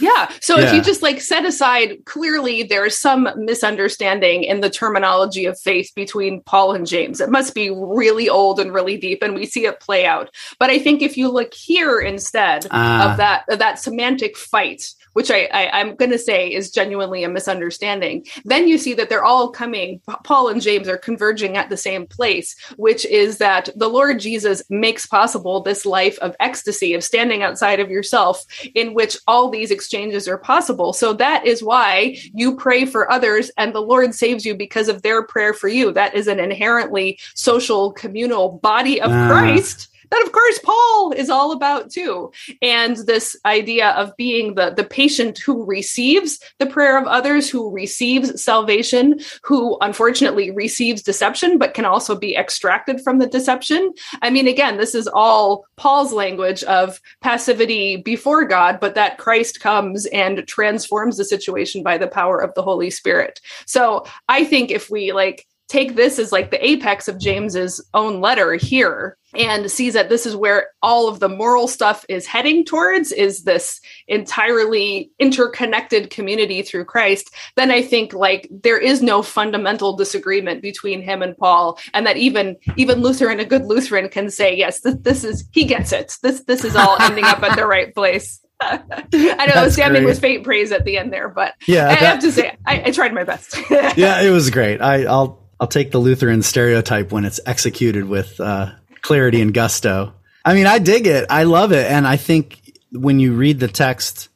yeah. 0.00 0.30
So 0.40 0.58
yeah. 0.58 0.66
if 0.66 0.74
you 0.74 0.82
just 0.82 1.02
like 1.02 1.20
set 1.20 1.44
aside, 1.44 2.04
clearly 2.04 2.62
there's 2.62 2.96
some 2.96 3.28
misunderstanding 3.36 4.44
in 4.44 4.60
the 4.60 4.70
terminology 4.70 5.44
of 5.44 5.58
faith 5.58 5.92
between 5.94 6.42
Paul 6.42 6.72
and 6.72 6.86
James. 6.86 7.20
It 7.20 7.30
must 7.30 7.54
be 7.54 7.70
really 7.70 8.28
old 8.28 8.58
and 8.60 8.72
really 8.72 8.96
deep, 8.96 9.22
and 9.22 9.34
we 9.34 9.46
see 9.46 9.66
it 9.66 9.80
play 9.80 10.06
out. 10.06 10.30
But 10.58 10.70
I 10.70 10.78
think 10.78 11.02
if 11.02 11.16
you 11.16 11.30
look 11.30 11.54
here 11.54 12.00
instead 12.00 12.66
uh, 12.66 13.08
of 13.10 13.16
that 13.18 13.44
of 13.48 13.58
that 13.58 13.78
semantic 13.78 14.36
fight, 14.36 14.94
which 15.12 15.30
I, 15.30 15.44
I 15.52 15.80
am 15.80 15.96
going 15.96 16.10
to 16.10 16.18
say 16.18 16.52
is 16.52 16.70
genuinely 16.70 17.24
a 17.24 17.28
misunderstanding, 17.28 18.26
then 18.44 18.68
you 18.68 18.78
see 18.78 18.94
that 18.94 19.08
they're 19.08 19.24
all 19.24 19.50
coming. 19.50 20.00
Paul 20.24 20.48
and 20.48 20.60
James 20.60 20.88
are 20.88 20.96
converging 20.96 21.56
at 21.56 21.68
the 21.68 21.76
same 21.76 22.06
place, 22.06 22.56
which 22.76 23.04
is 23.06 23.38
that 23.38 23.68
the 23.76 23.88
Lord 23.88 24.20
Jesus 24.20 24.62
makes 24.70 25.06
possible 25.06 25.60
this 25.60 25.84
life 25.84 26.18
of 26.20 26.36
ecstasy 26.40 26.94
of 26.94 27.04
standing 27.04 27.42
outside 27.42 27.80
of 27.80 27.90
yourself, 27.90 28.44
in 28.74 28.94
which 28.94 29.16
all 29.26 29.48
these 29.48 29.70
exchanges 29.70 30.28
are 30.28 30.38
possible. 30.38 30.92
So 30.92 31.12
that 31.14 31.46
is 31.46 31.62
why 31.62 32.16
you 32.34 32.56
pray 32.56 32.84
for 32.84 33.10
others 33.10 33.50
and 33.56 33.74
the 33.74 33.80
Lord 33.80 34.14
saves 34.14 34.44
you 34.44 34.54
because 34.54 34.88
of 34.88 35.02
their 35.02 35.22
prayer 35.22 35.54
for 35.54 35.68
you. 35.68 35.92
That 35.92 36.14
is 36.14 36.28
an 36.28 36.40
inherently 36.40 37.18
social, 37.34 37.92
communal 37.92 38.52
body 38.58 39.00
of 39.00 39.10
uh. 39.10 39.28
Christ 39.28 39.88
that 40.12 40.22
of 40.26 40.32
course 40.32 40.58
Paul 40.58 41.12
is 41.16 41.30
all 41.30 41.52
about 41.52 41.90
too. 41.90 42.30
And 42.60 42.96
this 42.98 43.34
idea 43.46 43.90
of 43.92 44.14
being 44.16 44.54
the, 44.54 44.70
the 44.70 44.84
patient 44.84 45.38
who 45.38 45.64
receives 45.64 46.38
the 46.58 46.66
prayer 46.66 46.98
of 46.98 47.06
others, 47.06 47.48
who 47.48 47.70
receives 47.70 48.42
salvation, 48.42 49.20
who 49.42 49.78
unfortunately 49.80 50.50
receives 50.50 51.02
deception, 51.02 51.56
but 51.56 51.72
can 51.72 51.86
also 51.86 52.14
be 52.14 52.36
extracted 52.36 53.00
from 53.00 53.20
the 53.20 53.26
deception. 53.26 53.94
I 54.20 54.28
mean, 54.28 54.46
again, 54.46 54.76
this 54.76 54.94
is 54.94 55.08
all 55.08 55.64
Paul's 55.76 56.12
language 56.12 56.62
of 56.64 57.00
passivity 57.22 57.96
before 57.96 58.44
God, 58.44 58.80
but 58.80 58.94
that 58.94 59.16
Christ 59.16 59.60
comes 59.60 60.04
and 60.06 60.46
transforms 60.46 61.16
the 61.16 61.24
situation 61.24 61.82
by 61.82 61.96
the 61.96 62.06
power 62.06 62.38
of 62.38 62.52
the 62.54 62.62
Holy 62.62 62.90
Spirit. 62.90 63.40
So 63.64 64.04
I 64.28 64.44
think 64.44 64.70
if 64.70 64.90
we 64.90 65.12
like 65.12 65.46
take 65.68 65.96
this 65.96 66.18
as 66.18 66.32
like 66.32 66.50
the 66.50 66.64
apex 66.64 67.08
of 67.08 67.18
James's 67.18 67.82
own 67.94 68.20
letter 68.20 68.56
here 68.56 69.16
and 69.34 69.70
sees 69.70 69.94
that 69.94 70.08
this 70.08 70.26
is 70.26 70.36
where 70.36 70.68
all 70.82 71.08
of 71.08 71.20
the 71.20 71.28
moral 71.28 71.68
stuff 71.68 72.04
is 72.08 72.26
heading 72.26 72.64
towards 72.64 73.12
is 73.12 73.44
this 73.44 73.80
entirely 74.08 75.10
interconnected 75.18 76.10
community 76.10 76.62
through 76.62 76.84
Christ 76.84 77.34
then 77.56 77.70
I 77.70 77.82
think 77.82 78.12
like 78.12 78.48
there 78.50 78.78
is 78.78 79.02
no 79.02 79.22
fundamental 79.22 79.96
disagreement 79.96 80.62
between 80.62 81.02
him 81.02 81.22
and 81.22 81.36
Paul 81.36 81.78
and 81.94 82.06
that 82.06 82.16
even 82.16 82.56
even 82.76 83.00
Luther 83.00 83.28
and 83.28 83.40
a 83.40 83.44
good 83.44 83.64
Lutheran 83.64 84.08
can 84.08 84.30
say 84.30 84.54
yes 84.56 84.80
this, 84.80 84.96
this 85.00 85.24
is 85.24 85.44
he 85.52 85.64
gets 85.64 85.92
it 85.92 86.16
this 86.22 86.44
this 86.44 86.64
is 86.64 86.76
all 86.76 86.96
ending 87.00 87.24
up 87.24 87.42
at 87.42 87.56
the 87.56 87.66
right 87.66 87.94
place 87.94 88.40
I 88.62 89.46
know 89.46 89.54
That's 89.54 89.74
Sammy 89.74 90.04
was 90.04 90.18
faint 90.18 90.44
praise 90.44 90.72
at 90.72 90.84
the 90.84 90.98
end 90.98 91.12
there, 91.12 91.28
but 91.28 91.54
yeah, 91.66 91.88
I 91.88 91.94
that, 91.94 91.98
have 91.98 92.20
to 92.20 92.32
say 92.32 92.56
I, 92.64 92.82
I 92.86 92.90
tried 92.90 93.12
my 93.12 93.24
best. 93.24 93.58
yeah, 93.70 94.22
it 94.22 94.30
was 94.30 94.50
great. 94.50 94.80
I, 94.80 95.04
I'll 95.04 95.42
I'll 95.58 95.66
take 95.66 95.90
the 95.90 95.98
Lutheran 95.98 96.42
stereotype 96.42 97.12
when 97.12 97.24
it's 97.24 97.40
executed 97.46 98.04
with 98.04 98.40
uh, 98.40 98.72
clarity 99.02 99.40
and 99.40 99.52
gusto. 99.52 100.14
I 100.44 100.54
mean, 100.54 100.66
I 100.66 100.78
dig 100.78 101.06
it. 101.06 101.26
I 101.30 101.44
love 101.44 101.72
it. 101.72 101.90
And 101.90 102.06
I 102.06 102.16
think 102.16 102.72
when 102.90 103.18
you 103.20 103.34
read 103.34 103.60
the 103.60 103.68
text 103.68 104.28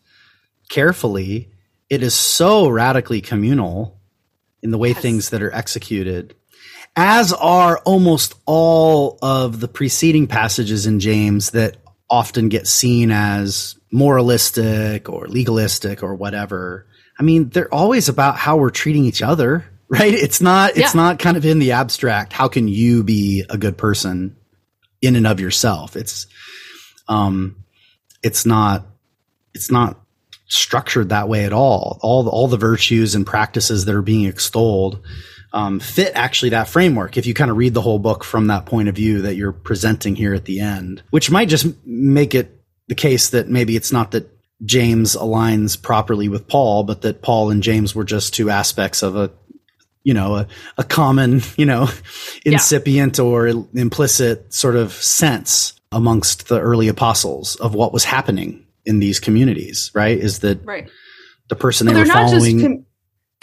carefully, 0.68 1.50
it 1.88 2.02
is 2.02 2.14
so 2.14 2.68
radically 2.68 3.20
communal 3.20 3.98
in 4.62 4.70
the 4.70 4.78
way 4.78 4.90
yes. 4.90 5.00
things 5.00 5.30
that 5.30 5.42
are 5.42 5.52
executed, 5.52 6.34
as 6.96 7.32
are 7.32 7.78
almost 7.78 8.34
all 8.44 9.18
of 9.22 9.60
the 9.60 9.68
preceding 9.68 10.26
passages 10.26 10.86
in 10.86 11.00
James 11.00 11.50
that 11.50 11.76
often 12.08 12.48
get 12.48 12.66
seen 12.66 13.10
as 13.10 13.78
moralistic 13.92 15.08
or 15.08 15.26
legalistic 15.26 16.02
or 16.02 16.14
whatever. 16.14 16.86
I 17.18 17.22
mean, 17.22 17.48
they're 17.50 17.72
always 17.72 18.08
about 18.08 18.36
how 18.36 18.56
we're 18.56 18.70
treating 18.70 19.04
each 19.04 19.22
other 19.22 19.64
right? 19.88 20.12
It's 20.12 20.40
not, 20.40 20.70
it's 20.70 20.94
yeah. 20.94 21.00
not 21.00 21.20
kind 21.20 21.36
of 21.36 21.46
in 21.46 21.60
the 21.60 21.72
abstract. 21.72 22.32
How 22.32 22.48
can 22.48 22.66
you 22.66 23.04
be 23.04 23.44
a 23.48 23.56
good 23.56 23.78
person 23.78 24.36
in 25.00 25.16
and 25.16 25.26
of 25.26 25.40
yourself? 25.40 25.96
It's, 25.96 26.26
um, 27.08 27.64
it's 28.22 28.46
not, 28.46 28.86
it's 29.54 29.70
not 29.70 30.00
structured 30.48 31.08
that 31.08 31.28
way 31.28 31.44
at 31.44 31.52
all. 31.52 31.98
All 32.02 32.22
the, 32.22 32.30
all 32.30 32.48
the 32.48 32.56
virtues 32.56 33.14
and 33.14 33.26
practices 33.26 33.84
that 33.84 33.94
are 33.94 34.02
being 34.02 34.26
extolled, 34.26 35.02
um, 35.52 35.80
fit 35.80 36.12
actually 36.14 36.50
that 36.50 36.68
framework. 36.68 37.16
If 37.16 37.26
you 37.26 37.34
kind 37.34 37.50
of 37.50 37.56
read 37.56 37.74
the 37.74 37.80
whole 37.80 37.98
book 37.98 38.24
from 38.24 38.48
that 38.48 38.66
point 38.66 38.88
of 38.88 38.94
view 38.94 39.22
that 39.22 39.36
you're 39.36 39.52
presenting 39.52 40.14
here 40.14 40.34
at 40.34 40.44
the 40.44 40.60
end, 40.60 41.02
which 41.10 41.30
might 41.30 41.48
just 41.48 41.66
make 41.86 42.34
it 42.34 42.60
the 42.88 42.94
case 42.94 43.30
that 43.30 43.48
maybe 43.48 43.74
it's 43.74 43.92
not 43.92 44.10
that 44.12 44.30
James 44.64 45.16
aligns 45.16 45.80
properly 45.80 46.28
with 46.28 46.48
Paul, 46.48 46.84
but 46.84 47.02
that 47.02 47.22
Paul 47.22 47.50
and 47.50 47.62
James 47.62 47.94
were 47.94 48.04
just 48.04 48.34
two 48.34 48.50
aspects 48.50 49.02
of 49.02 49.16
a 49.16 49.30
you 50.06 50.14
know, 50.14 50.36
a, 50.36 50.46
a 50.78 50.84
common, 50.84 51.42
you 51.56 51.66
know, 51.66 51.88
incipient 52.44 53.18
yeah. 53.18 53.24
or 53.24 53.48
implicit 53.48 54.54
sort 54.54 54.76
of 54.76 54.92
sense 54.92 55.74
amongst 55.90 56.46
the 56.46 56.60
early 56.60 56.86
apostles 56.86 57.56
of 57.56 57.74
what 57.74 57.92
was 57.92 58.04
happening 58.04 58.64
in 58.84 59.00
these 59.00 59.18
communities, 59.18 59.90
right? 59.94 60.16
Is 60.16 60.38
that 60.40 60.64
right. 60.64 60.88
the 61.48 61.56
person 61.56 61.88
they 61.88 61.92
Well, 61.92 62.02
were 62.02 62.06
not 62.06 62.30
just 62.30 62.34
following? 62.34 62.60
com- 62.60 62.85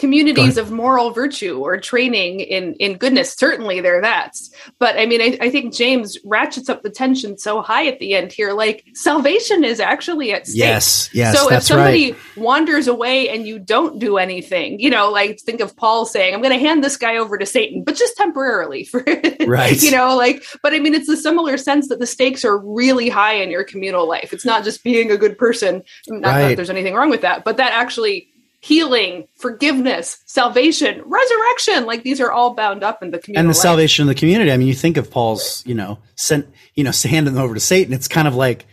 communities 0.00 0.56
of 0.56 0.72
moral 0.72 1.12
virtue 1.12 1.60
or 1.64 1.78
training 1.78 2.40
in 2.40 2.74
in 2.74 2.96
goodness 2.96 3.32
certainly 3.32 3.80
they're 3.80 4.00
that 4.02 4.32
but 4.80 4.98
i 4.98 5.06
mean 5.06 5.20
I, 5.20 5.38
I 5.40 5.50
think 5.50 5.72
james 5.72 6.18
ratchets 6.24 6.68
up 6.68 6.82
the 6.82 6.90
tension 6.90 7.38
so 7.38 7.62
high 7.62 7.86
at 7.86 8.00
the 8.00 8.14
end 8.14 8.32
here 8.32 8.52
like 8.54 8.84
salvation 8.94 9.62
is 9.62 9.78
actually 9.78 10.32
at 10.32 10.48
stake 10.48 10.58
yes, 10.58 11.10
yes, 11.12 11.38
so 11.38 11.50
if 11.50 11.62
somebody 11.62 12.10
right. 12.12 12.36
wanders 12.36 12.88
away 12.88 13.28
and 13.28 13.46
you 13.46 13.60
don't 13.60 14.00
do 14.00 14.18
anything 14.18 14.80
you 14.80 14.90
know 14.90 15.10
like 15.12 15.38
think 15.40 15.60
of 15.60 15.76
paul 15.76 16.04
saying 16.04 16.34
i'm 16.34 16.42
going 16.42 16.52
to 16.52 16.58
hand 16.58 16.82
this 16.82 16.96
guy 16.96 17.16
over 17.16 17.38
to 17.38 17.46
satan 17.46 17.84
but 17.84 17.94
just 17.94 18.16
temporarily 18.16 18.84
for 18.84 19.04
Right. 19.46 19.80
you 19.80 19.92
know 19.92 20.16
like 20.16 20.42
but 20.60 20.74
i 20.74 20.80
mean 20.80 20.94
it's 20.94 21.08
a 21.08 21.16
similar 21.16 21.56
sense 21.56 21.88
that 21.88 22.00
the 22.00 22.06
stakes 22.06 22.44
are 22.44 22.58
really 22.58 23.08
high 23.08 23.34
in 23.34 23.48
your 23.48 23.62
communal 23.62 24.08
life 24.08 24.32
it's 24.32 24.44
not 24.44 24.64
just 24.64 24.82
being 24.82 25.12
a 25.12 25.16
good 25.16 25.38
person 25.38 25.84
not 26.08 26.30
Right. 26.34 26.48
that 26.48 26.56
there's 26.56 26.70
anything 26.70 26.94
wrong 26.94 27.10
with 27.10 27.20
that 27.20 27.44
but 27.44 27.58
that 27.58 27.72
actually 27.72 28.32
healing 28.64 29.28
forgiveness 29.34 30.22
salvation 30.24 31.02
resurrection 31.04 31.84
like 31.84 32.02
these 32.02 32.18
are 32.18 32.32
all 32.32 32.54
bound 32.54 32.82
up 32.82 33.02
in 33.02 33.10
the 33.10 33.18
community. 33.18 33.38
and 33.38 33.46
the 33.46 33.58
life. 33.58 33.62
salvation 33.62 34.04
of 34.04 34.08
the 34.08 34.14
community. 34.14 34.50
I 34.50 34.56
mean, 34.56 34.66
you 34.66 34.74
think 34.74 34.96
of 34.96 35.10
Paul's, 35.10 35.62
you 35.66 35.74
know, 35.74 35.98
sent, 36.16 36.48
you 36.74 36.82
know, 36.82 36.90
handing 37.04 37.34
them 37.34 37.42
over 37.42 37.52
to 37.52 37.60
Satan. 37.60 37.92
It's 37.92 38.08
kind 38.08 38.26
of 38.26 38.34
like 38.34 38.64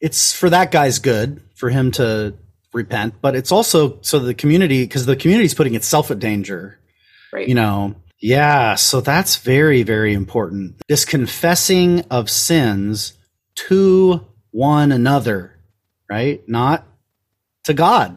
it's 0.00 0.32
for 0.32 0.48
that 0.48 0.70
guy's 0.70 1.00
good 1.00 1.42
for 1.54 1.68
him 1.68 1.90
to 1.92 2.34
repent, 2.72 3.16
but 3.20 3.36
it's 3.36 3.52
also 3.52 3.98
so 4.00 4.18
the 4.20 4.32
community 4.32 4.84
because 4.84 5.04
the 5.04 5.16
community's 5.16 5.52
putting 5.52 5.74
itself 5.74 6.10
at 6.10 6.18
danger. 6.18 6.78
right 7.30 7.46
You 7.46 7.56
know, 7.56 7.94
yeah. 8.18 8.74
So 8.76 9.02
that's 9.02 9.36
very, 9.36 9.82
very 9.82 10.14
important. 10.14 10.80
This 10.88 11.04
confessing 11.04 12.00
of 12.10 12.30
sins 12.30 13.12
to 13.66 14.26
one 14.50 14.92
another, 14.92 15.58
right? 16.08 16.42
Not 16.48 16.86
to 17.64 17.74
God. 17.74 18.16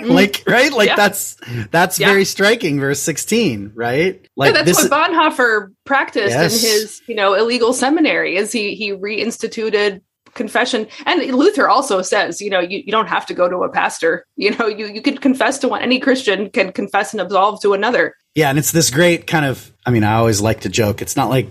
Mm-hmm. 0.00 0.10
like 0.12 0.44
right 0.46 0.72
like. 0.72 0.88
Yeah. 0.88 0.96
that's 0.96 1.36
that's 1.70 1.98
Yeah. 1.98 2.08
very 2.08 2.24
striking 2.24 2.78
verse 2.80 3.00
16 3.00 3.72
right 3.74 4.20
yeah, 4.22 4.28
like 4.36 4.54
that's 4.54 4.66
this 4.66 4.88
what 4.88 5.10
Bonhoeffer 5.12 5.68
practiced 5.84 6.28
Yes. 6.30 6.62
in 6.62 6.70
his, 6.70 7.02
you 7.08 7.14
know, 7.14 7.34
illegal 7.34 7.72
seminary. 7.72 8.36
Is 8.36 8.52
he 8.52 8.74
he 8.74 8.92
reinstituted 8.92 10.00
confession? 10.34 10.86
And 11.06 11.20
Luther 11.34 11.68
also 11.68 12.02
says, 12.02 12.40
you 12.40 12.50
know, 12.50 12.60
you, 12.60 12.82
you 12.86 12.92
don't 12.92 13.08
have 13.08 13.26
to 13.26 13.34
go 13.34 13.48
to 13.48 13.56
a 13.64 13.68
pastor. 13.70 14.24
You 14.36 14.56
know, 14.56 14.66
you 14.68 14.86
you 14.86 15.02
could 15.02 15.20
confess 15.20 15.58
to 15.58 15.68
one. 15.68 15.82
Any 15.82 15.98
Christian 15.98 16.50
can 16.50 16.72
confess 16.72 17.12
and 17.12 17.20
absolve 17.20 17.60
to 17.62 17.72
another. 17.72 18.14
Yeah, 18.34 18.50
and 18.50 18.58
it's 18.58 18.70
this 18.72 18.90
great 18.90 19.26
kind 19.26 19.44
of. 19.44 19.72
I 19.84 19.90
mean, 19.90 20.04
I 20.04 20.14
always 20.14 20.40
like 20.40 20.60
to 20.60 20.68
joke. 20.68 21.02
It's 21.02 21.16
not 21.16 21.28
like 21.28 21.48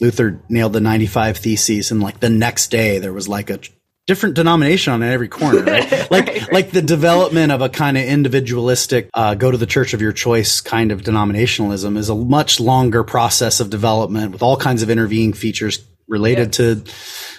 Luther 0.00 0.42
nailed 0.50 0.74
the 0.74 0.80
ninety-five 0.80 1.38
theses, 1.38 1.90
and 1.90 2.02
like 2.02 2.20
the 2.20 2.28
next 2.28 2.70
day 2.70 2.98
there 2.98 3.12
was 3.12 3.26
like 3.28 3.48
a 3.48 3.58
different 4.06 4.34
denomination 4.36 4.92
on 4.92 5.02
every 5.02 5.28
corner, 5.28 5.62
right? 5.62 5.90
Like, 6.10 6.26
Right, 6.28 6.40
right. 6.42 6.52
like 6.52 6.70
the 6.70 6.82
development 6.82 7.50
of 7.52 7.60
a 7.60 7.68
kind 7.68 7.96
of 7.96 8.04
individualistic, 8.04 9.10
uh, 9.14 9.34
go 9.34 9.50
to 9.50 9.56
the 9.56 9.66
church 9.66 9.94
of 9.94 10.00
your 10.00 10.12
choice 10.12 10.60
kind 10.60 10.92
of 10.92 11.02
denominationalism 11.02 11.96
is 11.98 12.08
a 12.08 12.14
much 12.14 12.60
longer 12.60 13.02
process 13.02 13.58
of 13.60 13.70
development 13.70 14.32
with 14.32 14.42
all 14.42 14.56
kinds 14.56 14.82
of 14.82 14.90
intervening 14.90 15.32
features 15.32 15.84
related 16.08 16.52
to 16.54 16.84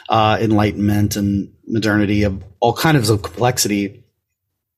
uh, 0.10 0.38
enlightenment 0.42 1.16
and 1.16 1.54
modernity 1.66 2.24
of 2.24 2.44
all 2.60 2.74
kinds 2.74 3.10
of 3.10 3.22
complexity. 3.22 4.04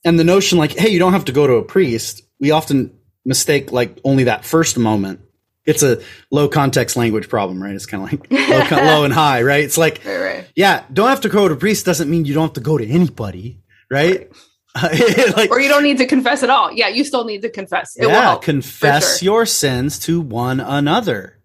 And 0.06 0.20
the 0.20 0.24
notion, 0.24 0.58
like, 0.60 0.78
hey, 0.78 0.90
you 0.90 1.00
don't 1.00 1.14
have 1.14 1.26
to 1.26 1.32
go 1.32 1.48
to 1.48 1.54
a 1.54 1.64
priest. 1.64 2.22
We 2.40 2.52
often 2.52 2.96
mistake 3.26 3.72
like 3.72 3.98
only 4.04 4.26
that 4.26 4.46
first 4.46 4.78
moment. 4.78 5.22
It's 5.70 5.84
a 5.84 6.02
low 6.32 6.48
context 6.50 6.96
language 6.98 7.30
problem, 7.30 7.62
right? 7.62 7.74
It's 7.76 7.86
kind 7.86 8.04
of 8.04 8.12
like 8.12 8.72
low, 8.72 8.78
low 8.86 9.04
and 9.04 9.14
high, 9.14 9.44
right? 9.44 9.64
It's 9.64 9.78
like, 9.78 10.02
Right, 10.06 10.18
right. 10.20 10.48
yeah, 10.56 10.84
don't 10.92 11.10
have 11.10 11.22
to 11.22 11.30
go 11.30 11.48
to 11.48 11.56
priest 11.56 11.86
doesn't 11.86 12.10
mean 12.10 12.26
you 12.26 12.34
don't 12.34 12.48
have 12.48 12.54
to 12.54 12.62
go 12.62 12.78
to 12.78 12.88
anybody, 12.88 13.60
right? 13.90 14.30
like, 14.82 15.50
Or 15.52 15.60
you 15.60 15.70
don't 15.70 15.84
need 15.84 15.98
to 15.98 16.06
confess 16.06 16.44
at 16.44 16.50
all. 16.50 16.72
Yeah, 16.72 16.88
you 16.90 17.04
still 17.04 17.26
need 17.26 17.42
to 17.42 17.50
confess. 17.50 17.96
It 17.98 18.08
yeah, 18.08 18.22
help. 18.22 18.44
confess 18.44 19.20
sure. 19.20 19.26
your 19.26 19.46
sins 19.46 20.00
to 20.00 20.22
one 20.22 20.60
another. 20.60 21.38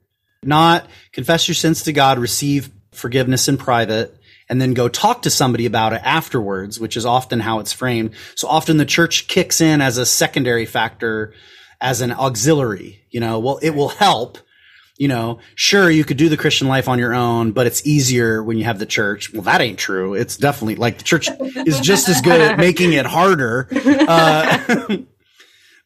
Not 0.43 0.87
confess 1.13 1.49
your 1.49 1.55
sins 1.55 1.85
to 1.85 1.93
God, 1.93 2.19
receive 2.19 2.71
forgiveness 2.93 3.49
in 3.49 3.57
private, 3.57 4.15
and 4.49 4.61
then 4.61 4.75
go 4.75 4.89
talk 4.89 5.23
to 5.23 5.31
somebody 5.31 5.65
about 5.65 5.95
it 5.95 6.03
afterwards, 6.05 6.79
which 6.79 6.99
is 6.99 7.07
often 7.07 7.41
how 7.41 7.61
it's 7.61 7.73
framed. 7.73 8.11
So 8.37 8.47
often 8.47 8.77
the 8.77 8.85
church 8.85 9.27
kicks 9.27 9.63
in 9.63 9.81
as 9.81 9.97
a 9.97 10.05
secondary 10.05 10.67
factor, 10.67 11.33
as 11.85 12.01
an 12.01 12.13
auxiliary. 12.13 13.05
You 13.11 13.21
know, 13.21 13.39
well, 13.39 13.59
it 13.63 13.71
will 13.71 13.91
help. 13.91 14.39
You 14.97 15.09
know, 15.09 15.41
sure, 15.57 15.91
you 15.91 16.05
could 16.05 16.17
do 16.17 16.29
the 16.29 16.37
Christian 16.37 16.69
life 16.69 16.89
on 16.89 17.01
your 17.01 17.15
own, 17.15 17.51
but 17.51 17.67
it's 17.67 17.85
easier 17.85 18.43
when 18.43 18.57
you 18.57 18.65
have 18.65 18.79
the 18.79 18.87
church. 18.87 19.33
Well, 19.33 19.43
that 19.43 19.61
ain't 19.61 19.79
true. 19.79 20.15
It's 20.15 20.37
definitely 20.37 20.77
like 20.77 20.99
the 20.99 21.05
church 21.05 21.29
is 21.67 21.81
just 21.81 22.09
as 22.09 22.21
good 22.21 22.41
at 22.41 22.59
making 22.59 22.93
it 22.93 23.05
harder. 23.05 23.69
Uh, 23.73 24.59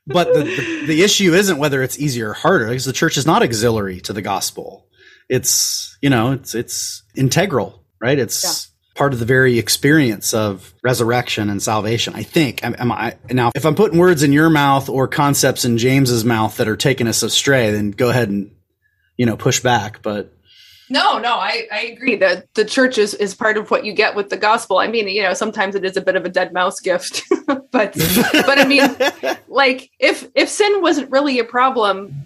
but 0.06 0.34
the, 0.34 0.44
the, 0.44 0.86
the 0.86 1.02
issue 1.02 1.32
isn't 1.32 1.56
whether 1.56 1.82
it's 1.82 1.98
easier 1.98 2.30
or 2.30 2.34
harder 2.34 2.68
because 2.68 2.84
the 2.84 2.92
church 2.92 3.16
is 3.16 3.24
not 3.24 3.42
auxiliary 3.42 4.00
to 4.02 4.12
the 4.12 4.22
gospel. 4.22 4.86
It's, 5.30 5.96
you 6.02 6.10
know, 6.10 6.32
it's, 6.32 6.54
it's 6.54 7.02
integral, 7.16 7.82
right? 8.00 8.18
It's 8.18 8.67
part 8.98 9.12
of 9.12 9.20
the 9.20 9.24
very 9.24 9.60
experience 9.60 10.34
of 10.34 10.74
resurrection 10.82 11.48
and 11.48 11.62
salvation. 11.62 12.14
I 12.16 12.24
think. 12.24 12.64
Am, 12.64 12.74
am 12.78 12.90
I 12.90 13.16
now? 13.30 13.52
If 13.54 13.64
I'm 13.64 13.76
putting 13.76 13.96
words 13.96 14.24
in 14.24 14.32
your 14.32 14.50
mouth 14.50 14.88
or 14.88 15.06
concepts 15.06 15.64
in 15.64 15.78
James's 15.78 16.24
mouth 16.24 16.56
that 16.56 16.66
are 16.66 16.76
taking 16.76 17.06
us 17.06 17.22
astray, 17.22 17.70
then 17.70 17.92
go 17.92 18.10
ahead 18.10 18.28
and, 18.28 18.50
you 19.16 19.24
know, 19.24 19.36
push 19.36 19.60
back. 19.60 20.02
But 20.02 20.32
No, 20.90 21.18
no, 21.18 21.34
I, 21.34 21.68
I 21.72 21.82
agree 21.82 22.16
that 22.16 22.52
the 22.54 22.64
church 22.64 22.98
is, 22.98 23.14
is 23.14 23.36
part 23.36 23.56
of 23.56 23.70
what 23.70 23.84
you 23.84 23.92
get 23.92 24.16
with 24.16 24.30
the 24.30 24.36
gospel. 24.36 24.78
I 24.78 24.88
mean, 24.88 25.06
you 25.08 25.22
know, 25.22 25.32
sometimes 25.32 25.76
it 25.76 25.84
is 25.84 25.96
a 25.96 26.00
bit 26.00 26.16
of 26.16 26.24
a 26.24 26.28
dead 26.28 26.52
mouse 26.52 26.80
gift, 26.80 27.22
but 27.46 27.70
but 27.70 28.58
I 28.58 28.64
mean, 28.66 28.96
like 29.48 29.92
if 30.00 30.28
if 30.34 30.48
sin 30.48 30.82
wasn't 30.82 31.12
really 31.12 31.38
a 31.38 31.44
problem, 31.44 32.24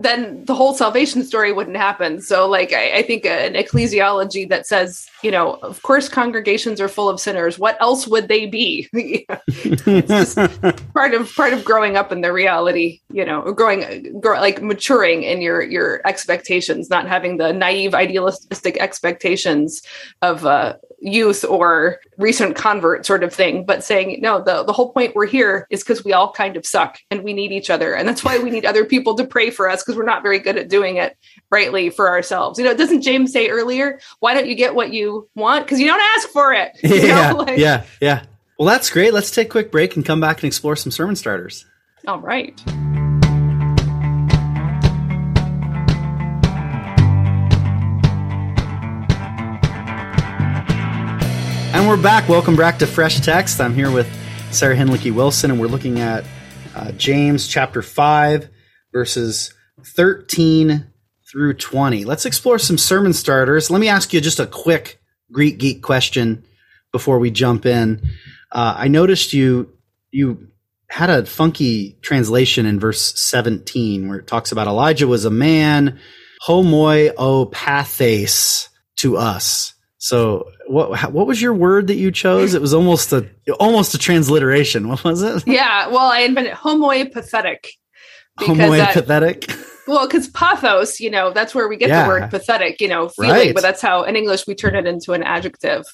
then 0.00 0.44
the 0.44 0.54
whole 0.54 0.74
salvation 0.74 1.24
story 1.24 1.52
wouldn't 1.52 1.76
happen. 1.76 2.20
So, 2.20 2.48
like, 2.48 2.72
I, 2.72 2.98
I 2.98 3.02
think 3.02 3.26
an 3.26 3.54
ecclesiology 3.54 4.48
that 4.48 4.66
says, 4.66 5.06
you 5.22 5.30
know, 5.30 5.54
of 5.62 5.82
course 5.82 6.08
congregations 6.08 6.80
are 6.80 6.88
full 6.88 7.08
of 7.08 7.20
sinners. 7.20 7.58
What 7.58 7.76
else 7.80 8.06
would 8.06 8.28
they 8.28 8.46
be? 8.46 8.88
it's 8.92 10.08
just 10.08 10.36
part 10.94 11.14
of 11.14 11.34
part 11.34 11.52
of 11.52 11.64
growing 11.64 11.96
up 11.96 12.12
in 12.12 12.20
the 12.20 12.32
reality, 12.32 13.00
you 13.10 13.24
know, 13.24 13.40
or 13.40 13.52
growing, 13.52 14.20
grow, 14.20 14.38
like 14.38 14.62
maturing 14.62 15.22
in 15.22 15.40
your 15.40 15.62
your 15.62 16.00
expectations, 16.06 16.88
not 16.88 17.08
having 17.08 17.38
the 17.38 17.52
naive 17.52 17.94
idealistic 17.94 18.76
expectations 18.78 19.82
of 20.22 20.46
uh, 20.46 20.74
youth 21.00 21.44
or 21.44 21.98
recent 22.18 22.56
convert 22.56 23.04
sort 23.04 23.22
of 23.22 23.32
thing, 23.32 23.64
but 23.64 23.84
saying 23.84 24.18
no. 24.20 24.42
The 24.42 24.62
the 24.64 24.72
whole 24.72 24.92
point 24.92 25.14
we're 25.14 25.26
here 25.26 25.66
is 25.70 25.82
because 25.82 26.04
we 26.04 26.12
all 26.12 26.32
kind 26.32 26.56
of 26.56 26.66
suck 26.66 26.98
and 27.10 27.22
we 27.22 27.32
need 27.32 27.52
each 27.52 27.70
other, 27.70 27.94
and 27.94 28.08
that's 28.08 28.24
why 28.24 28.38
we 28.38 28.50
need 28.50 28.64
other 28.64 28.84
people 28.84 29.14
to 29.16 29.24
pray 29.26 29.50
for 29.50 29.68
us 29.68 29.82
because 29.82 29.96
we're 29.96 30.04
not 30.04 30.22
very 30.22 30.38
good 30.38 30.56
at 30.56 30.68
doing 30.68 30.96
it 30.96 31.16
rightly 31.50 31.90
for 31.90 32.08
ourselves. 32.08 32.58
You 32.58 32.64
know, 32.64 32.74
doesn't 32.74 33.02
James 33.02 33.32
say 33.32 33.48
earlier, 33.48 34.00
"Why 34.20 34.34
don't 34.34 34.46
you 34.46 34.54
get 34.54 34.74
what 34.74 34.92
you 34.92 35.28
want? 35.34 35.66
Because 35.66 35.80
you 35.80 35.86
don't 35.86 36.02
ask 36.16 36.28
for 36.28 36.52
it." 36.52 36.72
Yeah, 37.06 37.32
like- 37.32 37.58
yeah, 37.58 37.84
yeah. 38.00 38.24
Well, 38.58 38.66
that's 38.66 38.88
great. 38.90 39.12
Let's 39.12 39.30
take 39.30 39.48
a 39.48 39.50
quick 39.50 39.70
break 39.70 39.96
and 39.96 40.04
come 40.04 40.20
back 40.20 40.38
and 40.38 40.44
explore 40.44 40.76
some 40.76 40.90
sermon 40.90 41.14
starters. 41.14 41.66
All 42.06 42.20
right. 42.20 42.58
We're 51.86 51.96
back. 51.96 52.28
Welcome 52.28 52.56
back 52.56 52.80
to 52.80 52.86
Fresh 52.86 53.20
Text. 53.20 53.60
I'm 53.60 53.72
here 53.72 53.92
with 53.92 54.12
Sarah 54.50 54.74
Hinlicky 54.74 55.14
Wilson, 55.14 55.52
and 55.52 55.60
we're 55.60 55.68
looking 55.68 56.00
at 56.00 56.24
uh, 56.74 56.90
James 56.90 57.46
chapter 57.46 57.80
5, 57.80 58.48
verses 58.92 59.54
13 59.94 60.84
through 61.30 61.54
20. 61.54 62.04
Let's 62.04 62.26
explore 62.26 62.58
some 62.58 62.76
sermon 62.76 63.12
starters. 63.12 63.70
Let 63.70 63.80
me 63.80 63.88
ask 63.88 64.12
you 64.12 64.20
just 64.20 64.40
a 64.40 64.48
quick 64.48 65.00
Greek 65.30 65.58
geek 65.58 65.80
question 65.80 66.44
before 66.90 67.20
we 67.20 67.30
jump 67.30 67.64
in. 67.64 68.02
Uh, 68.50 68.74
I 68.76 68.88
noticed 68.88 69.32
you 69.32 69.72
you 70.10 70.48
had 70.90 71.08
a 71.08 71.24
funky 71.24 71.98
translation 72.02 72.66
in 72.66 72.80
verse 72.80 73.14
17 73.14 74.08
where 74.08 74.18
it 74.18 74.26
talks 74.26 74.50
about 74.50 74.66
Elijah 74.66 75.06
was 75.06 75.24
a 75.24 75.30
man 75.30 76.00
homoiopathes 76.48 78.70
to 78.96 79.16
us. 79.16 79.74
So 79.98 80.50
what 80.68 81.12
what 81.12 81.26
was 81.26 81.40
your 81.40 81.54
word 81.54 81.86
that 81.88 81.96
you 81.96 82.10
chose? 82.10 82.54
It 82.54 82.60
was 82.60 82.74
almost 82.74 83.12
a 83.12 83.28
almost 83.60 83.94
a 83.94 83.98
transliteration. 83.98 84.88
What 84.88 85.02
was 85.04 85.22
it? 85.22 85.44
Yeah, 85.46 85.88
well, 85.88 86.10
I 86.10 86.20
invented 86.20 86.54
homoepathetic. 86.54 87.66
Because 88.38 88.58
that, 88.58 88.94
Homoepathetic. 88.94 89.86
well, 89.86 90.06
because 90.06 90.28
pathos, 90.28 91.00
you 91.00 91.10
know, 91.10 91.30
that's 91.32 91.54
where 91.54 91.68
we 91.68 91.76
get 91.78 91.88
Yeah. 91.88 92.02
the 92.02 92.08
word 92.08 92.30
pathetic, 92.30 92.80
you 92.82 92.88
know, 92.88 93.08
feeling, 93.08 93.30
Right. 93.30 93.54
but 93.54 93.62
that's 93.62 93.80
how 93.80 94.02
in 94.02 94.14
English 94.14 94.46
we 94.46 94.54
turn 94.54 94.74
it 94.74 94.86
into 94.86 95.12
an 95.14 95.22
adjective. 95.22 95.84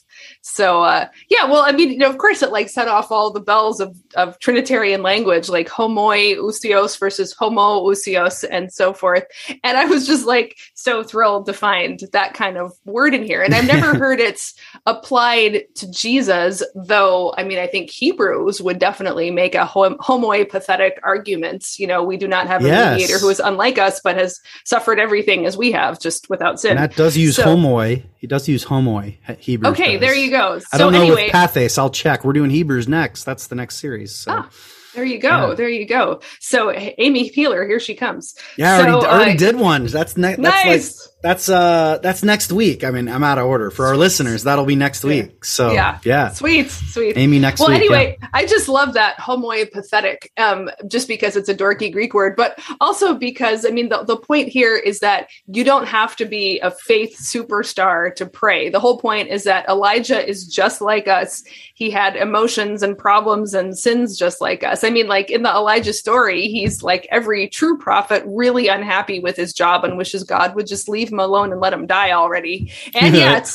So 0.42 0.82
uh, 0.82 1.06
yeah, 1.28 1.44
well, 1.44 1.62
I 1.62 1.70
mean, 1.70 1.92
you 1.92 1.98
know, 1.98 2.10
of 2.10 2.18
course, 2.18 2.42
it 2.42 2.50
like 2.50 2.68
set 2.68 2.88
off 2.88 3.12
all 3.12 3.32
the 3.32 3.40
bells 3.40 3.80
of 3.80 3.96
of 4.16 4.38
Trinitarian 4.40 5.00
language, 5.02 5.48
like 5.48 5.68
homoi 5.68 6.36
ousios 6.36 6.98
versus 6.98 7.32
homo 7.32 7.80
ousios, 7.86 8.44
and 8.50 8.72
so 8.72 8.92
forth. 8.92 9.24
And 9.62 9.78
I 9.78 9.84
was 9.84 10.04
just 10.04 10.26
like 10.26 10.58
so 10.74 11.04
thrilled 11.04 11.46
to 11.46 11.52
find 11.52 12.00
that 12.12 12.34
kind 12.34 12.58
of 12.58 12.72
word 12.84 13.14
in 13.14 13.22
here. 13.22 13.40
And 13.42 13.54
I've 13.54 13.68
never 13.68 13.96
heard 13.98 14.18
it's 14.18 14.54
applied 14.86 15.64
to 15.76 15.90
Jesus, 15.90 16.62
though. 16.74 17.32
I 17.36 17.44
mean, 17.44 17.58
I 17.58 17.66
think 17.66 17.90
Hebrews 17.90 18.60
would 18.60 18.78
definitely 18.78 19.30
make 19.30 19.54
a 19.54 19.64
hom- 19.64 19.98
pathetic 19.98 20.98
argument. 21.02 21.78
You 21.78 21.86
know, 21.86 22.02
we 22.02 22.16
do 22.16 22.26
not 22.26 22.46
have 22.48 22.64
a 22.64 22.68
yes. 22.68 22.98
mediator 22.98 23.18
who 23.18 23.28
is 23.28 23.40
unlike 23.40 23.78
us, 23.78 24.00
but 24.00 24.16
has 24.16 24.40
suffered 24.64 24.98
everything 24.98 25.46
as 25.46 25.56
we 25.56 25.72
have, 25.72 26.00
just 26.00 26.28
without 26.28 26.60
sin. 26.60 26.72
And 26.72 26.80
that 26.80 26.96
does 26.96 27.16
use 27.16 27.36
so, 27.36 27.44
homoi. 27.44 28.02
He 28.18 28.26
does 28.26 28.48
use 28.48 28.64
homoi. 28.64 29.16
Hebrews. 29.38 29.72
Okay, 29.72 29.92
does. 29.92 30.00
there 30.00 30.14
you 30.14 30.30
go. 30.30 30.58
So 30.58 30.66
I 30.72 30.78
don't 30.78 30.92
know 30.92 31.02
anyway, 31.02 31.24
with 31.24 31.32
Pathos. 31.32 31.78
I'll 31.78 31.90
check. 31.90 32.24
We're 32.24 32.32
doing 32.32 32.50
Hebrews 32.50 32.88
next. 32.88 33.24
That's 33.24 33.46
the 33.46 33.54
next 33.54 33.76
series. 33.76 34.14
So. 34.14 34.32
Ah. 34.32 34.50
There 34.94 35.04
you 35.04 35.18
go. 35.18 35.48
Yeah. 35.48 35.54
There 35.54 35.68
you 35.68 35.86
go. 35.86 36.20
So 36.38 36.70
Amy 36.70 37.30
Peeler, 37.30 37.66
here 37.66 37.80
she 37.80 37.94
comes. 37.94 38.34
Yeah, 38.58 38.74
I 38.74 38.82
so, 38.82 38.88
already, 38.88 39.06
already 39.06 39.30
uh, 39.32 39.36
did 39.36 39.56
one. 39.56 39.86
That's 39.86 40.12
that's 40.12 40.38
nice. 40.38 41.00
like 41.00 41.11
that's 41.22 41.48
uh 41.48 41.98
that's 42.02 42.24
next 42.24 42.50
week. 42.50 42.82
I 42.82 42.90
mean, 42.90 43.08
I'm 43.08 43.22
out 43.22 43.38
of 43.38 43.46
order 43.46 43.70
for 43.70 43.86
our 43.86 43.96
listeners. 43.96 44.42
That'll 44.42 44.64
be 44.64 44.74
next 44.74 45.04
week. 45.04 45.44
So 45.44 45.72
yeah, 45.72 46.00
yeah, 46.04 46.30
sweet, 46.30 46.70
sweet. 46.70 47.16
Amy 47.16 47.38
next 47.38 47.60
well, 47.60 47.68
week. 47.68 47.88
Well, 47.88 47.94
anyway, 47.98 48.18
yeah. 48.20 48.28
I 48.34 48.44
just 48.44 48.68
love 48.68 48.94
that 48.94 49.16
homoepathetic, 49.18 50.26
um, 50.36 50.68
just 50.88 51.06
because 51.06 51.36
it's 51.36 51.48
a 51.48 51.54
dorky 51.54 51.92
Greek 51.92 52.12
word, 52.12 52.34
but 52.36 52.58
also 52.80 53.14
because 53.14 53.64
I 53.64 53.70
mean 53.70 53.88
the 53.88 54.02
the 54.02 54.16
point 54.16 54.48
here 54.48 54.76
is 54.76 54.98
that 54.98 55.28
you 55.46 55.62
don't 55.62 55.86
have 55.86 56.16
to 56.16 56.24
be 56.24 56.58
a 56.58 56.72
faith 56.72 57.16
superstar 57.18 58.12
to 58.16 58.26
pray. 58.26 58.68
The 58.68 58.80
whole 58.80 58.98
point 58.98 59.28
is 59.28 59.44
that 59.44 59.68
Elijah 59.68 60.28
is 60.28 60.46
just 60.46 60.80
like 60.80 61.06
us. 61.06 61.44
He 61.74 61.90
had 61.90 62.16
emotions 62.16 62.82
and 62.82 62.98
problems 62.98 63.54
and 63.54 63.78
sins 63.78 64.18
just 64.18 64.40
like 64.40 64.64
us. 64.64 64.82
I 64.82 64.90
mean, 64.90 65.06
like 65.06 65.30
in 65.30 65.44
the 65.44 65.50
Elijah 65.50 65.92
story, 65.92 66.48
he's 66.48 66.82
like 66.82 67.06
every 67.12 67.48
true 67.48 67.78
prophet, 67.78 68.24
really 68.26 68.66
unhappy 68.66 69.20
with 69.20 69.36
his 69.36 69.52
job 69.52 69.84
and 69.84 69.96
wishes 69.96 70.24
God 70.24 70.56
would 70.56 70.66
just 70.66 70.88
leave 70.88 71.11
him 71.12 71.20
alone 71.20 71.52
and 71.52 71.60
let 71.60 71.72
him 71.72 71.86
die 71.86 72.12
already. 72.12 72.72
And 72.94 73.14
yet, 73.14 73.54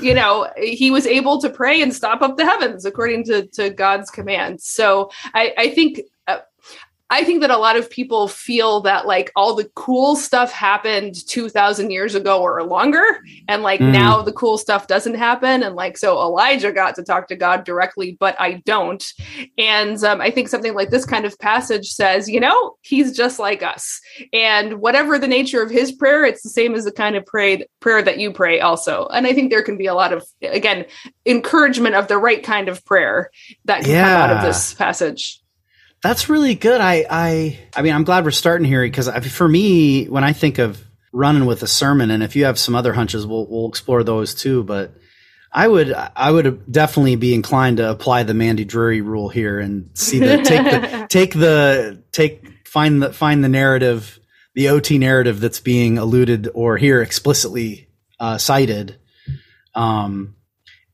you 0.00 0.12
know, 0.12 0.50
he 0.58 0.90
was 0.90 1.06
able 1.06 1.40
to 1.40 1.48
pray 1.48 1.80
and 1.80 1.94
stop 1.94 2.20
up 2.20 2.36
the 2.36 2.44
heavens 2.44 2.84
according 2.84 3.24
to, 3.24 3.46
to 3.46 3.70
God's 3.70 4.10
command. 4.10 4.60
So 4.60 5.10
I, 5.32 5.54
I 5.56 5.70
think 5.70 6.00
I 7.08 7.22
think 7.22 7.42
that 7.42 7.52
a 7.52 7.56
lot 7.56 7.76
of 7.76 7.88
people 7.88 8.26
feel 8.26 8.80
that 8.80 9.06
like 9.06 9.30
all 9.36 9.54
the 9.54 9.70
cool 9.74 10.16
stuff 10.16 10.50
happened 10.50 11.14
2000 11.28 11.90
years 11.90 12.16
ago 12.16 12.42
or 12.42 12.62
longer 12.64 13.22
and 13.46 13.62
like 13.62 13.80
mm. 13.80 13.92
now 13.92 14.22
the 14.22 14.32
cool 14.32 14.58
stuff 14.58 14.88
doesn't 14.88 15.14
happen 15.14 15.62
and 15.62 15.76
like 15.76 15.96
so 15.96 16.20
Elijah 16.20 16.72
got 16.72 16.96
to 16.96 17.04
talk 17.04 17.28
to 17.28 17.36
God 17.36 17.64
directly 17.64 18.16
but 18.18 18.34
I 18.40 18.54
don't 18.64 19.04
and 19.56 20.02
um, 20.02 20.20
I 20.20 20.32
think 20.32 20.48
something 20.48 20.74
like 20.74 20.90
this 20.90 21.04
kind 21.04 21.24
of 21.24 21.38
passage 21.38 21.90
says 21.90 22.28
you 22.28 22.40
know 22.40 22.76
he's 22.82 23.16
just 23.16 23.38
like 23.38 23.62
us 23.62 24.00
and 24.32 24.80
whatever 24.80 25.16
the 25.16 25.28
nature 25.28 25.62
of 25.62 25.70
his 25.70 25.92
prayer 25.92 26.24
it's 26.24 26.42
the 26.42 26.50
same 26.50 26.74
as 26.74 26.84
the 26.84 26.92
kind 26.92 27.14
of 27.14 27.24
pray, 27.24 27.64
prayer 27.78 28.02
that 28.02 28.18
you 28.18 28.32
pray 28.32 28.58
also 28.60 29.06
and 29.08 29.28
I 29.28 29.32
think 29.32 29.50
there 29.50 29.62
can 29.62 29.78
be 29.78 29.86
a 29.86 29.94
lot 29.94 30.12
of 30.12 30.26
again 30.42 30.86
encouragement 31.24 31.94
of 31.94 32.08
the 32.08 32.18
right 32.18 32.42
kind 32.42 32.68
of 32.68 32.84
prayer 32.84 33.30
that 33.64 33.82
can 33.82 33.92
yeah. 33.92 34.04
come 34.04 34.30
out 34.30 34.36
of 34.36 34.42
this 34.42 34.74
passage 34.74 35.40
that's 36.06 36.28
really 36.28 36.54
good. 36.54 36.80
I, 36.80 37.04
I, 37.10 37.58
I 37.74 37.82
mean, 37.82 37.92
I'm 37.92 38.04
glad 38.04 38.24
we're 38.24 38.30
starting 38.30 38.64
here 38.64 38.82
because 38.82 39.08
for 39.08 39.48
me, 39.48 40.06
when 40.06 40.22
I 40.22 40.32
think 40.32 40.58
of 40.58 40.80
running 41.12 41.46
with 41.46 41.64
a 41.64 41.66
sermon, 41.66 42.12
and 42.12 42.22
if 42.22 42.36
you 42.36 42.44
have 42.44 42.58
some 42.58 42.76
other 42.76 42.92
hunches, 42.92 43.26
we'll 43.26 43.46
we'll 43.48 43.68
explore 43.68 44.04
those 44.04 44.32
too. 44.32 44.62
But 44.62 44.94
I 45.52 45.66
would, 45.66 45.92
I 45.92 46.30
would 46.30 46.70
definitely 46.70 47.16
be 47.16 47.34
inclined 47.34 47.78
to 47.78 47.90
apply 47.90 48.22
the 48.22 48.34
Mandy 48.34 48.64
Drury 48.64 49.00
rule 49.00 49.28
here 49.28 49.58
and 49.58 49.90
see 49.94 50.20
the 50.20 50.42
take 50.42 50.64
the 50.64 51.06
take 51.10 51.34
the 51.34 52.02
take 52.12 52.66
find 52.68 53.02
the 53.02 53.12
find 53.12 53.42
the 53.42 53.48
narrative, 53.48 54.20
the 54.54 54.68
OT 54.68 54.98
narrative 54.98 55.40
that's 55.40 55.60
being 55.60 55.98
alluded 55.98 56.48
or 56.54 56.76
here 56.76 57.02
explicitly 57.02 57.88
uh, 58.20 58.38
cited. 58.38 58.96
Um, 59.74 60.35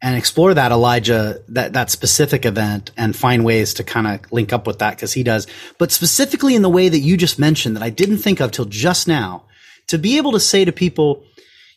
and 0.02 0.16
explore 0.16 0.52
that 0.52 0.72
Elijah 0.72 1.40
that 1.48 1.74
that 1.74 1.90
specific 1.90 2.44
event 2.44 2.90
and 2.96 3.14
find 3.14 3.44
ways 3.44 3.74
to 3.74 3.84
kind 3.84 4.08
of 4.08 4.32
link 4.32 4.52
up 4.52 4.66
with 4.66 4.80
that 4.80 4.96
because 4.96 5.12
he 5.12 5.22
does. 5.22 5.46
But 5.78 5.92
specifically 5.92 6.56
in 6.56 6.62
the 6.62 6.68
way 6.68 6.88
that 6.88 6.98
you 6.98 7.16
just 7.16 7.38
mentioned 7.38 7.76
that 7.76 7.84
I 7.84 7.90
didn't 7.90 8.18
think 8.18 8.40
of 8.40 8.50
till 8.50 8.64
just 8.64 9.06
now, 9.06 9.44
to 9.86 9.98
be 9.98 10.16
able 10.16 10.32
to 10.32 10.40
say 10.40 10.64
to 10.64 10.72
people, 10.72 11.24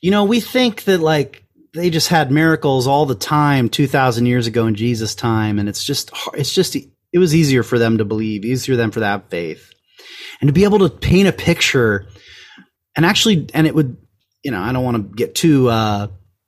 you 0.01 0.09
know, 0.09 0.23
we 0.23 0.39
think 0.39 0.85
that 0.85 0.99
like 0.99 1.43
they 1.73 1.91
just 1.91 2.07
had 2.07 2.31
miracles 2.31 2.87
all 2.87 3.05
the 3.05 3.15
time 3.15 3.69
2000 3.69 4.25
years 4.25 4.47
ago 4.47 4.65
in 4.65 4.75
Jesus 4.75 5.13
time 5.13 5.59
and 5.59 5.69
it's 5.69 5.83
just 5.83 6.11
it's 6.33 6.53
just 6.53 6.75
it 6.75 7.19
was 7.19 7.35
easier 7.35 7.61
for 7.61 7.77
them 7.77 7.99
to 7.99 8.05
believe, 8.05 8.43
easier 8.43 8.75
them 8.75 8.89
for 8.89 9.01
that 9.01 9.29
faith. 9.29 9.71
And 10.41 10.47
to 10.47 10.53
be 10.53 10.63
able 10.63 10.79
to 10.79 10.89
paint 10.89 11.27
a 11.27 11.31
picture 11.31 12.07
and 12.95 13.05
actually 13.05 13.47
and 13.53 13.67
it 13.67 13.75
would 13.75 13.97
you 14.43 14.51
know, 14.51 14.61
I 14.61 14.73
don't 14.73 14.83
want 14.83 14.97
to 14.97 15.15
get 15.15 15.35
too 15.35 15.69
uh 15.69 16.07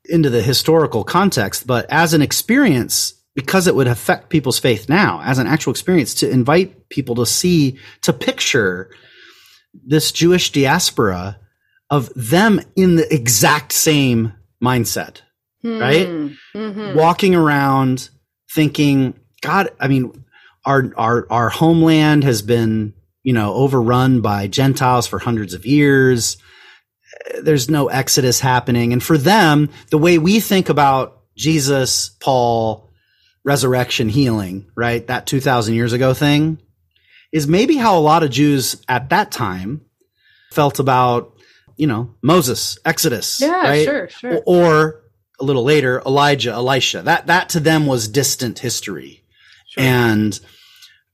into 0.10 0.30
the 0.30 0.42
historical 0.42 1.04
context, 1.04 1.68
but 1.68 1.86
as 1.90 2.14
an 2.14 2.22
experience, 2.22 3.14
because 3.36 3.68
it 3.68 3.76
would 3.76 3.88
affect 3.88 4.30
people's 4.30 4.60
faith 4.60 4.90
now, 4.90 5.22
as 5.24 5.38
an 5.38 5.48
actual 5.48 5.72
experience, 5.72 6.16
to 6.16 6.30
invite 6.30 6.90
people 6.90 7.16
to 7.16 7.26
see, 7.26 7.78
to 8.02 8.14
picture 8.14 8.90
this 9.86 10.12
Jewish 10.12 10.52
diaspora 10.52 11.40
of 11.90 12.12
them 12.16 12.60
in 12.76 12.96
the 12.96 13.14
exact 13.14 13.72
same 13.72 14.34
mindset, 14.64 15.22
mm-hmm. 15.64 15.80
right? 15.80 16.08
Mm-hmm. 16.08 16.98
Walking 16.98 17.36
around 17.36 18.10
thinking, 18.54 19.14
God, 19.42 19.70
I 19.80 19.88
mean, 19.88 20.26
our, 20.66 20.92
our, 20.98 21.28
our 21.30 21.50
homeland 21.50 22.24
has 22.24 22.42
been, 22.42 22.94
you 23.24 23.34
know, 23.34 23.54
overrun 23.54 24.22
by 24.22 24.48
Gentiles 24.48 25.08
for 25.08 25.20
hundreds 25.20 25.54
of 25.54 25.66
years 25.66 26.38
there's 27.42 27.70
no 27.70 27.88
exodus 27.88 28.40
happening. 28.40 28.94
And 28.94 29.04
for 29.04 29.18
them, 29.18 29.70
the 29.90 29.98
way 29.98 30.18
we 30.18 30.40
think 30.40 30.70
about 30.70 31.22
Jesus, 31.36 32.10
Paul, 32.10 32.90
resurrection, 33.44 34.10
healing, 34.10 34.70
right? 34.76 35.06
That 35.08 35.26
2000 35.26 35.74
years 35.74 35.94
ago 35.94 36.14
thing 36.14 36.60
is 37.32 37.48
maybe 37.48 37.78
how 37.78 37.98
a 37.98 38.02
lot 38.02 38.24
of 38.24 38.30
Jews 38.30 38.82
at 38.88 39.10
that 39.10 39.32
time 39.32 39.82
felt 40.52 40.80
about, 40.80 41.38
you 41.76 41.88
know, 41.88 42.16
Moses, 42.22 42.78
Exodus. 42.86 43.40
Yeah, 43.40 43.62
right? 43.62 43.86
sure, 43.86 44.10
sure. 44.10 44.42
Or 44.46 45.04
a 45.40 45.44
little 45.44 45.64
later, 45.64 46.02
Elijah, 46.06 46.52
Elisha. 46.52 47.04
That, 47.04 47.28
that 47.28 47.50
to 47.50 47.60
them 47.60 47.86
was 47.86 48.08
distant 48.08 48.60
history. 48.60 49.24
Sure. 49.68 49.84
And, 49.84 50.40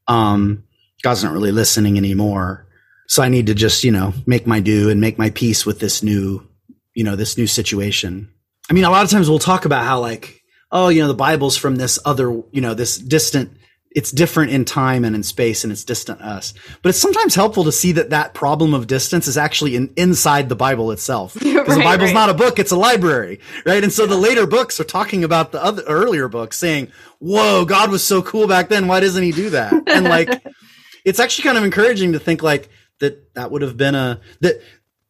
um, 0.07 0.64
God's 1.01 1.24
not 1.24 1.34
really 1.34 1.51
listening 1.51 1.97
anymore. 1.97 2.66
So 3.14 3.22
I 3.22 3.30
need 3.30 3.45
to 3.45 3.53
just, 3.53 3.84
you 3.84 3.91
know, 3.91 4.11
make 4.26 4.47
my 4.47 4.59
do 4.59 4.89
and 4.89 4.99
make 4.99 5.20
my 5.20 5.30
peace 5.30 5.68
with 5.68 5.80
this 5.80 6.01
new, 6.01 6.47
you 6.95 7.03
know, 7.03 7.16
this 7.16 7.38
new 7.38 7.45
situation. 7.45 8.28
I 8.72 8.74
mean, 8.74 8.86
a 8.86 8.89
lot 8.89 9.03
of 9.03 9.11
times 9.11 9.30
we'll 9.30 9.38
talk 9.38 9.66
about 9.66 9.86
how 9.86 9.99
like, 9.99 10.41
oh, 10.72 10.89
you 10.89 10.99
know, 10.99 11.07
the 11.07 11.14
Bible's 11.14 11.55
from 11.55 11.76
this 11.76 11.99
other, 12.05 12.32
you 12.49 12.59
know, 12.59 12.74
this 12.74 12.97
distant, 12.97 13.55
it's 13.91 14.09
different 14.09 14.49
in 14.49 14.66
time 14.66 15.05
and 15.05 15.16
in 15.16 15.22
space 15.22 15.64
and 15.64 15.72
it's 15.72 15.84
distant 15.84 16.22
us. 16.22 16.55
But 16.82 16.89
it's 16.89 16.97
sometimes 16.97 17.36
helpful 17.36 17.66
to 17.66 17.72
see 17.72 17.91
that 17.91 18.09
that 18.09 18.34
problem 18.34 18.74
of 18.74 18.88
distance 18.88 19.28
is 19.28 19.38
actually 19.38 19.76
in, 19.76 19.93
inside 19.95 20.49
the 20.49 20.55
Bible 20.55 20.89
itself. 20.89 21.38
Because 21.43 21.78
right, 21.78 21.84
the 21.84 21.84
Bible's 21.84 22.09
right. 22.09 22.16
not 22.16 22.30
a 22.32 22.34
book, 22.34 22.57
it's 22.57 22.72
a 22.72 22.76
library, 22.76 23.41
right? 23.64 23.84
And 23.84 23.93
so 23.93 24.07
the 24.07 24.18
later 24.18 24.47
books 24.47 24.80
are 24.80 24.86
talking 24.86 25.24
about 25.24 25.51
the 25.51 25.64
other 25.64 25.84
earlier 25.84 26.28
books 26.28 26.57
saying, 26.57 26.91
whoa, 27.20 27.64
God 27.64 27.91
was 27.91 28.03
so 28.03 28.24
cool 28.24 28.47
back 28.47 28.70
then. 28.70 28.88
Why 28.88 29.01
doesn't 29.01 29.22
he 29.22 29.32
do 29.32 29.51
that? 29.51 29.72
And 29.88 30.05
like, 30.05 30.43
it's 31.05 31.20
actually 31.20 31.43
kind 31.43 31.59
of 31.59 31.64
encouraging 31.64 32.14
to 32.14 32.20
think 32.20 32.41
like, 32.41 32.70
that 33.00 33.34
that 33.36 33.52
would 33.52 33.62
have 33.62 33.78
been 33.78 33.96
a 33.96 34.20
that 34.41 34.62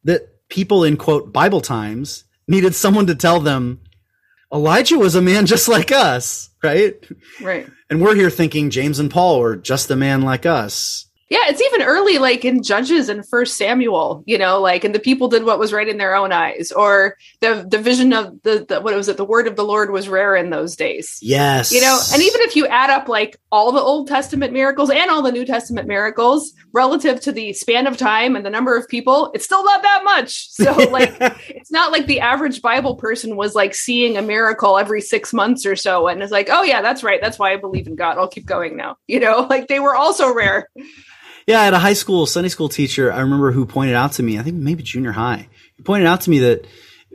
that 0.04 0.48
people 0.48 0.84
in 0.84 0.96
quote 0.96 1.32
Bible 1.32 1.60
times 1.60 2.24
needed 2.46 2.74
someone 2.74 3.06
to 3.06 3.14
tell 3.14 3.40
them 3.40 3.80
Elijah 4.52 4.98
was 4.98 5.14
a 5.14 5.22
man 5.22 5.46
just 5.46 5.68
like 5.68 5.90
us, 5.90 6.50
right? 6.62 6.94
Right. 7.40 7.68
And 7.90 8.00
we're 8.00 8.14
here 8.14 8.30
thinking 8.30 8.70
James 8.70 8.98
and 8.98 9.10
Paul 9.10 9.40
were 9.40 9.56
just 9.56 9.90
a 9.90 9.96
man 9.96 10.22
like 10.22 10.46
us. 10.46 11.06
Yeah, 11.30 11.40
it's 11.48 11.62
even 11.62 11.82
early, 11.82 12.18
like 12.18 12.44
in 12.44 12.62
Judges 12.62 13.08
and 13.08 13.26
First 13.26 13.56
Samuel, 13.56 14.22
you 14.26 14.36
know, 14.36 14.60
like 14.60 14.84
and 14.84 14.94
the 14.94 15.00
people 15.00 15.28
did 15.28 15.44
what 15.44 15.58
was 15.58 15.72
right 15.72 15.88
in 15.88 15.96
their 15.96 16.14
own 16.14 16.32
eyes, 16.32 16.70
or 16.70 17.16
the 17.40 17.66
the 17.68 17.78
vision 17.78 18.12
of 18.12 18.42
the, 18.42 18.66
the 18.68 18.80
what 18.80 18.94
was 18.94 19.08
it? 19.08 19.16
The 19.16 19.24
word 19.24 19.46
of 19.46 19.56
the 19.56 19.64
Lord 19.64 19.90
was 19.90 20.08
rare 20.08 20.36
in 20.36 20.50
those 20.50 20.76
days. 20.76 21.18
Yes, 21.22 21.72
you 21.72 21.80
know, 21.80 21.98
and 22.12 22.22
even 22.22 22.40
if 22.42 22.56
you 22.56 22.66
add 22.66 22.90
up 22.90 23.08
like 23.08 23.38
all 23.50 23.72
the 23.72 23.80
Old 23.80 24.06
Testament 24.06 24.52
miracles 24.52 24.90
and 24.90 25.10
all 25.10 25.22
the 25.22 25.32
New 25.32 25.46
Testament 25.46 25.88
miracles 25.88 26.52
relative 26.72 27.20
to 27.20 27.32
the 27.32 27.52
span 27.52 27.86
of 27.86 27.96
time 27.96 28.36
and 28.36 28.44
the 28.44 28.50
number 28.50 28.76
of 28.76 28.86
people, 28.88 29.30
it's 29.32 29.44
still 29.44 29.64
not 29.64 29.82
that 29.82 30.02
much. 30.04 30.50
So 30.50 30.72
like, 30.90 31.14
it's 31.48 31.70
not 31.70 31.92
like 31.92 32.06
the 32.06 32.20
average 32.20 32.60
Bible 32.60 32.96
person 32.96 33.36
was 33.36 33.54
like 33.54 33.74
seeing 33.74 34.16
a 34.16 34.22
miracle 34.22 34.76
every 34.76 35.00
six 35.00 35.32
months 35.32 35.64
or 35.64 35.76
so, 35.76 36.08
and 36.08 36.22
it's 36.22 36.32
like, 36.32 36.48
oh 36.50 36.62
yeah, 36.62 36.82
that's 36.82 37.02
right, 37.02 37.20
that's 37.22 37.38
why 37.38 37.52
I 37.52 37.56
believe 37.56 37.86
in 37.86 37.94
God. 37.94 38.18
I'll 38.18 38.28
keep 38.28 38.44
going 38.44 38.76
now. 38.76 38.98
You 39.06 39.20
know, 39.20 39.46
like 39.50 39.68
they 39.68 39.80
were 39.80 39.96
also 39.96 40.34
rare. 40.34 40.68
Yeah, 41.46 41.60
I 41.60 41.64
had 41.64 41.74
a 41.74 41.78
high 41.78 41.92
school 41.92 42.26
Sunday 42.26 42.48
school 42.48 42.68
teacher. 42.68 43.12
I 43.12 43.20
remember 43.20 43.52
who 43.52 43.66
pointed 43.66 43.94
out 43.94 44.12
to 44.12 44.22
me. 44.22 44.38
I 44.38 44.42
think 44.42 44.56
maybe 44.56 44.82
junior 44.82 45.12
high. 45.12 45.48
He 45.76 45.82
pointed 45.82 46.06
out 46.06 46.22
to 46.22 46.30
me 46.30 46.38
that 46.40 46.66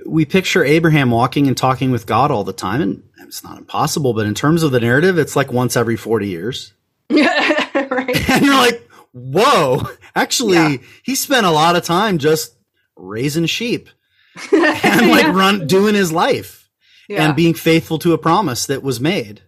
we 0.05 0.25
picture 0.25 0.63
Abraham 0.63 1.09
walking 1.11 1.47
and 1.47 1.57
talking 1.57 1.91
with 1.91 2.05
God 2.05 2.31
all 2.31 2.43
the 2.43 2.53
time, 2.53 2.81
and 2.81 3.03
it's 3.25 3.43
not 3.43 3.57
impossible, 3.57 4.13
but 4.13 4.25
in 4.27 4.35
terms 4.35 4.63
of 4.63 4.71
the 4.71 4.79
narrative, 4.79 5.17
it's 5.17 5.35
like 5.35 5.51
once 5.51 5.75
every 5.75 5.97
40 5.97 6.27
years. 6.27 6.73
right. 7.09 8.29
And 8.29 8.45
you're 8.45 8.55
like, 8.55 8.87
whoa, 9.13 9.87
actually, 10.15 10.57
Yeah. 10.57 10.77
he 11.03 11.15
spent 11.15 11.45
a 11.45 11.51
lot 11.51 11.75
of 11.75 11.83
time 11.83 12.17
just 12.19 12.55
raising 12.95 13.45
sheep 13.47 13.89
and 14.51 15.09
like 15.09 15.23
Yeah. 15.23 15.33
run 15.35 15.67
doing 15.67 15.95
his 15.95 16.11
life 16.11 16.69
Yeah. 17.07 17.25
and 17.25 17.35
being 17.35 17.53
faithful 17.55 17.97
to 17.99 18.13
a 18.13 18.17
promise 18.17 18.67
that 18.67 18.83
was 18.83 18.99
made. 18.99 19.41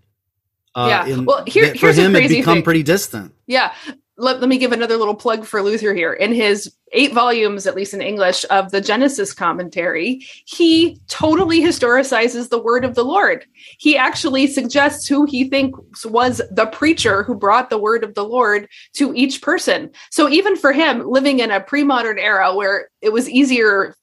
Uh, 0.74 0.88
Yeah. 0.90 1.06
in- 1.14 1.26
Well, 1.26 1.44
here- 1.46 1.68
for 1.70 1.78
here's 1.78 1.98
a 1.98 2.02
him, 2.04 2.16
it 2.16 2.30
become 2.30 2.56
thing. 2.56 2.64
pretty 2.64 2.84
distant. 2.84 3.34
Yeah. 3.46 3.74
Let, 4.22 4.40
let 4.40 4.50
me 4.50 4.60
give 4.60 4.72
another 4.72 4.98
little 4.98 5.16
plug 5.16 5.46
for 5.46 5.64
Luther 5.64 5.94
here. 5.94 6.14
In 6.14 6.32
his 6.32 6.74
eight 6.94 7.12
volumes, 7.12 7.66
at 7.66 7.76
least 7.76 7.94
in 7.94 8.02
English, 8.02 8.46
of 8.52 8.70
the 8.70 8.80
Genesis 8.82 9.34
commentary, 9.34 10.24
he 10.46 11.00
totally 11.08 11.62
historicizes 11.62 12.50
the 12.50 12.62
word 12.62 12.86
of 12.86 12.94
the 12.94 13.04
Lord. 13.04 13.46
He 13.80 13.98
actually 13.98 14.46
suggests 14.46 15.08
who 15.08 15.26
he 15.26 15.50
thinks 15.50 16.06
was 16.06 16.40
the 16.52 16.68
preacher 16.68 17.24
who 17.24 17.34
brought 17.34 17.70
the 17.72 17.80
word 17.80 18.04
of 18.04 18.14
the 18.14 18.24
Lord 18.24 18.68
to 18.94 19.12
each 19.16 19.42
person. 19.42 19.90
So 20.12 20.30
even 20.30 20.56
for 20.56 20.72
him, 20.72 21.10
living 21.10 21.40
in 21.40 21.50
a 21.50 21.60
pre 21.60 21.84
modern 21.84 22.20
era 22.20 22.56
where 22.56 22.90
it 23.02 23.12
was 23.12 23.30
easier 23.30 23.96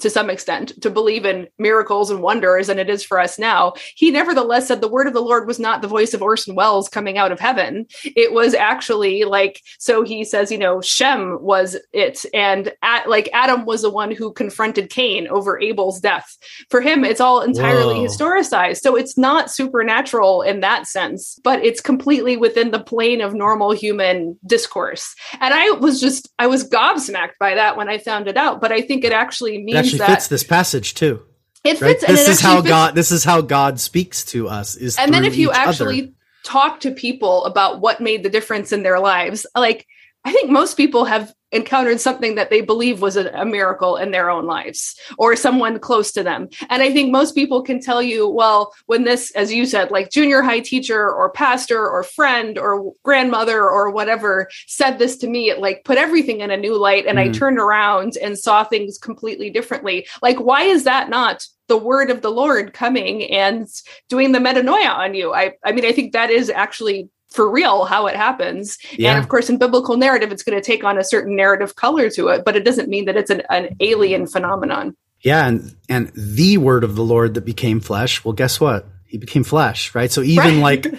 to 0.00 0.10
some 0.10 0.30
extent 0.30 0.80
to 0.82 0.90
believe 0.90 1.24
in 1.24 1.48
miracles 1.58 2.10
and 2.10 2.22
wonders 2.22 2.66
than 2.66 2.78
it 2.78 2.90
is 2.90 3.04
for 3.04 3.20
us 3.20 3.38
now, 3.38 3.72
he 3.94 4.10
nevertheless 4.10 4.68
said 4.68 4.80
the 4.80 4.88
word 4.88 5.06
of 5.06 5.12
the 5.12 5.20
Lord 5.20 5.46
was 5.46 5.58
not 5.58 5.82
the 5.82 5.88
voice 5.88 6.14
of 6.14 6.22
Orson 6.22 6.54
Welles 6.54 6.88
coming 6.88 7.18
out 7.18 7.32
of 7.32 7.40
heaven. 7.40 7.86
It 8.04 8.32
was 8.32 8.54
actually 8.54 9.24
like 9.24 9.62
so 9.78 10.02
he 10.02 10.24
says 10.24 10.50
you 10.50 10.58
know 10.58 10.80
shem 10.80 11.38
was 11.40 11.76
it 11.92 12.24
and 12.34 12.72
at, 12.82 13.08
like 13.08 13.28
adam 13.32 13.64
was 13.64 13.82
the 13.82 13.90
one 13.90 14.10
who 14.10 14.32
confronted 14.32 14.90
cain 14.90 15.28
over 15.28 15.60
abel's 15.60 16.00
death. 16.00 16.36
For 16.70 16.80
him 16.80 17.04
it's 17.04 17.20
all 17.20 17.40
entirely 17.40 17.96
Whoa. 17.96 18.06
historicized. 18.06 18.78
So 18.78 18.96
it's 18.96 19.16
not 19.16 19.50
supernatural 19.50 20.42
in 20.42 20.60
that 20.60 20.86
sense 20.86 21.38
but 21.42 21.64
it's 21.64 21.80
completely 21.80 22.36
within 22.36 22.70
the 22.70 22.82
plane 22.82 23.20
of 23.20 23.34
normal 23.34 23.72
human 23.72 24.38
discourse. 24.46 25.14
And 25.40 25.54
i 25.54 25.70
was 25.70 26.00
just 26.00 26.28
i 26.38 26.46
was 26.46 26.68
gobsmacked 26.68 27.38
by 27.38 27.54
that 27.54 27.76
when 27.76 27.88
i 27.88 27.98
found 27.98 28.28
it 28.28 28.36
out 28.36 28.60
but 28.60 28.72
i 28.72 28.80
think 28.80 29.04
it 29.04 29.12
actually 29.12 29.62
means 29.62 29.75
It 29.76 29.80
actually 29.80 29.98
that 29.98 30.10
fits 30.10 30.28
this 30.28 30.42
passage 30.44 30.94
too. 30.94 31.22
it 31.64 31.80
Right? 31.80 31.90
fits 31.92 32.04
and 32.04 32.16
This 32.16 32.28
it 32.28 32.30
is 32.32 32.40
how 32.40 32.56
fits- 32.56 32.68
God. 32.68 32.94
This 32.94 33.10
is 33.12 33.24
how 33.24 33.40
God 33.40 33.78
speaks 33.80 34.24
to 34.26 34.48
us. 34.48 34.76
Is 34.76 34.96
and 34.98 35.12
then 35.12 35.24
if 35.24 35.36
you 35.36 35.50
each 35.50 35.56
other. 35.56 35.70
actually 35.70 36.14
talk 36.44 36.80
to 36.80 36.90
people 36.92 37.44
about 37.44 37.80
what 37.80 38.00
made 38.00 38.22
the 38.22 38.28
difference 38.30 38.72
in 38.72 38.82
their 38.84 39.00
lives 39.00 39.46
like 39.56 39.86
i 40.26 40.32
think 40.32 40.50
most 40.50 40.76
people 40.76 41.04
have 41.06 41.32
encountered 41.52 42.00
something 42.00 42.34
that 42.34 42.50
they 42.50 42.60
believe 42.60 43.00
was 43.00 43.16
a, 43.16 43.28
a 43.30 43.44
miracle 43.46 43.96
in 43.96 44.10
their 44.10 44.28
own 44.28 44.46
lives 44.46 44.96
or 45.16 45.36
someone 45.36 45.78
close 45.78 46.10
to 46.12 46.22
them 46.22 46.48
and 46.68 46.82
i 46.82 46.92
think 46.92 47.10
most 47.10 47.34
people 47.34 47.62
can 47.62 47.80
tell 47.80 48.02
you 48.02 48.28
well 48.28 48.72
when 48.86 49.04
this 49.04 49.30
as 49.32 49.52
you 49.52 49.64
said 49.64 49.90
like 49.90 50.10
junior 50.10 50.42
high 50.42 50.60
teacher 50.60 51.10
or 51.10 51.30
pastor 51.30 51.88
or 51.88 52.02
friend 52.02 52.58
or 52.58 52.92
grandmother 53.04 53.62
or 53.70 53.90
whatever 53.90 54.48
said 54.66 54.98
this 54.98 55.16
to 55.16 55.28
me 55.28 55.48
it 55.48 55.60
like 55.60 55.84
put 55.84 55.96
everything 55.98 56.40
in 56.40 56.50
a 56.50 56.56
new 56.56 56.76
light 56.76 57.06
and 57.06 57.18
i 57.18 57.28
Mhm. 57.28 57.34
turned 57.38 57.58
around 57.58 58.16
and 58.22 58.36
saw 58.38 58.64
things 58.64 58.98
completely 58.98 59.48
differently 59.50 60.06
like 60.22 60.38
why 60.38 60.62
is 60.62 60.84
that 60.84 61.08
not 61.08 61.46
the 61.68 61.76
word 61.78 62.10
of 62.10 62.22
the 62.22 62.30
lord 62.30 62.72
coming 62.72 63.24
and 63.30 63.66
doing 64.08 64.30
the 64.32 64.38
metanoia 64.38 64.90
on 64.90 65.14
you. 65.14 65.34
I, 65.34 65.54
I 65.64 65.72
mean, 65.72 65.84
I 65.84 65.90
think 65.90 66.12
that 66.12 66.30
is 66.30 66.48
actually 66.48 67.08
for 67.36 67.48
real 67.50 67.84
how 67.84 68.06
it 68.08 68.16
happens. 68.16 68.78
Yeah. 68.98 69.10
And 69.14 69.22
of 69.22 69.28
course, 69.28 69.48
in 69.48 69.58
biblical 69.58 69.96
narrative, 69.96 70.32
it's 70.32 70.42
going 70.42 70.58
to 70.58 70.64
take 70.64 70.82
on 70.82 70.98
a 70.98 71.04
certain 71.04 71.36
narrative 71.36 71.76
color 71.76 72.10
to 72.10 72.28
it, 72.28 72.44
but 72.44 72.56
it 72.56 72.64
doesn't 72.64 72.88
mean 72.88 73.04
that 73.04 73.16
it's 73.16 73.30
an, 73.30 73.42
an 73.50 73.76
alien 73.80 74.26
phenomenon. 74.26 74.96
Yeah, 75.22 75.46
and 75.46 75.76
and 75.88 76.10
the 76.14 76.58
word 76.58 76.82
of 76.84 76.94
the 76.96 77.02
Lord 77.04 77.34
that 77.34 77.44
became 77.44 77.80
flesh. 77.80 78.24
Well, 78.24 78.32
guess 78.34 78.58
what? 78.60 78.86
He 79.06 79.18
became 79.18 79.44
flesh, 79.44 79.94
right? 79.94 80.10
So 80.10 80.22
even 80.22 80.60
Right. 80.60 80.84
like 80.84 80.94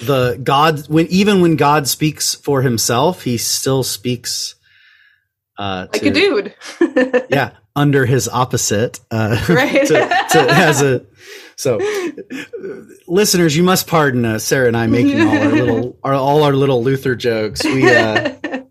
the 0.00 0.38
God 0.42 0.86
when 0.88 1.06
even 1.08 1.40
when 1.40 1.56
God 1.56 1.88
speaks 1.88 2.34
for 2.34 2.62
himself, 2.62 3.22
he 3.22 3.36
still 3.36 3.82
speaks 3.82 4.54
uh 5.58 5.86
Like 5.92 6.02
to- 6.02 6.08
a 6.08 6.12
dude. 6.12 6.54
Yeah, 7.30 7.50
under 7.78 8.04
his 8.06 8.28
opposite 8.28 9.00
uh 9.10 9.38
Right. 9.48 9.86
to, 9.86 9.94
to 10.32 10.38
as 10.50 10.82
a 10.82 11.06
so 11.56 11.78
listeners, 13.06 13.56
you 13.56 13.62
must 13.64 13.86
pardon 13.86 14.24
uh, 14.24 14.38
Sarah 14.38 14.68
and 14.68 14.76
I 14.76 14.86
making 14.86 15.20
all 15.20 15.36
our 15.36 15.48
little 15.48 15.98
our, 16.04 16.14
all 16.14 16.42
our 16.44 16.52
little 16.52 16.82
Luther 16.84 17.14
jokes. 17.16 17.64
We 17.64 17.88
uh 17.90 18.34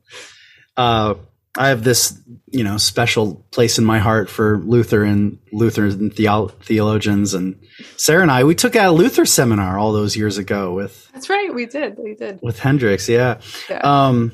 uh, 0.78 1.16
I 1.58 1.70
have 1.70 1.84
this, 1.84 2.18
you 2.52 2.64
know, 2.64 2.78
special 2.78 3.44
place 3.52 3.78
in 3.80 3.86
my 3.86 4.00
heart 4.00 4.30
for 4.30 4.60
Luther 4.60 5.04
and 5.04 5.40
Lutheran 5.52 6.12
theo- 6.12 6.50
theologians. 6.50 7.34
And 7.34 7.60
Sarah 7.98 8.22
and 8.22 8.30
I, 8.32 8.44
we 8.44 8.54
took 8.56 8.76
a 8.76 8.90
Luther 8.90 9.26
seminar 9.26 9.78
all 9.80 9.92
those 9.92 10.16
years 10.16 10.38
ago 10.38 10.74
with 10.74 11.10
That's 11.14 11.30
right. 11.30 11.54
We 11.54 11.66
did. 11.66 11.98
We 11.98 12.14
did. 12.14 12.40
with 12.44 12.60
Hendrix. 12.60 13.10
Yeah. 13.10 13.40
Yeah. 13.70 13.80
Um, 13.80 14.32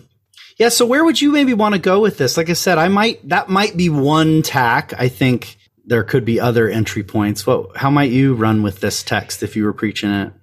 yeah. 0.57 0.69
So 0.69 0.85
where 0.85 1.03
would 1.03 1.21
you 1.21 1.31
maybe 1.31 1.53
want 1.53 1.75
to 1.75 1.79
go 1.79 1.99
with 1.99 2.17
this? 2.17 2.37
Like 2.37 2.49
I 2.49 2.53
said, 2.53 2.77
I 2.77 2.87
might 2.87 3.27
that 3.29 3.49
might 3.49 3.75
be 3.75 3.89
one 3.89 4.41
tack. 4.41 4.93
I 4.97 5.09
think 5.09 5.57
there 5.85 6.03
could 6.03 6.25
be 6.25 6.39
other 6.39 6.69
entry 6.69 7.03
points. 7.03 7.45
What? 7.45 7.75
How 7.77 7.89
might 7.89 8.11
you 8.11 8.35
run 8.35 8.63
with 8.63 8.79
this 8.79 9.03
text 9.03 9.43
if 9.43 9.55
you 9.55 9.65
were 9.65 9.73
preaching 9.73 10.11
it? 10.11 10.33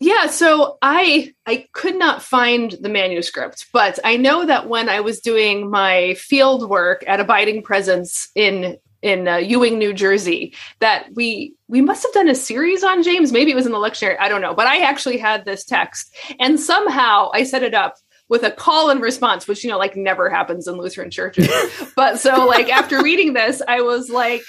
Yeah, 0.00 0.26
so 0.26 0.78
I 0.82 1.32
I 1.46 1.68
could 1.72 1.96
not 1.96 2.22
find 2.22 2.72
the 2.80 2.88
manuscript, 2.88 3.66
but 3.72 3.98
I 4.04 4.16
know 4.16 4.44
that 4.44 4.68
when 4.68 4.88
I 4.88 5.00
was 5.00 5.20
doing 5.20 5.70
my 5.70 6.14
field 6.14 6.68
work 6.68 7.04
at 7.06 7.20
Abiding 7.20 7.62
Presence 7.62 8.30
in 8.34 8.78
in 9.02 9.28
uh, 9.28 9.36
Ewing, 9.36 9.78
New 9.78 9.94
Jersey, 9.94 10.54
that 10.80 11.06
we 11.14 11.54
we 11.68 11.80
must 11.80 12.02
have 12.02 12.12
done 12.12 12.28
a 12.28 12.34
series 12.34 12.82
on 12.82 13.02
James. 13.04 13.30
Maybe 13.30 13.52
it 13.52 13.54
was 13.54 13.66
in 13.66 13.72
the 13.72 13.78
lectionary. 13.78 14.16
I 14.18 14.28
don't 14.28 14.42
know, 14.42 14.54
but 14.54 14.66
I 14.66 14.80
actually 14.80 15.18
had 15.18 15.44
this 15.44 15.64
text, 15.64 16.14
and 16.40 16.58
somehow 16.58 17.30
I 17.32 17.44
set 17.44 17.62
it 17.62 17.74
up 17.74 17.94
with 18.30 18.44
a 18.44 18.50
call 18.50 18.88
and 18.88 19.02
response, 19.02 19.46
which 19.46 19.62
you 19.62 19.68
know 19.68 19.76
like 19.76 19.96
never 19.96 20.30
happens 20.30 20.66
in 20.66 20.76
Lutheran 20.76 21.10
churches. 21.10 21.50
but 21.96 22.18
so 22.18 22.46
like 22.46 22.70
after 22.70 23.02
reading 23.02 23.34
this, 23.34 23.60
I 23.68 23.82
was 23.82 24.08
like 24.08 24.42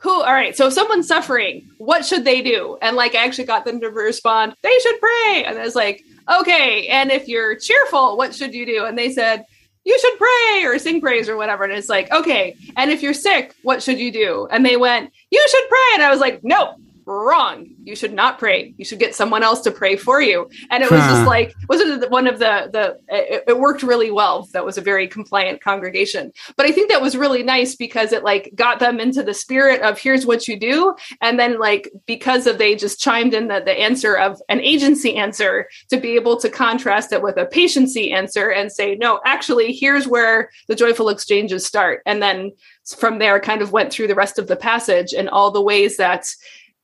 who 0.00 0.12
all 0.12 0.32
right 0.32 0.56
so 0.56 0.68
if 0.68 0.72
someone's 0.72 1.08
suffering 1.08 1.68
what 1.78 2.04
should 2.04 2.24
they 2.24 2.40
do? 2.40 2.78
And 2.80 2.96
like 2.96 3.14
i 3.14 3.24
actually 3.24 3.44
got 3.44 3.64
them 3.64 3.80
to 3.80 3.90
respond 3.90 4.54
they 4.62 4.78
should 4.80 5.00
pray. 5.00 5.44
And 5.44 5.58
i 5.58 5.62
was 5.62 5.74
like 5.74 6.04
okay 6.40 6.86
and 6.88 7.10
if 7.10 7.28
you're 7.28 7.56
cheerful 7.56 8.16
what 8.16 8.34
should 8.34 8.54
you 8.54 8.64
do? 8.64 8.84
And 8.84 8.96
they 8.96 9.12
said 9.12 9.44
you 9.84 9.98
should 9.98 10.18
pray 10.18 10.64
or 10.64 10.78
sing 10.78 11.00
praise 11.00 11.28
or 11.28 11.36
whatever. 11.36 11.64
And 11.64 11.72
it's 11.72 11.88
like 11.88 12.10
okay 12.12 12.56
and 12.76 12.90
if 12.90 13.02
you're 13.02 13.14
sick 13.14 13.54
what 13.62 13.82
should 13.82 13.98
you 13.98 14.12
do? 14.12 14.48
And 14.50 14.64
they 14.64 14.76
went 14.76 15.12
you 15.30 15.46
should 15.50 15.68
pray. 15.68 15.94
And 15.94 16.02
i 16.02 16.10
was 16.10 16.20
like 16.20 16.42
no 16.44 16.76
wrong. 17.08 17.66
You 17.82 17.96
should 17.96 18.12
not 18.12 18.38
pray. 18.38 18.74
You 18.76 18.84
should 18.84 18.98
get 18.98 19.14
someone 19.14 19.42
else 19.42 19.62
to 19.62 19.70
pray 19.70 19.96
for 19.96 20.20
you. 20.20 20.48
And 20.70 20.82
it 20.82 20.90
was 20.90 21.00
Huh. 21.00 21.08
just 21.10 21.26
like 21.26 21.54
wasn't 21.68 22.02
it 22.02 22.10
one 22.10 22.26
of 22.26 22.38
the 22.38 22.68
the 22.72 22.98
it, 23.08 23.44
it 23.48 23.58
worked 23.58 23.82
really 23.82 24.10
well. 24.10 24.48
That 24.52 24.64
was 24.64 24.76
a 24.76 24.82
very 24.82 25.08
compliant 25.08 25.62
congregation. 25.62 26.32
But 26.56 26.66
i 26.66 26.72
think 26.72 26.90
that 26.90 27.00
was 27.02 27.16
really 27.16 27.42
nice 27.42 27.74
because 27.74 28.12
it 28.12 28.24
like 28.24 28.52
got 28.54 28.78
them 28.78 29.00
into 29.00 29.22
the 29.22 29.34
spirit 29.34 29.80
of 29.82 29.98
here's 29.98 30.26
what 30.26 30.46
you 30.48 30.58
do. 30.58 30.94
And 31.20 31.38
then 31.38 31.58
like 31.58 31.90
because 32.06 32.46
of 32.46 32.58
they 32.58 32.74
just 32.74 33.00
chimed 33.00 33.34
in 33.34 33.48
the, 33.48 33.60
the 33.64 33.78
answer 33.78 34.16
of 34.16 34.40
an 34.48 34.60
agency 34.60 35.16
answer 35.16 35.68
to 35.90 35.98
be 35.98 36.14
able 36.14 36.36
to 36.38 36.48
contrast 36.50 37.12
it 37.12 37.22
with 37.22 37.36
a 37.38 37.46
patiency 37.46 38.12
answer 38.12 38.50
and 38.50 38.70
say 38.70 38.94
no 38.96 39.20
actually 39.24 39.72
here's 39.72 40.06
where 40.06 40.50
the 40.68 40.74
joyful 40.74 41.08
exchanges 41.08 41.64
start. 41.64 42.02
And 42.06 42.22
then 42.22 42.52
from 42.96 43.18
there 43.18 43.38
kind 43.38 43.60
of 43.60 43.72
went 43.72 43.92
through 43.92 44.06
the 44.08 44.14
rest 44.14 44.38
of 44.38 44.48
the 44.48 44.56
passage 44.56 45.12
and 45.12 45.28
all 45.28 45.50
the 45.50 45.60
ways 45.60 45.96
that 45.98 46.26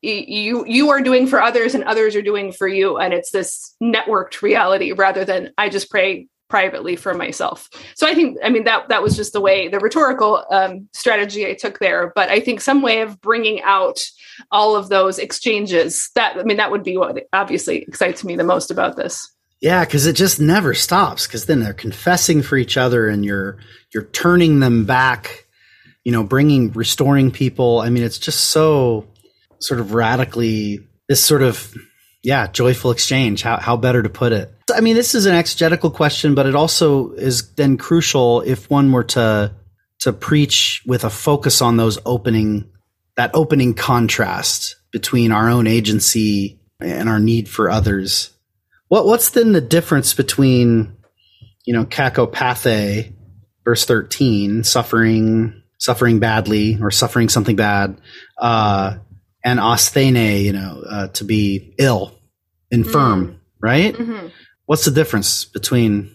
you 0.04 0.64
you 0.66 0.90
are 0.90 1.00
doing 1.00 1.26
for 1.26 1.40
others 1.40 1.74
and 1.74 1.84
others 1.84 2.14
are 2.14 2.22
doing 2.22 2.52
for 2.52 2.68
you 2.68 2.98
and 2.98 3.14
it's 3.14 3.30
this 3.30 3.74
networked 3.82 4.42
reality 4.42 4.92
rather 4.92 5.24
than 5.24 5.50
i 5.58 5.68
just 5.68 5.90
pray 5.90 6.26
privately 6.48 6.94
for 6.94 7.14
myself 7.14 7.68
so 7.96 8.06
i 8.06 8.14
think 8.14 8.36
i 8.44 8.50
mean 8.50 8.64
that 8.64 8.88
that 8.88 9.02
was 9.02 9.16
just 9.16 9.32
the 9.32 9.40
way 9.40 9.66
the 9.68 9.78
rhetorical 9.78 10.44
um, 10.50 10.88
strategy 10.92 11.46
i 11.46 11.54
took 11.54 11.78
there 11.78 12.12
but 12.14 12.28
i 12.28 12.38
think 12.38 12.60
some 12.60 12.82
way 12.82 13.00
of 13.00 13.20
bringing 13.20 13.62
out 13.62 14.04
all 14.50 14.76
of 14.76 14.88
those 14.88 15.18
exchanges 15.18 16.10
that 16.14 16.36
i 16.36 16.42
mean 16.42 16.58
that 16.58 16.70
would 16.70 16.84
be 16.84 16.96
what 16.96 17.24
obviously 17.32 17.82
excites 17.82 18.24
me 18.24 18.36
the 18.36 18.44
most 18.44 18.70
about 18.70 18.96
this 18.96 19.30
Yeah, 19.60 19.84
because 19.86 20.04
it 20.04 20.14
just 20.14 20.40
never 20.40 20.74
stops. 20.74 21.26
Because 21.26 21.46
then 21.46 21.60
they're 21.60 21.72
confessing 21.72 22.42
for 22.42 22.58
each 22.58 22.76
other, 22.76 23.08
and 23.08 23.24
you're 23.24 23.56
you're 23.94 24.04
turning 24.04 24.60
them 24.60 24.84
back. 24.84 25.46
You 26.02 26.12
know, 26.12 26.22
bringing, 26.22 26.70
restoring 26.72 27.30
people. 27.30 27.80
I 27.80 27.88
mean, 27.88 28.02
it's 28.02 28.18
just 28.18 28.50
so 28.50 29.06
sort 29.60 29.80
of 29.80 29.94
radically 29.94 30.80
this 31.08 31.24
sort 31.24 31.42
of 31.42 31.74
yeah 32.22 32.46
joyful 32.46 32.90
exchange. 32.90 33.42
How 33.42 33.58
how 33.58 33.76
better 33.76 34.02
to 34.02 34.08
put 34.08 34.32
it? 34.32 34.50
I 34.74 34.80
mean, 34.80 34.96
this 34.96 35.14
is 35.14 35.26
an 35.26 35.34
exegetical 35.34 35.90
question, 35.90 36.34
but 36.34 36.46
it 36.46 36.54
also 36.54 37.12
is 37.12 37.52
then 37.54 37.76
crucial 37.76 38.40
if 38.42 38.70
one 38.70 38.92
were 38.92 39.04
to 39.04 39.52
to 40.00 40.12
preach 40.12 40.82
with 40.86 41.04
a 41.04 41.10
focus 41.10 41.62
on 41.62 41.76
those 41.76 41.98
opening 42.04 42.70
that 43.16 43.30
opening 43.34 43.74
contrast 43.74 44.76
between 44.92 45.32
our 45.32 45.48
own 45.48 45.66
agency 45.66 46.60
and 46.80 47.08
our 47.08 47.20
need 47.20 47.48
for 47.48 47.70
others. 47.70 48.30
What 48.88 49.06
what's 49.06 49.30
then 49.30 49.52
the 49.52 49.60
difference 49.60 50.14
between 50.14 50.96
you 51.64 51.74
know 51.74 51.84
kakopathe, 51.84 53.12
verse 53.64 53.84
thirteen, 53.84 54.64
suffering 54.64 55.62
suffering 55.78 56.18
badly 56.18 56.78
or 56.80 56.90
suffering 56.90 57.28
something 57.28 57.56
bad, 57.56 58.00
uh, 58.38 58.96
and 59.44 59.60
asthene, 59.60 60.42
you 60.42 60.52
know, 60.52 60.82
uh, 60.88 61.08
to 61.08 61.24
be 61.24 61.74
ill, 61.78 62.12
infirm, 62.70 63.26
mm. 63.28 63.38
right? 63.60 63.94
Mm-hmm. 63.94 64.28
What's 64.66 64.86
the 64.86 64.90
difference 64.90 65.44
between 65.44 66.10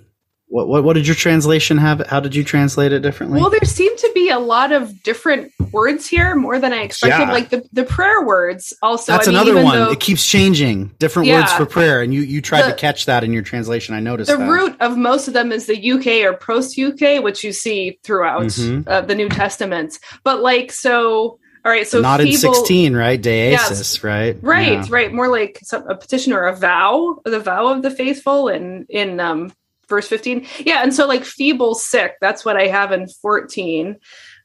what, 0.48 0.68
what, 0.68 0.84
what 0.84 0.94
did 0.94 1.06
your 1.06 1.16
translation 1.16 1.78
have? 1.78 2.06
How 2.08 2.20
did 2.20 2.34
you 2.34 2.44
translate 2.44 2.92
it 2.92 3.02
differently? 3.02 3.40
Well, 3.40 3.52
there 3.52 3.60
seem 3.66 3.96
to 3.96 4.12
be 4.16 4.30
a 4.30 4.40
lot 4.40 4.72
of 4.72 5.04
different 5.04 5.52
words 5.72 6.08
here, 6.08 6.34
more 6.34 6.58
than 6.58 6.74
I 6.74 6.82
expected. 6.82 7.26
Yeah. 7.26 7.32
Like 7.32 7.50
the, 7.50 7.64
the 7.72 7.84
prayer 7.84 8.26
words 8.26 8.74
also. 8.82 9.12
That's 9.12 9.28
I 9.28 9.32
mean, 9.32 9.42
another 9.42 9.64
one. 9.64 9.78
Though, 9.78 9.92
it 9.92 10.00
keeps 10.00 10.26
changing. 10.26 10.88
Different 10.98 11.28
yeah, 11.28 11.42
words 11.42 11.54
for 11.54 11.68
prayer, 11.68 12.02
and 12.02 12.12
you 12.12 12.22
you 12.22 12.42
tried 12.42 12.64
the, 12.64 12.72
to 12.72 12.76
catch 12.76 13.06
that 13.06 13.24
in 13.24 13.32
your 13.32 13.44
translation. 13.44 13.94
I 13.94 14.00
noticed 14.00 14.32
the 14.32 14.38
that. 14.38 14.50
root 14.50 14.76
of 14.80 14.98
most 14.98 15.28
of 15.28 15.36
them 15.36 15.52
is 15.52 15.68
the 15.68 15.80
euche 15.80 16.26
or 16.26 16.34
proseuche, 16.34 17.22
which 17.22 17.44
you 17.44 17.54
see 17.54 18.00
throughout 18.04 18.46
mm-hmm. 18.46 18.90
uh, 18.90 19.02
the 19.02 19.14
New 19.14 19.30
Testament. 19.30 20.00
But 20.24 20.42
like 20.42 20.72
so. 20.72 21.40
All 21.70 21.76
right, 21.76 21.88
so 21.88 22.02
not 22.02 22.20
feeble, 22.20 22.34
in 22.34 22.38
sixteen, 22.40 22.96
right? 22.96 23.22
Deesis, 23.22 23.52
yes, 23.52 24.04
right? 24.04 24.36
Right, 24.42 24.72
yeah. 24.72 24.86
right. 24.90 25.14
More 25.14 25.28
like 25.28 25.60
some, 25.62 25.88
a 25.88 25.96
petition 25.96 26.34
or 26.34 26.48
a 26.48 26.56
vow, 26.56 27.20
the 27.26 27.40
vow 27.40 27.68
of 27.68 27.84
the 27.84 27.92
faithful, 27.92 28.48
and 28.48 28.88
in 28.90 29.20
um, 29.20 29.54
verse 29.90 30.08
15 30.08 30.46
yeah 30.60 30.84
and 30.84 30.94
so 30.94 31.08
like 31.08 31.24
feeble 31.24 31.74
sick 31.74 32.14
that's 32.22 32.46
what 32.46 32.56
i 32.56 32.68
have 32.68 32.92
in 32.92 33.08
14 33.08 33.98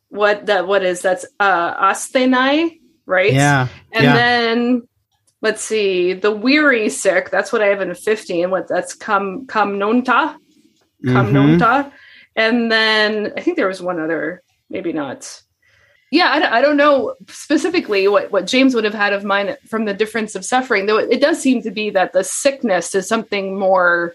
what 0.08 0.46
that 0.46 0.66
what 0.66 0.82
is 0.82 1.02
that's 1.02 1.26
uh 1.38 1.90
asthenai 1.90 2.80
right 3.04 3.34
yeah 3.34 3.68
and 3.92 4.04
yeah. 4.04 4.14
then 4.14 4.88
let's 5.42 5.60
see 5.60 6.14
the 6.14 6.32
weary 6.32 6.88
sick 6.88 7.30
that's 7.30 7.52
what 7.52 7.60
i 7.60 7.66
have 7.66 7.82
in 7.82 7.94
15 7.94 8.50
what 8.50 8.68
that's 8.68 8.94
come 8.94 9.46
come 9.46 9.74
nonta 9.74 10.34
come 11.04 11.26
mm-hmm. 11.26 11.36
nonta 11.36 11.92
and 12.34 12.72
then 12.72 13.34
i 13.36 13.42
think 13.42 13.58
there 13.58 13.68
was 13.68 13.82
one 13.82 14.00
other 14.00 14.42
maybe 14.70 14.94
not 14.94 15.42
yeah 16.14 16.30
I, 16.30 16.58
I, 16.58 16.60
don't 16.62 16.76
know 16.76 17.14
specifically 17.28 18.08
what, 18.08 18.30
what 18.30 18.46
james 18.46 18.74
would 18.74 18.84
have 18.84 18.94
had 18.94 19.12
of 19.12 19.24
mine 19.24 19.56
from 19.66 19.84
the 19.84 19.94
difference 19.94 20.34
of 20.34 20.44
suffering 20.44 20.86
though 20.86 20.98
it, 20.98 21.10
it 21.10 21.20
does 21.20 21.40
seem 21.40 21.62
to 21.62 21.70
be 21.70 21.90
that 21.90 22.12
the 22.12 22.24
sickness 22.24 22.94
is 22.94 23.08
something 23.08 23.58
more 23.58 24.14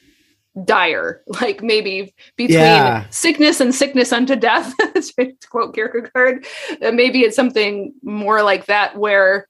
dire, 0.66 1.22
like 1.42 1.62
maybe 1.62 2.14
between 2.36 2.60
yeah. 2.60 3.06
sickness 3.10 3.60
and 3.60 3.74
sickness 3.74 4.12
unto 4.12 4.36
death, 4.36 4.76
to 4.94 5.36
quote 5.50 5.74
Kierkegaard. 5.74 6.46
Uh, 6.82 6.92
maybe 6.92 7.22
it's 7.22 7.36
something 7.36 7.94
more 8.04 8.44
like 8.44 8.66
that 8.66 8.98
where, 8.98 9.48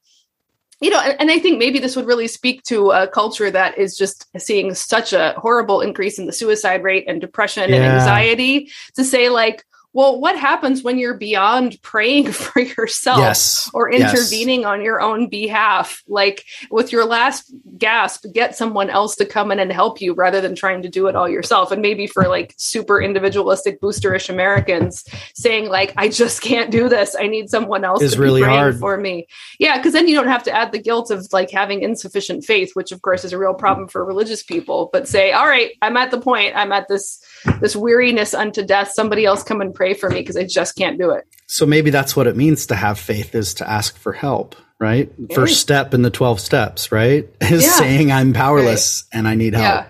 you 0.80 0.90
know, 0.90 1.00
and, 1.00 1.20
and, 1.20 1.30
I 1.30 1.38
think 1.38 1.58
maybe 1.58 1.78
this 1.78 1.94
would 1.96 2.06
really 2.06 2.28
speak 2.28 2.62
to 2.64 2.90
a 2.90 3.06
culture 3.06 3.50
that 3.50 3.76
is 3.76 3.96
just 3.96 4.26
seeing 4.38 4.74
such 4.74 5.12
a 5.12 5.34
horrible 5.36 5.80
increase 5.80 6.18
in 6.18 6.26
the 6.26 6.32
suicide 6.32 6.82
rate 6.82 7.04
and 7.06 7.20
depression 7.20 7.68
yeah. 7.68 7.76
and 7.76 7.84
anxiety 7.84 8.70
to 8.94 9.04
say, 9.04 9.28
like, 9.28 9.64
well, 9.92 10.20
what 10.20 10.38
happens 10.38 10.84
when 10.84 10.98
you're 10.98 11.16
beyond 11.16 11.80
praying 11.82 12.32
for 12.32 12.60
yourself 12.60 13.18
yes. 13.18 13.70
or 13.74 13.90
intervening 13.90 14.60
yes. 14.60 14.68
on 14.68 14.82
your 14.82 15.00
own 15.00 15.28
behalf? 15.28 16.02
Like 16.06 16.44
with 16.70 16.92
your 16.92 17.04
last 17.04 17.52
gasp, 17.76 18.24
get 18.32 18.56
someone 18.56 18.88
else 18.90 19.16
to 19.16 19.26
come 19.26 19.50
in 19.50 19.58
and 19.58 19.72
help 19.72 20.00
you 20.00 20.14
rather 20.14 20.40
than 20.40 20.54
trying 20.54 20.82
to 20.82 20.88
do 20.88 21.08
it 21.08 21.16
all 21.16 21.28
yourself. 21.28 21.72
And 21.72 21.82
maybe 21.82 22.06
for 22.06 22.28
like 22.28 22.54
super 22.56 23.00
individualistic, 23.00 23.80
boosterish 23.80 24.28
Americans 24.28 25.04
saying 25.34 25.68
like, 25.68 25.92
I 25.96 26.08
just 26.08 26.40
can't 26.40 26.70
do 26.70 26.88
this. 26.88 27.16
I 27.18 27.26
need 27.26 27.50
someone 27.50 27.84
else 27.84 28.02
is 28.02 28.14
to 28.14 28.20
really 28.20 28.40
be 28.40 28.44
praying 28.44 28.58
hard. 28.58 28.78
for 28.78 28.96
me. 28.96 29.26
Yeah. 29.58 29.80
Cause 29.82 29.92
then 29.92 30.06
you 30.06 30.14
don't 30.14 30.28
have 30.28 30.44
to 30.44 30.52
add 30.52 30.72
the 30.72 30.78
guilt 30.78 31.10
of 31.10 31.26
like 31.32 31.50
having 31.50 31.82
insufficient 31.82 32.44
faith, 32.44 32.70
which 32.74 32.92
of 32.92 33.02
course 33.02 33.24
is 33.24 33.32
a 33.32 33.38
real 33.38 33.54
problem 33.54 33.88
for 33.88 34.04
religious 34.04 34.42
people, 34.42 34.88
but 34.92 35.08
say, 35.08 35.32
all 35.32 35.46
right, 35.46 35.72
I'm 35.82 35.96
at 35.96 36.10
the 36.10 36.20
point, 36.20 36.54
I'm 36.56 36.72
at 36.72 36.86
this, 36.88 37.22
this 37.60 37.76
weariness 37.76 38.34
unto 38.34 38.64
death. 38.64 38.92
Somebody 38.92 39.24
else 39.24 39.42
come 39.42 39.60
and 39.60 39.74
pray 39.74 39.94
for 39.94 40.10
me 40.10 40.20
because 40.20 40.36
I 40.36 40.44
just 40.44 40.76
can't 40.76 40.98
do 40.98 41.10
it. 41.10 41.24
So 41.46 41.66
maybe 41.66 41.90
that's 41.90 42.14
what 42.14 42.26
it 42.26 42.36
means 42.36 42.66
to 42.66 42.74
have 42.74 42.98
faith 42.98 43.34
is 43.34 43.54
to 43.54 43.68
ask 43.68 43.96
for 43.96 44.12
help, 44.12 44.56
right? 44.78 45.12
Yeah. 45.18 45.34
First 45.34 45.60
step 45.60 45.94
in 45.94 46.02
the 46.02 46.10
12 46.10 46.40
steps, 46.40 46.92
right? 46.92 47.28
Is 47.40 47.64
yeah. 47.64 47.70
saying 47.70 48.12
I'm 48.12 48.32
powerless 48.32 49.04
right. 49.12 49.18
and 49.18 49.28
I 49.28 49.34
need 49.34 49.54
help. 49.54 49.64
Yeah. 49.64 49.86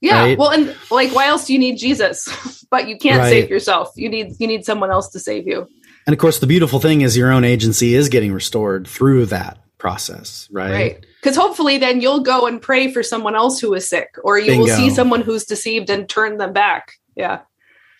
Yeah. 0.00 0.20
Right? 0.20 0.38
Well, 0.38 0.50
and 0.50 0.76
like, 0.90 1.14
why 1.14 1.26
else 1.26 1.46
do 1.46 1.52
you 1.52 1.58
need 1.58 1.76
Jesus? 1.76 2.64
but 2.70 2.88
you 2.88 2.96
can't 2.98 3.18
right. 3.18 3.30
save 3.30 3.50
yourself. 3.50 3.92
You 3.96 4.08
need, 4.08 4.34
you 4.38 4.46
need 4.46 4.64
someone 4.64 4.90
else 4.90 5.08
to 5.10 5.18
save 5.18 5.46
you. 5.46 5.66
And 6.06 6.14
of 6.14 6.18
course, 6.18 6.38
the 6.38 6.46
beautiful 6.46 6.80
thing 6.80 7.02
is 7.02 7.16
your 7.16 7.30
own 7.30 7.44
agency 7.44 7.94
is 7.94 8.08
getting 8.08 8.32
restored 8.32 8.86
through 8.86 9.26
that 9.26 9.58
process, 9.76 10.48
right? 10.50 10.72
Right. 10.72 11.06
Because 11.20 11.36
hopefully 11.36 11.78
then 11.78 12.00
you'll 12.00 12.20
go 12.20 12.46
and 12.46 12.62
pray 12.62 12.92
for 12.92 13.02
someone 13.02 13.34
else 13.34 13.60
who 13.60 13.74
is 13.74 13.88
sick, 13.88 14.14
or 14.22 14.38
you 14.38 14.52
Bingo. 14.52 14.66
will 14.66 14.76
see 14.76 14.90
someone 14.90 15.22
who's 15.22 15.44
deceived 15.44 15.90
and 15.90 16.08
turn 16.08 16.36
them 16.38 16.52
back. 16.52 16.92
Yeah. 17.16 17.40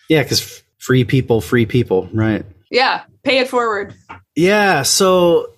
Yeah, 0.07 0.23
because 0.23 0.63
Free 0.79 1.03
people, 1.03 1.41
free 1.41 1.65
people, 1.65 2.09
right? 2.13 2.45
Yeah, 2.71 3.03
pay 3.23 3.39
it 3.39 3.49
forward. 3.49 3.93
Yeah, 4.33 4.83
so 4.83 5.51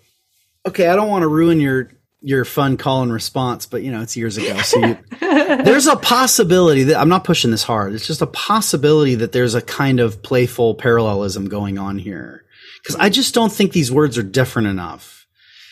okay, 0.68 0.88
I 0.88 0.96
don't 0.96 1.10
want 1.10 1.22
to 1.22 1.28
ruin 1.28 1.60
your 1.60 1.92
your 2.24 2.44
fun 2.44 2.76
call 2.76 3.04
and 3.04 3.14
response, 3.14 3.68
but 3.68 3.84
you 3.84 3.92
know, 3.92 4.02
it's 4.02 4.18
years 4.18 4.38
ago. 4.38 4.58
So 4.62 4.80
you, 4.80 4.98
there's 5.20 5.86
a 5.86 5.96
possibility 5.96 6.84
that 6.86 7.00
I'm 7.00 7.08
not 7.08 7.24
pushing 7.24 7.52
this 7.52 7.62
hard. 7.62 7.94
It's 7.94 8.08
just 8.08 8.24
a 8.24 8.28
possibility 8.28 9.16
that 9.16 9.32
there's 9.32 9.54
a 9.54 9.62
kind 9.62 10.00
of 10.00 10.24
playful 10.24 10.74
parallelism 10.74 11.48
going 11.48 11.78
on 11.78 12.00
here. 12.00 12.44
Cause 12.86 12.96
I 12.96 13.10
just 13.10 13.36
don't 13.36 13.52
think 13.52 13.74
these 13.74 13.92
words 13.92 14.18
are 14.18 14.24
different 14.24 14.70
enough. 14.70 15.21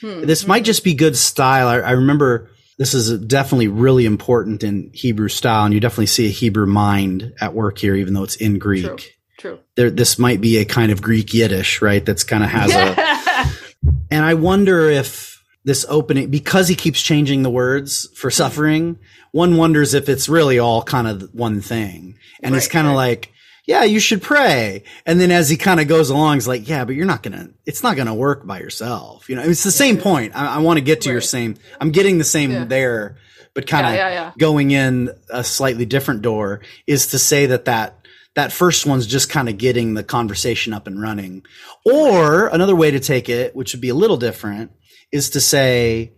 Hmm. 0.01 0.21
This 0.21 0.47
might 0.47 0.63
just 0.63 0.83
be 0.83 0.93
good 0.93 1.17
style. 1.17 1.67
I, 1.67 1.77
I, 1.79 1.91
remember 1.91 2.49
this 2.77 2.93
is 2.93 3.17
definitely 3.19 3.67
really 3.67 4.05
important 4.05 4.63
in 4.63 4.91
Hebrew 4.93 5.27
style, 5.27 5.65
and 5.65 5.73
you 5.73 5.79
definitely 5.79 6.07
see 6.07 6.27
a 6.27 6.31
Hebrew 6.31 6.65
mind 6.65 7.33
at 7.41 7.53
work 7.53 7.77
here, 7.77 7.95
even 7.95 8.13
though 8.13 8.23
it's 8.23 8.35
in 8.37 8.59
Greek. 8.59 8.85
True. 8.85 8.97
True. 9.37 9.59
There, 9.75 9.89
this 9.89 10.19
might 10.19 10.41
be 10.41 10.57
a 10.57 10.65
kind 10.65 10.91
of 10.91 11.01
Greek 11.01 11.33
Yiddish, 11.33 11.81
right? 11.81 12.05
That's 12.05 12.25
kind 12.25 12.43
of 12.43 12.49
has 12.49 12.73
a. 12.73 13.93
and 14.11 14.25
I 14.25 14.33
wonder 14.33 14.89
if 14.89 15.41
this 15.63 15.85
opening, 15.87 16.29
because 16.29 16.67
he 16.67 16.75
keeps 16.75 17.01
changing 17.01 17.43
the 17.43 17.49
words 17.49 18.09
for 18.15 18.29
suffering, 18.29 18.99
one 19.31 19.55
wonders 19.55 19.93
if 19.93 20.09
it's 20.09 20.27
really 20.27 20.59
all 20.59 20.83
kind 20.83 21.07
of 21.07 21.33
one 21.33 21.61
thing. 21.61 22.17
And 22.41 22.53
right, 22.53 22.61
he's 22.61 22.67
kind 22.67 22.87
of 22.87 22.91
right. 22.91 23.07
like, 23.09 23.31
yeah, 23.69 23.83
you 23.83 23.99
should 23.99 24.23
pray. 24.23 24.81
And 25.05 25.21
then 25.21 25.29
as 25.29 25.47
he 25.47 25.55
kind 25.55 25.79
of 25.79 25.87
goes 25.87 26.09
along, 26.09 26.37
he's 26.37 26.47
like, 26.47 26.67
yeah, 26.67 26.85
but 26.85 26.95
you're 26.95 27.05
not 27.05 27.21
going 27.21 27.37
to, 27.37 27.53
it's 27.67 27.83
not 27.83 27.95
going 27.95 28.07
to 28.07 28.15
work 28.15 28.47
by 28.47 28.59
yourself. 28.59 29.29
You 29.29 29.35
know, 29.35 29.43
it's 29.43 29.63
the 29.63 29.69
same 29.69 29.97
yeah. 29.97 30.01
point. 30.01 30.35
I, 30.35 30.55
I 30.55 30.57
want 30.57 30.77
to 30.77 30.81
get 30.83 31.01
to 31.01 31.09
right. 31.09 31.13
your 31.13 31.21
same, 31.21 31.55
I'm 31.79 31.91
getting 31.91 32.17
the 32.17 32.23
same 32.23 32.49
yeah. 32.49 32.65
there, 32.65 33.17
but 33.53 33.67
kind 33.67 33.85
of 33.85 33.93
yeah, 33.93 34.09
yeah, 34.09 34.31
going 34.39 34.71
in 34.71 35.11
a 35.29 35.43
slightly 35.43 35.85
different 35.85 36.23
door 36.23 36.61
is 36.87 37.07
to 37.07 37.19
say 37.19 37.45
that 37.45 37.65
that 37.65 38.07
that 38.33 38.51
first 38.51 38.87
one's 38.87 39.05
just 39.05 39.29
kind 39.29 39.47
of 39.47 39.59
getting 39.59 39.93
the 39.93 40.03
conversation 40.03 40.73
up 40.73 40.87
and 40.87 40.99
running. 40.99 41.43
Or 41.85 42.47
another 42.47 42.75
way 42.75 42.89
to 42.89 42.99
take 42.99 43.29
it, 43.29 43.55
which 43.55 43.73
would 43.75 43.81
be 43.81 43.89
a 43.89 43.95
little 43.95 44.17
different, 44.17 44.71
is 45.11 45.31
to 45.31 45.41
say, 45.41 46.13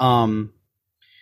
um, 0.00 0.52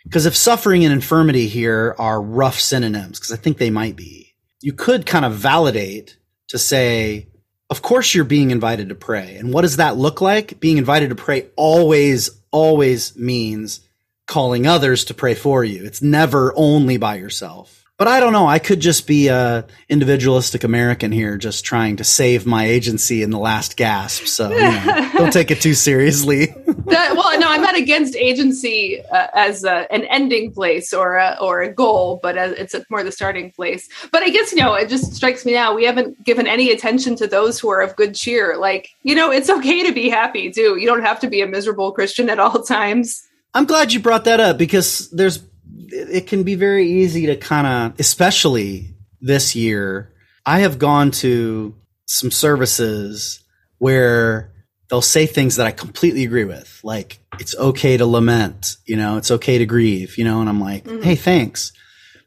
because 0.05 0.24
if 0.24 0.37
suffering 0.37 0.85
and 0.85 0.93
infirmity 0.95 1.49
here 1.49 1.95
are 1.99 2.22
rough 2.22 2.59
synonyms, 2.59 3.18
because 3.18 3.33
I 3.33 3.37
think 3.37 3.59
they 3.59 3.70
might 3.70 3.97
be, 3.97 4.26
you 4.61 4.73
could 4.73 5.07
kind 5.07 5.25
of 5.25 5.35
validate 5.35 6.17
to 6.49 6.59
say, 6.59 7.29
of 7.71 7.83
course 7.83 8.15
you're 8.15 8.25
being 8.25 8.51
invited 8.51 8.89
to 8.89 8.95
pray. 8.95 9.37
And 9.37 9.53
what 9.53 9.63
does 9.63 9.77
that 9.77 9.97
look 9.97 10.21
like? 10.21 10.61
Being 10.61 10.79
invited 10.79 11.11
to 11.11 11.17
pray 11.17 11.49
always, 11.57 12.31
always 12.51 13.17
means 13.17 13.81
calling 14.27 14.67
others 14.67 15.05
to 15.07 15.15
pray 15.15 15.35
for 15.35 15.65
you. 15.65 15.85
It's 15.85 16.03
never 16.03 16.53
only 16.57 16.97
by 16.97 17.17
yourself. 17.17 17.86
But 17.99 18.09
I 18.09 18.20
don't 18.20 18.34
know. 18.34 18.47
I 18.47 18.59
could 18.59 18.80
just 18.80 19.07
be 19.07 19.28
a 19.28 19.64
individualistic 19.88 20.64
American 20.64 21.12
here, 21.12 21.38
just 21.38 21.64
trying 21.64 21.97
to 21.97 22.05
save 22.05 22.44
my 22.44 22.66
agency 22.66 23.22
in 23.22 23.30
the 23.30 23.38
last 23.38 23.78
gasp. 23.78 24.26
So 24.26 24.51
you 24.51 24.61
know, 24.61 25.11
don't 25.14 25.32
take 25.32 25.51
it 25.51 25.62
too 25.62 25.72
seriously. 25.72 26.47
that, 26.86 27.16
well, 27.16 27.40
no, 27.40 27.49
I'm 27.49 27.62
not 27.62 27.74
against 27.74 28.14
agency 28.14 29.01
uh, 29.01 29.28
as 29.32 29.64
a, 29.64 29.90
an 29.90 30.05
ending 30.05 30.53
place 30.53 30.92
or 30.92 31.16
a, 31.16 31.38
or 31.40 31.62
a 31.62 31.72
goal, 31.72 32.20
but 32.22 32.36
as, 32.36 32.53
it's 32.53 32.74
more 32.90 33.03
the 33.03 33.11
starting 33.11 33.51
place. 33.51 33.88
But 34.12 34.22
I 34.22 34.28
guess 34.28 34.53
you 34.53 34.59
know, 34.59 34.74
it 34.74 34.90
just 34.90 35.14
strikes 35.14 35.47
me 35.47 35.55
now 35.55 35.74
we 35.74 35.86
haven't 35.86 36.22
given 36.22 36.47
any 36.47 36.70
attention 36.70 37.16
to 37.16 37.26
those 37.26 37.59
who 37.59 37.70
are 37.70 37.80
of 37.80 37.97
good 37.97 38.14
cheer. 38.14 38.59
Like 38.59 38.90
you 39.05 39.14
know, 39.14 39.30
it's 39.30 39.49
okay 39.49 39.86
to 39.86 39.92
be 39.92 40.11
happy 40.11 40.51
too. 40.51 40.76
You 40.76 40.86
don't 40.86 41.03
have 41.03 41.18
to 41.20 41.30
be 41.30 41.40
a 41.40 41.47
miserable 41.47 41.92
Christian 41.92 42.28
at 42.28 42.38
all 42.38 42.62
times. 42.62 43.22
I'm 43.55 43.64
glad 43.64 43.94
you 43.94 44.01
brought 44.01 44.24
that 44.24 44.38
up 44.38 44.59
because 44.59 45.09
there's 45.12 45.42
it 45.89 46.27
can 46.27 46.43
be 46.43 46.55
very 46.55 46.87
easy 46.89 47.27
to 47.27 47.37
kind 47.37 47.66
of, 47.66 48.01
especially 48.01 48.95
this 49.20 49.55
year, 49.55 50.12
I 50.45 50.61
have 50.61 50.79
gone 50.79 51.11
to 51.12 51.74
some 52.07 52.31
services 52.31 53.41
where 53.79 54.53
they'll 54.89 55.03
say 55.03 55.27
things 55.27 55.57
that 55.57 55.66
I 55.66 55.72
completely 55.72 56.24
agree 56.24 56.45
with. 56.45 56.81
Like, 56.85 57.18
it's 57.39 57.55
okay 57.57 57.97
to 57.97 58.07
lament, 58.07 58.77
you 58.87 58.97
know, 58.97 59.16
it's 59.16 59.31
okay 59.31 59.59
to 59.59 59.66
grieve, 59.66 60.16
you 60.18 60.24
know, 60.24 60.41
and 60.41 60.49
I'm 60.49 60.61
like, 60.61 60.85
mm-hmm. 60.85 61.03
hey, 61.03 61.16
thanks. 61.16 61.72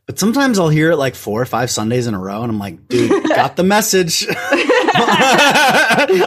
But 0.06 0.20
sometimes 0.20 0.58
I'll 0.58 0.70
hear 0.70 0.92
it 0.92 0.98
like 0.98 1.16
four 1.16 1.42
or 1.42 1.46
five 1.46 1.70
Sundays 1.70 2.08
in 2.08 2.16
a 2.16 2.20
row, 2.20 2.42
and 2.42 2.52
I'm 2.52 2.58
like, 2.58 2.88
dude, 2.88 3.24
got 3.30 3.56
the 3.56 3.64
message. 3.64 4.26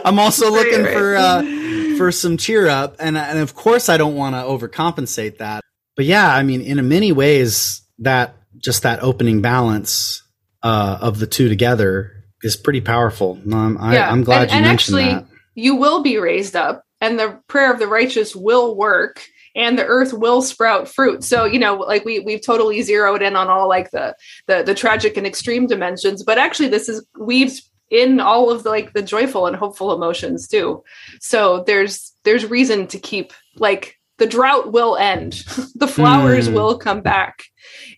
I'm 0.05 0.19
also 0.19 0.49
looking 0.49 0.83
right, 0.83 0.95
right. 0.95 0.97
for 0.97 1.15
uh, 1.17 1.97
for 1.97 2.11
some 2.13 2.37
cheer 2.37 2.69
up, 2.69 2.95
and 2.99 3.17
and 3.17 3.39
of 3.39 3.55
course 3.55 3.89
I 3.89 3.97
don't 3.97 4.15
want 4.15 4.35
to 4.35 4.41
overcompensate 4.41 5.39
that 5.39 5.62
but 5.95 6.05
yeah, 6.05 6.33
I 6.33 6.43
mean, 6.43 6.61
in 6.61 6.87
many 6.87 7.11
ways, 7.11 7.81
that 7.99 8.35
just 8.57 8.83
that 8.83 9.03
opening 9.03 9.41
balance 9.41 10.23
uh, 10.61 10.97
of 11.01 11.19
the 11.19 11.27
two 11.27 11.49
together 11.49 12.11
is 12.41 12.55
pretty 12.55 12.81
powerful. 12.81 13.39
Um, 13.51 13.77
I, 13.79 13.97
am 13.97 14.23
glad 14.23 14.43
and, 14.43 14.51
you 14.51 14.57
and 14.57 14.65
mentioned 14.65 14.97
actually, 14.97 15.03
that. 15.03 15.09
And 15.09 15.17
actually 15.21 15.33
you 15.55 15.75
will 15.75 16.01
be 16.01 16.17
raised 16.17 16.55
up 16.55 16.83
and 17.01 17.19
the 17.19 17.39
prayer 17.47 17.71
of 17.71 17.79
the 17.79 17.87
righteous 17.87 18.35
will 18.35 18.75
work 18.75 19.23
and 19.55 19.77
the 19.77 19.85
earth 19.85 20.13
will 20.13 20.41
sprout 20.41 20.87
fruit 20.87 21.23
so 21.23 21.45
you 21.45 21.59
know 21.59 21.75
like 21.75 22.05
we 22.05 22.19
we've 22.19 22.43
totally 22.43 22.81
zeroed 22.81 23.21
in 23.21 23.35
on 23.35 23.47
all 23.47 23.67
like 23.67 23.91
the 23.91 24.15
the, 24.47 24.63
the 24.63 24.75
tragic 24.75 25.17
and 25.17 25.27
extreme 25.27 25.67
dimensions 25.67 26.23
but 26.23 26.37
actually 26.37 26.69
this 26.69 26.89
is 26.89 27.05
weaves 27.19 27.69
in 27.89 28.19
all 28.19 28.49
of 28.49 28.63
the 28.63 28.69
like 28.69 28.93
the 28.93 29.01
joyful 29.01 29.45
and 29.45 29.55
hopeful 29.55 29.93
emotions 29.93 30.47
too 30.47 30.83
so 31.19 31.63
there's 31.67 32.13
there's 32.23 32.45
reason 32.45 32.87
to 32.87 32.97
keep 32.97 33.33
like 33.57 33.99
the 34.23 34.29
drought 34.29 34.71
will 34.71 34.95
end 34.95 35.33
the 35.75 35.87
flowers 35.87 36.47
Mm. 36.47 36.53
will 36.53 36.77
come 36.77 37.01
back 37.01 37.43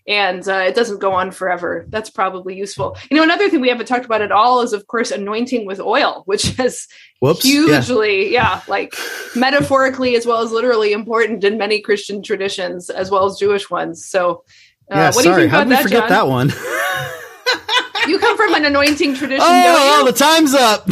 and 0.08 0.46
uh, 0.48 0.64
it 0.68 0.74
doesn't 0.74 0.98
go 0.98 1.12
on 1.12 1.30
forever 1.30 1.86
that's 1.88 2.10
probably 2.10 2.56
useful 2.56 2.96
you 3.10 3.16
know 3.16 3.22
another 3.22 3.48
thing 3.48 3.60
we 3.60 3.68
haven't 3.68 3.86
talked 3.86 4.04
about 4.04 4.22
at 4.22 4.32
all 4.32 4.60
is 4.60 4.72
of 4.72 4.86
course 4.88 5.12
anointing 5.12 5.66
with 5.66 5.78
oil 5.80 6.22
which 6.26 6.58
is 6.68 6.88
Whoops. 7.20 7.44
Hugely 7.44 8.32
yeah. 8.32 8.60
like 8.66 8.94
metaphorically 9.36 10.16
as 10.16 10.26
well 10.26 10.42
as 10.42 10.50
literally 10.50 10.92
important 10.92 11.44
in 11.44 11.58
many 11.58 11.80
christian 11.80 12.22
traditions 12.22 12.90
as 12.90 13.08
well 13.10 13.24
as 13.26 13.38
jewish 13.38 13.70
ones 13.70 14.04
so 14.04 14.42
uh, 14.90 14.96
yeah, 14.96 15.06
what 15.06 15.14
sorry. 15.14 15.24
do 15.24 15.30
you 15.30 15.36
think 15.36 15.50
How 15.52 15.62
about 15.62 15.68
did 15.68 15.70
we 15.70 15.74
that 15.74 15.82
forget 15.82 16.02
John? 16.02 16.08
that 16.10 16.26
one? 16.28 16.48
you 18.08 18.18
come 18.18 18.36
from 18.36 18.54
an 18.54 18.64
anointing 18.64 19.14
tradition 19.14 19.44
oh, 19.44 19.62
don't 19.62 20.06
you 20.06 20.12
the 20.12 20.18
time's 20.18 20.54
up. 20.54 20.86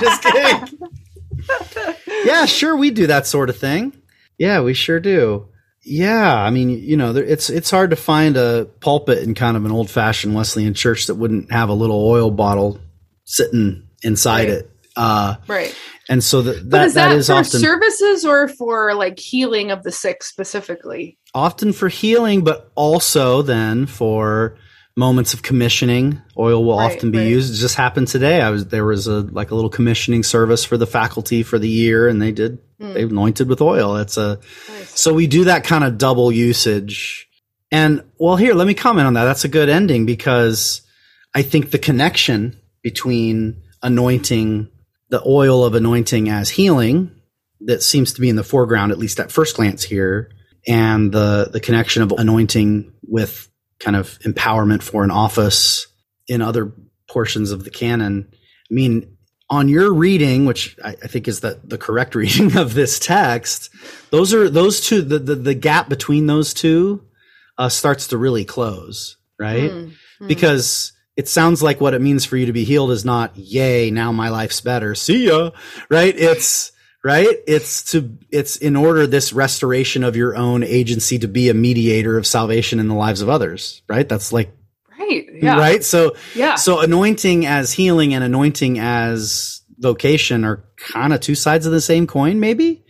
Just 0.00 0.22
kidding. 0.22 0.78
yeah, 2.24 2.46
sure, 2.46 2.74
we 2.76 2.90
do 2.90 3.06
that 3.06 3.26
sort 3.26 3.50
of 3.50 3.58
thing. 3.58 3.92
Yeah, 4.38 4.60
we 4.60 4.72
sure 4.74 5.00
do. 5.00 5.48
Yeah, 5.84 6.34
I 6.34 6.50
mean, 6.50 6.70
you 6.70 6.96
know, 6.96 7.12
there, 7.12 7.24
it's 7.24 7.50
it's 7.50 7.70
hard 7.70 7.90
to 7.90 7.96
find 7.96 8.36
a 8.36 8.68
pulpit 8.80 9.18
in 9.22 9.34
kind 9.34 9.56
of 9.56 9.64
an 9.64 9.72
old 9.72 9.90
fashioned 9.90 10.34
Wesleyan 10.34 10.74
church 10.74 11.06
that 11.06 11.14
wouldn't 11.14 11.50
have 11.52 11.68
a 11.68 11.74
little 11.74 12.06
oil 12.08 12.30
bottle 12.30 12.80
sitting 13.24 13.88
inside 14.02 14.48
Right. 14.48 14.58
it. 14.58 14.70
Uh, 14.96 15.36
right 15.46 15.76
and 16.08 16.24
so 16.24 16.42
that 16.42 16.54
but 16.68 16.70
that, 16.70 16.86
is 16.88 16.94
that, 16.94 17.10
that 17.10 17.16
is 17.16 17.26
for 17.28 17.34
often 17.34 17.60
services 17.60 18.24
or 18.24 18.48
for 18.48 18.92
like 18.94 19.16
healing 19.20 19.70
of 19.70 19.84
the 19.84 19.92
sick 19.92 20.24
specifically 20.24 21.16
often 21.34 21.72
for 21.72 21.88
healing, 21.88 22.42
but 22.42 22.72
also 22.74 23.42
then 23.42 23.86
for 23.86 24.56
moments 24.96 25.34
of 25.34 25.42
commissioning. 25.42 26.20
Oil 26.36 26.64
will 26.64 26.78
Right, 26.78 26.96
often 26.96 27.12
be 27.12 27.18
right. 27.18 27.28
used. 27.28 27.54
It 27.54 27.58
just 27.58 27.76
happened 27.76 28.08
today. 28.08 28.40
I 28.40 28.50
was 28.50 28.66
there 28.66 28.84
was 28.84 29.06
a 29.06 29.20
like 29.20 29.52
a 29.52 29.54
little 29.54 29.70
commissioning 29.70 30.24
service 30.24 30.64
for 30.64 30.76
the 30.76 30.86
faculty 30.86 31.44
for 31.44 31.58
the 31.60 31.68
year, 31.68 32.08
and 32.08 32.20
they 32.20 32.32
did 32.32 32.58
Hmm. 32.80 32.92
they 32.94 33.02
anointed 33.02 33.48
with 33.48 33.60
oil. 33.60 33.96
It's 33.96 34.16
a 34.16 34.38
Nice. 34.68 34.98
so 34.98 35.12
we 35.14 35.26
do 35.26 35.44
that 35.44 35.64
kind 35.64 35.84
of 35.84 35.98
double 35.98 36.30
usage. 36.30 37.28
And 37.70 38.02
well, 38.18 38.36
here 38.36 38.54
let 38.54 38.66
me 38.66 38.74
comment 38.74 39.06
on 39.06 39.14
that. 39.14 39.24
That's 39.24 39.44
a 39.44 39.48
good 39.48 39.68
ending 39.68 40.06
because 40.06 40.82
I 41.34 41.42
think 41.42 41.70
the 41.70 41.78
connection 41.78 42.58
between 42.82 43.62
anointing 43.82 44.68
the 45.10 45.22
oil 45.26 45.64
of 45.64 45.74
anointing 45.74 46.28
as 46.28 46.50
healing 46.50 47.10
that 47.60 47.82
seems 47.82 48.12
to 48.12 48.20
be 48.20 48.28
in 48.28 48.36
the 48.36 48.44
foreground 48.44 48.92
at 48.92 48.98
least 48.98 49.18
at 49.18 49.32
first 49.32 49.56
glance 49.56 49.82
here 49.82 50.30
and 50.66 51.12
the 51.12 51.48
the 51.52 51.60
connection 51.60 52.02
of 52.02 52.12
anointing 52.12 52.92
with 53.02 53.48
kind 53.80 53.96
of 53.96 54.18
empowerment 54.20 54.82
for 54.82 55.04
an 55.04 55.10
office 55.10 55.86
in 56.26 56.42
other 56.42 56.72
portions 57.08 57.52
of 57.52 57.64
the 57.64 57.70
canon. 57.70 58.28
I 58.70 58.74
mean, 58.74 59.16
on 59.50 59.68
your 59.68 59.92
reading, 59.92 60.44
which 60.44 60.76
I, 60.84 60.90
I 60.90 61.06
think 61.06 61.28
is 61.28 61.40
the, 61.40 61.60
the 61.64 61.78
correct 61.78 62.14
reading 62.14 62.56
of 62.56 62.74
this 62.74 62.98
text, 62.98 63.70
those 64.10 64.34
are 64.34 64.48
those 64.48 64.80
two. 64.80 65.02
The 65.02 65.18
the, 65.18 65.34
the 65.34 65.54
gap 65.54 65.88
between 65.88 66.26
those 66.26 66.54
two 66.54 67.04
uh, 67.56 67.68
starts 67.68 68.08
to 68.08 68.18
really 68.18 68.44
close, 68.44 69.16
right? 69.38 69.70
Mm, 69.70 69.92
mm. 70.20 70.28
Because 70.28 70.92
it 71.16 71.28
sounds 71.28 71.62
like 71.62 71.80
what 71.80 71.94
it 71.94 72.00
means 72.00 72.24
for 72.24 72.36
you 72.36 72.46
to 72.46 72.52
be 72.52 72.64
healed 72.64 72.90
is 72.90 73.04
not 73.04 73.36
"Yay, 73.36 73.90
now 73.90 74.12
my 74.12 74.28
life's 74.28 74.60
better." 74.60 74.94
See 74.94 75.26
ya, 75.26 75.50
right? 75.90 76.14
It's 76.16 76.72
right. 77.04 77.38
It's 77.46 77.90
to 77.92 78.18
it's 78.30 78.56
in 78.56 78.76
order 78.76 79.06
this 79.06 79.32
restoration 79.32 80.04
of 80.04 80.16
your 80.16 80.36
own 80.36 80.62
agency 80.62 81.18
to 81.20 81.28
be 81.28 81.48
a 81.48 81.54
mediator 81.54 82.18
of 82.18 82.26
salvation 82.26 82.80
in 82.80 82.88
the 82.88 82.94
lives 82.94 83.22
of 83.22 83.28
others, 83.28 83.82
right? 83.88 84.08
That's 84.08 84.32
like 84.32 84.52
right 85.08 85.26
yeah 85.42 85.58
right. 85.58 85.84
So 85.84 86.16
yeah 86.34 86.56
so 86.56 86.80
anointing 86.80 87.46
as 87.46 87.72
healing 87.72 88.14
and 88.14 88.22
anointing 88.24 88.78
as 88.78 89.62
vocation 89.78 90.44
are 90.44 90.64
kind 90.76 91.12
of 91.12 91.20
two 91.20 91.34
sides 91.34 91.66
of 91.66 91.72
the 91.72 91.80
same 91.80 92.06
coin, 92.06 92.40
maybe. 92.40 92.84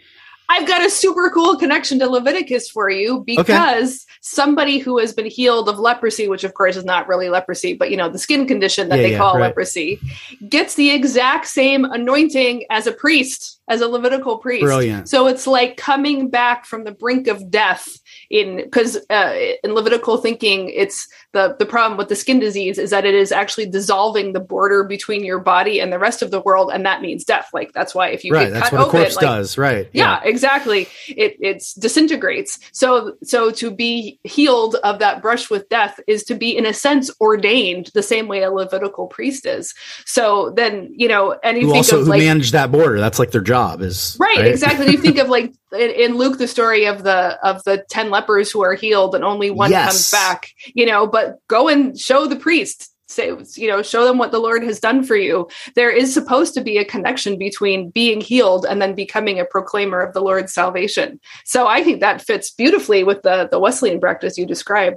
I've 0.51 0.66
got 0.66 0.85
a 0.85 0.89
super 0.89 1.31
cool 1.31 1.59
connection 1.59 1.99
to 1.99 2.09
Leviticus 2.09 2.71
for 2.71 2.89
you 2.89 3.23
because 3.27 4.07
somebody 4.23 4.79
who 4.79 4.99
has 4.99 5.12
been 5.12 5.27
healed 5.27 5.69
of 5.69 5.79
leprosy, 5.79 6.27
which 6.27 6.43
of 6.43 6.55
course 6.55 6.75
is 6.75 6.87
not 6.87 7.07
really 7.07 7.29
leprosy, 7.29 7.75
but 7.75 7.91
you 7.91 7.99
know, 7.99 8.09
the 8.09 8.19
skin 8.19 8.47
condition 8.47 8.89
that 8.89 8.97
Yeah, 8.97 9.03
they 9.03 9.12
yeah, 9.12 9.19
call 9.19 9.35
right. 9.35 9.43
leprosy, 9.43 10.01
gets 10.49 10.75
the 10.75 10.91
exact 10.91 11.49
same 11.49 11.85
anointing 11.85 12.64
as 12.71 12.87
a 12.87 12.93
priest, 12.93 13.61
as 13.69 13.83
a 13.83 13.89
Levitical 13.89 14.39
priest. 14.39 14.64
Brilliant. 14.64 15.11
So 15.11 15.27
it's 15.27 15.47
like 15.47 15.77
coming 15.77 16.31
back 16.31 16.64
from 16.64 16.85
the 16.85 16.93
brink 16.93 17.27
of 17.29 17.51
death 17.51 17.87
in 18.31 18.57
because 18.57 18.97
uh, 19.11 19.35
in 19.62 19.75
Levitical 19.75 20.16
thinking, 20.16 20.71
it's 20.71 21.07
the 21.33 21.57
the 21.59 21.66
problem 21.66 21.99
with 21.99 22.09
the 22.09 22.16
skin 22.16 22.39
disease 22.39 22.79
is 22.79 22.91
that 22.91 23.05
it 23.05 23.14
is 23.14 23.33
actually 23.33 23.66
dissolving 23.66 24.33
the 24.33 24.41
border 24.41 24.85
between 24.85 25.24
your 25.24 25.39
body 25.39 25.81
and 25.81 25.93
the 25.93 25.99
rest 25.99 26.22
of 26.22 26.31
the 26.31 26.41
world, 26.41 26.70
and 26.72 26.85
that 26.87 27.03
means 27.03 27.24
death. 27.24 27.49
Like 27.53 27.72
that's 27.72 27.95
why 27.95 28.09
if 28.09 28.24
you 28.24 28.33
right. 28.33 28.45
get 28.45 28.55
That's 28.55 28.70
cut 28.70 28.79
what 28.79 28.85
a 28.85 28.89
open, 28.89 29.01
corpse 29.01 29.16
like, 29.16 29.22
does. 29.22 29.59
Right. 29.59 29.89
yeah, 29.93 30.20
exactly 30.24 30.89
it 31.09 31.37
it's 31.41 31.74
disintegrates 31.74 32.59
so 32.72 33.14
so 33.22 33.51
to 33.51 33.70
be 33.70 34.18
healed 34.24 34.76
of 34.85 34.99
that 35.01 35.20
brush 35.22 35.51
with 35.51 35.68
death 35.68 35.99
is 36.07 36.24
to 36.24 36.35
be 36.35 36.57
in 36.57 36.66
a 36.66 36.72
sense 36.72 37.11
ordained 37.20 37.91
the 37.95 38.03
same 38.03 38.29
way 38.29 38.43
a 38.43 38.51
levitical 38.51 39.07
priest 39.07 39.47
is 39.47 39.74
so 40.05 40.51
then 40.57 40.93
you 40.95 41.09
know 41.09 41.39
and 41.43 41.59
you 41.59 41.68
Who 41.68 41.74
also 41.74 42.01
who 42.01 42.11
like 42.11 42.20
manage 42.20 42.53
that 42.53 42.70
border? 42.70 42.99
That's 43.01 43.18
like 43.18 43.31
their 43.31 43.41
job. 43.41 43.81
Is 43.83 44.16
right, 44.20 44.47
exactly 44.47 44.91
you 44.91 44.99
think 44.99 45.18
of 45.18 45.29
like 45.37 45.53
in, 45.72 45.91
in 45.91 46.16
luke 46.16 46.39
the 46.39 46.49
story 46.49 46.87
of 46.87 47.03
the 47.03 47.39
of 47.47 47.62
the 47.64 47.85
10 47.91 48.11
lepers 48.11 48.51
who 48.51 48.62
are 48.62 48.74
healed 48.74 49.14
and 49.14 49.24
only 49.24 49.51
one 49.51 49.70
Yes. 49.70 49.87
comes 49.87 50.11
back 50.11 50.53
you 50.74 50.87
know 50.87 51.07
but 51.07 51.18
go 51.49 51.69
and 51.69 51.99
show 51.99 52.27
the 52.27 52.37
priest 52.37 52.91
say 53.11 53.33
you 53.55 53.69
know 53.69 53.81
show 53.83 54.05
them 54.05 54.19
what 54.19 54.33
the 54.33 54.39
lord 54.39 54.62
has 54.62 54.79
done 54.81 55.03
for 55.03 55.16
you 55.16 55.49
there 55.75 55.91
is 55.91 56.12
supposed 56.12 56.53
to 56.55 56.61
be 56.61 56.77
a 56.77 56.85
connection 56.85 57.39
between 57.39 57.89
being 57.91 58.21
healed 58.21 58.66
and 58.69 58.83
then 58.83 58.95
becoming 58.95 59.41
a 59.41 59.47
proclaimer 59.47 60.01
of 60.01 60.12
the 60.12 60.21
lord's 60.21 60.53
salvation 60.53 61.19
so 61.45 61.66
i 61.66 61.83
think 61.83 62.01
that 62.01 62.21
fits 62.21 62.51
beautifully 62.51 63.03
with 63.05 63.23
the 63.23 63.49
the 63.51 63.59
wesleyan 63.59 63.99
practice 63.99 64.37
you 64.37 64.45
describe 64.45 64.95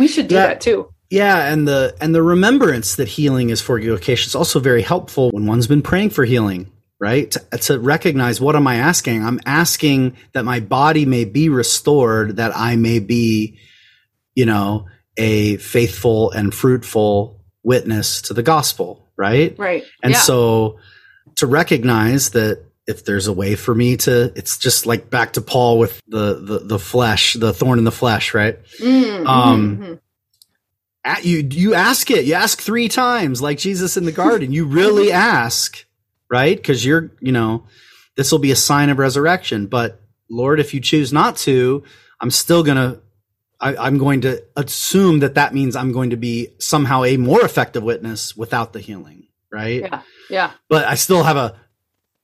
we 0.00 0.08
should 0.08 0.26
do 0.26 0.34
Yeah. 0.34 0.46
that 0.48 0.60
too 0.60 0.88
Yeah, 1.10 1.52
and 1.52 1.68
the 1.68 1.94
and 2.00 2.12
the 2.12 2.22
remembrance 2.34 2.96
that 2.96 3.06
healing 3.06 3.50
is 3.50 3.60
for 3.60 3.78
your 3.78 3.96
vocation 3.98 4.26
is 4.30 4.34
also 4.34 4.58
very 4.58 4.82
helpful 4.82 5.30
when 5.30 5.46
one's 5.46 5.68
been 5.68 5.82
praying 5.82 6.10
for 6.10 6.24
healing, 6.24 6.66
right? 6.98 7.30
To, 7.30 7.40
to 7.68 7.78
recognize 7.78 8.40
what 8.40 8.56
am 8.56 8.66
I 8.66 8.76
asking? 8.90 9.22
I'm 9.24 9.38
asking 9.46 10.16
that 10.32 10.44
my 10.44 10.58
body 10.58 11.04
may 11.06 11.24
be 11.24 11.48
restored, 11.48 12.36
that 12.40 12.50
I 12.56 12.74
may 12.74 12.98
be, 12.98 13.58
you 14.34 14.46
know, 14.50 14.86
a 15.16 15.56
faithful 15.58 16.30
and 16.30 16.52
fruitful 16.54 17.40
witness 17.62 18.22
to 18.22 18.34
the 18.34 18.42
gospel, 18.42 19.06
right? 19.16 19.58
right 19.58 19.84
And 20.02 20.12
yeah. 20.12 20.20
so 20.20 20.78
to 21.36 21.46
recognize 21.46 22.30
that 22.30 22.64
if 22.86 23.04
there's 23.04 23.26
a 23.26 23.32
way 23.32 23.54
for 23.54 23.74
me 23.74 23.96
to, 23.96 24.32
it's 24.36 24.58
just 24.58 24.84
like 24.84 25.08
back 25.08 25.32
to 25.34 25.40
Paul 25.40 25.78
with 25.78 26.00
the 26.06 26.34
the, 26.34 26.58
the 26.58 26.78
flesh, 26.78 27.34
the 27.34 27.52
thorn 27.54 27.78
in 27.78 27.84
the 27.84 27.92
flesh, 27.92 28.34
right? 28.34 28.58
Mm, 28.78 29.26
um, 29.26 29.78
mhm, 29.78 29.80
mhm. 29.80 30.00
at 31.04 31.24
you 31.24 31.38
you 31.50 31.74
ask 31.74 32.10
it 32.10 32.24
you 32.26 32.34
ask 32.34 32.60
three 32.60 32.88
times 32.88 33.40
like 33.40 33.58
jesus 33.58 33.96
in 33.96 34.04
the 34.04 34.12
garden 34.12 34.52
you 34.52 34.66
really 34.66 35.12
ask 35.40 35.84
right 36.30 36.56
because 36.56 36.84
you're 36.84 37.12
you 37.20 37.32
know 37.32 37.64
this 38.16 38.32
will 38.32 38.38
be 38.38 38.50
a 38.50 38.56
sign 38.56 38.88
of 38.90 38.98
resurrection 38.98 39.66
but 39.66 40.00
lord 40.30 40.60
if 40.60 40.72
you 40.72 40.80
choose 40.80 41.12
not 41.12 41.36
to 41.36 41.82
i'm 42.20 42.30
still 42.30 42.62
gonna 42.62 42.98
I, 43.64 43.74
i'm 43.86 43.98
going 43.98 44.20
to 44.22 44.42
assume 44.56 45.20
that 45.20 45.34
that 45.34 45.52
means 45.54 45.74
i'm 45.74 45.92
going 45.92 46.10
to 46.10 46.16
be 46.16 46.48
somehow 46.58 47.02
a 47.04 47.16
more 47.16 47.42
effective 47.44 47.82
witness 47.82 48.36
without 48.36 48.72
the 48.72 48.80
healing 48.80 49.26
right? 49.50 49.80
Yeah 49.82 50.02
yeah. 50.30 50.50
But 50.68 50.86
i 50.86 50.94
still 50.94 51.22
have 51.24 51.36
a 51.36 51.56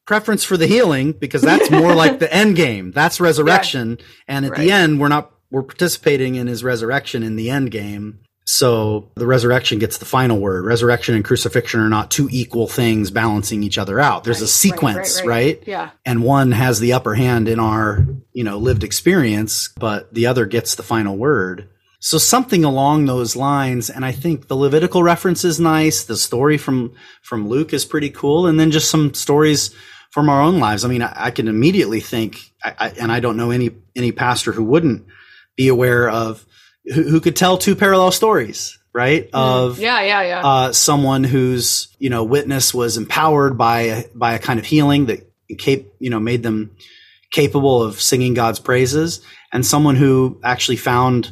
preference 0.06 0.42
for 0.44 0.56
the 0.56 0.66
healing 0.66 1.12
because 1.12 1.42
that's 1.42 1.70
more 1.70 1.94
like 1.94 2.18
the 2.18 2.32
end 2.32 2.56
game. 2.56 2.90
That's 2.92 3.20
resurrection. 3.20 3.98
And 4.28 4.44
at 4.44 4.52
Right. 4.52 4.60
the 4.60 4.72
end 4.72 5.00
we're 5.00 5.08
not 5.16 5.30
we're 5.50 5.62
participating 5.62 6.34
in 6.36 6.46
his 6.46 6.62
resurrection 6.64 7.22
in 7.22 7.36
the 7.36 7.50
end 7.50 7.70
game 7.70 8.20
so 8.50 9.12
the 9.14 9.28
resurrection 9.28 9.78
gets 9.78 9.98
the 9.98 10.04
final 10.04 10.40
word. 10.40 10.64
Resurrection 10.64 11.14
and 11.14 11.24
crucifixion 11.24 11.78
are 11.78 11.88
not 11.88 12.10
two 12.10 12.28
equal 12.32 12.66
things 12.66 13.12
balancing 13.12 13.62
each 13.62 13.78
other 13.78 14.00
out. 14.00 14.24
There's 14.24 14.38
a 14.38 14.40
Right, 14.40 14.46
right, 14.46 14.48
sequence 14.50 15.16
right, 15.20 15.26
right, 15.26 15.56
right. 15.58 15.68
yeah. 15.68 15.90
And 16.04 16.24
one 16.24 16.50
has 16.50 16.80
the 16.80 16.92
upper 16.94 17.14
hand 17.14 17.48
in 17.48 17.60
our 17.60 18.04
you 18.32 18.42
know 18.42 18.58
lived 18.58 18.82
experience 18.82 19.68
but 19.78 20.12
the 20.12 20.26
other 20.26 20.46
gets 20.46 20.74
the 20.74 20.82
final 20.82 21.16
word. 21.16 21.68
So 22.00 22.18
something 22.18 22.64
along 22.64 23.06
those 23.06 23.36
lines 23.36 23.88
and 23.88 24.04
i 24.04 24.10
think 24.10 24.48
the 24.48 24.56
levitical 24.56 25.04
reference 25.04 25.44
is 25.44 25.60
nice. 25.60 26.02
The 26.02 26.16
story 26.16 26.58
from 26.58 26.92
from 27.22 27.48
luke 27.48 27.72
is 27.72 27.84
pretty 27.84 28.10
cool 28.10 28.48
and 28.48 28.58
then 28.58 28.72
just 28.72 28.90
some 28.90 29.14
stories 29.14 29.72
from 30.10 30.28
our 30.28 30.40
own 30.42 30.58
lives. 30.58 30.84
I 30.84 30.88
mean 30.88 31.02
i, 31.02 31.12
I 31.26 31.30
can 31.30 31.46
immediately 31.46 32.00
think 32.00 32.50
I, 32.64 32.74
I, 32.78 32.88
and 33.00 33.12
i 33.12 33.20
don't 33.20 33.36
know 33.36 33.52
any 33.52 33.70
any 33.94 34.10
pastor 34.10 34.50
who 34.50 34.64
wouldn't 34.64 35.06
be 35.56 35.68
aware 35.68 36.10
of 36.10 36.44
who, 36.92 37.02
who 37.02 37.20
could 37.20 37.36
tell 37.36 37.58
two 37.58 37.74
parallel 37.74 38.12
stories 38.12 38.78
right 38.92 39.30
of 39.32 39.78
yeah 39.78 40.00
yeah 40.02 40.22
yeah 40.22 40.40
uh, 40.44 40.72
someone 40.72 41.22
whose 41.22 41.94
you 41.98 42.10
know 42.10 42.24
witness 42.24 42.74
was 42.74 42.96
empowered 42.96 43.56
by 43.56 44.06
by 44.14 44.34
a 44.34 44.38
kind 44.38 44.58
of 44.58 44.66
healing 44.66 45.06
that 45.06 45.30
cap- 45.56 45.84
you 45.98 46.10
know, 46.10 46.20
made 46.20 46.42
them 46.42 46.76
capable 47.30 47.82
of 47.82 48.00
singing 48.00 48.34
God's 48.34 48.58
praises 48.58 49.20
and 49.52 49.64
someone 49.64 49.96
who 49.96 50.40
actually 50.42 50.76
found 50.76 51.30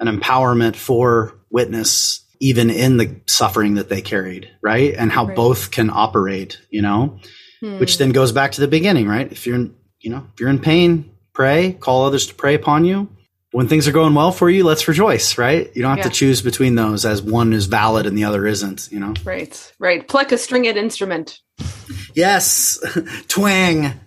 an 0.00 0.08
empowerment 0.08 0.76
for 0.76 1.34
witness 1.50 2.22
even 2.38 2.68
in 2.68 2.98
the 2.98 3.20
suffering 3.26 3.74
that 3.74 3.88
they 3.88 4.02
carried, 4.02 4.50
right? 4.60 4.94
And 4.94 5.10
how 5.10 5.26
right. 5.26 5.36
both 5.36 5.70
can 5.70 5.88
operate, 5.88 6.60
you 6.68 6.82
know, 6.82 7.18
hmm. 7.60 7.78
which 7.78 7.96
then 7.96 8.12
goes 8.12 8.32
back 8.32 8.52
to 8.52 8.60
the 8.60 8.68
beginning, 8.68 9.08
right? 9.08 9.30
If 9.30 9.46
you're 9.46 9.56
in, 9.56 9.74
you 10.00 10.10
know, 10.10 10.26
if 10.34 10.40
you're 10.40 10.50
in 10.50 10.58
pain, 10.58 11.10
pray, 11.32 11.72
call 11.72 12.04
others 12.04 12.26
to 12.26 12.34
pray 12.34 12.54
upon 12.54 12.84
you. 12.84 13.08
When 13.56 13.68
things 13.68 13.88
are 13.88 13.92
going 13.92 14.12
well 14.12 14.32
for 14.32 14.50
you, 14.50 14.64
let's 14.64 14.86
rejoice, 14.86 15.38
right? 15.38 15.74
You 15.74 15.80
don't 15.80 15.96
have 15.96 16.04
yeah. 16.04 16.10
to 16.10 16.10
choose 16.10 16.42
between 16.42 16.74
those 16.74 17.06
as 17.06 17.22
one 17.22 17.54
is 17.54 17.64
valid 17.64 18.04
and 18.04 18.14
the 18.14 18.24
other 18.24 18.46
isn't, 18.46 18.92
you 18.92 19.00
know? 19.00 19.14
Right, 19.24 19.72
right. 19.78 20.06
Pluck 20.06 20.30
a 20.30 20.36
stringed 20.36 20.76
instrument. 20.76 21.40
Yes, 22.14 22.78
twang. 23.28 23.98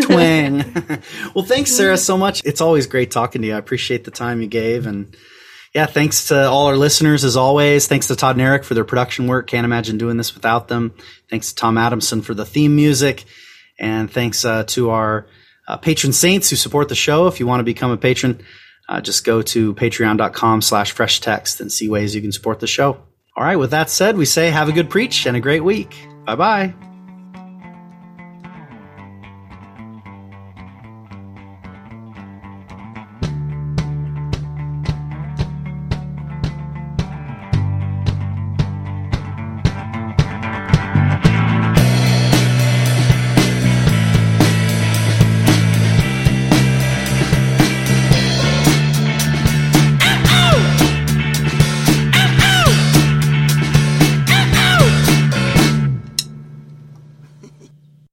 twang. 0.00 0.64
well, 1.34 1.44
thanks, 1.44 1.72
Sarah, 1.72 1.98
so 1.98 2.16
much. 2.16 2.42
It's 2.46 2.62
always 2.62 2.86
great 2.86 3.10
talking 3.10 3.42
to 3.42 3.48
you. 3.48 3.54
I 3.54 3.58
appreciate 3.58 4.04
the 4.04 4.10
time 4.10 4.40
you 4.40 4.46
gave 4.46 4.86
and 4.86 5.14
yeah, 5.74 5.84
thanks 5.84 6.28
to 6.28 6.48
all 6.48 6.68
our 6.68 6.76
listeners 6.78 7.22
as 7.22 7.36
always. 7.36 7.86
Thanks 7.86 8.06
to 8.06 8.16
Todd 8.16 8.36
and 8.36 8.42
Eric 8.42 8.64
for 8.64 8.72
their 8.72 8.86
production 8.86 9.26
work. 9.26 9.46
Can't 9.46 9.66
imagine 9.66 9.98
doing 9.98 10.16
this 10.16 10.34
without 10.34 10.68
them. 10.68 10.94
Thanks 11.28 11.50
to 11.50 11.54
Tom 11.54 11.76
Adamson 11.76 12.22
for 12.22 12.32
the 12.32 12.46
theme 12.46 12.74
music. 12.74 13.26
And 13.78 14.10
thanks 14.10 14.46
uh, 14.46 14.64
to 14.68 14.88
our 14.88 15.26
uh, 15.68 15.76
patron 15.76 16.14
saints 16.14 16.48
who 16.48 16.56
support 16.56 16.88
the 16.88 16.94
show. 16.94 17.26
If 17.26 17.40
you 17.40 17.46
want 17.46 17.60
to 17.60 17.64
become 17.64 17.90
a 17.90 17.98
patron, 17.98 18.42
uh, 18.88 19.00
just 19.00 19.24
go 19.24 19.42
to 19.42 19.74
patreon.com 19.74 20.62
slash 20.62 20.92
fresh 20.92 21.20
text 21.20 21.60
and 21.60 21.70
see 21.70 21.88
ways 21.88 22.14
you 22.14 22.22
can 22.22 22.32
support 22.32 22.60
the 22.60 22.66
show. 22.66 23.02
All 23.36 23.44
right. 23.44 23.56
With 23.56 23.70
that 23.72 23.90
said, 23.90 24.16
we 24.16 24.24
say 24.24 24.50
have 24.50 24.68
a 24.68 24.72
good 24.72 24.88
preach 24.88 25.26
and 25.26 25.36
a 25.36 25.40
great 25.40 25.64
week. 25.64 25.94
Bye 26.24 26.36
bye. 26.36 26.85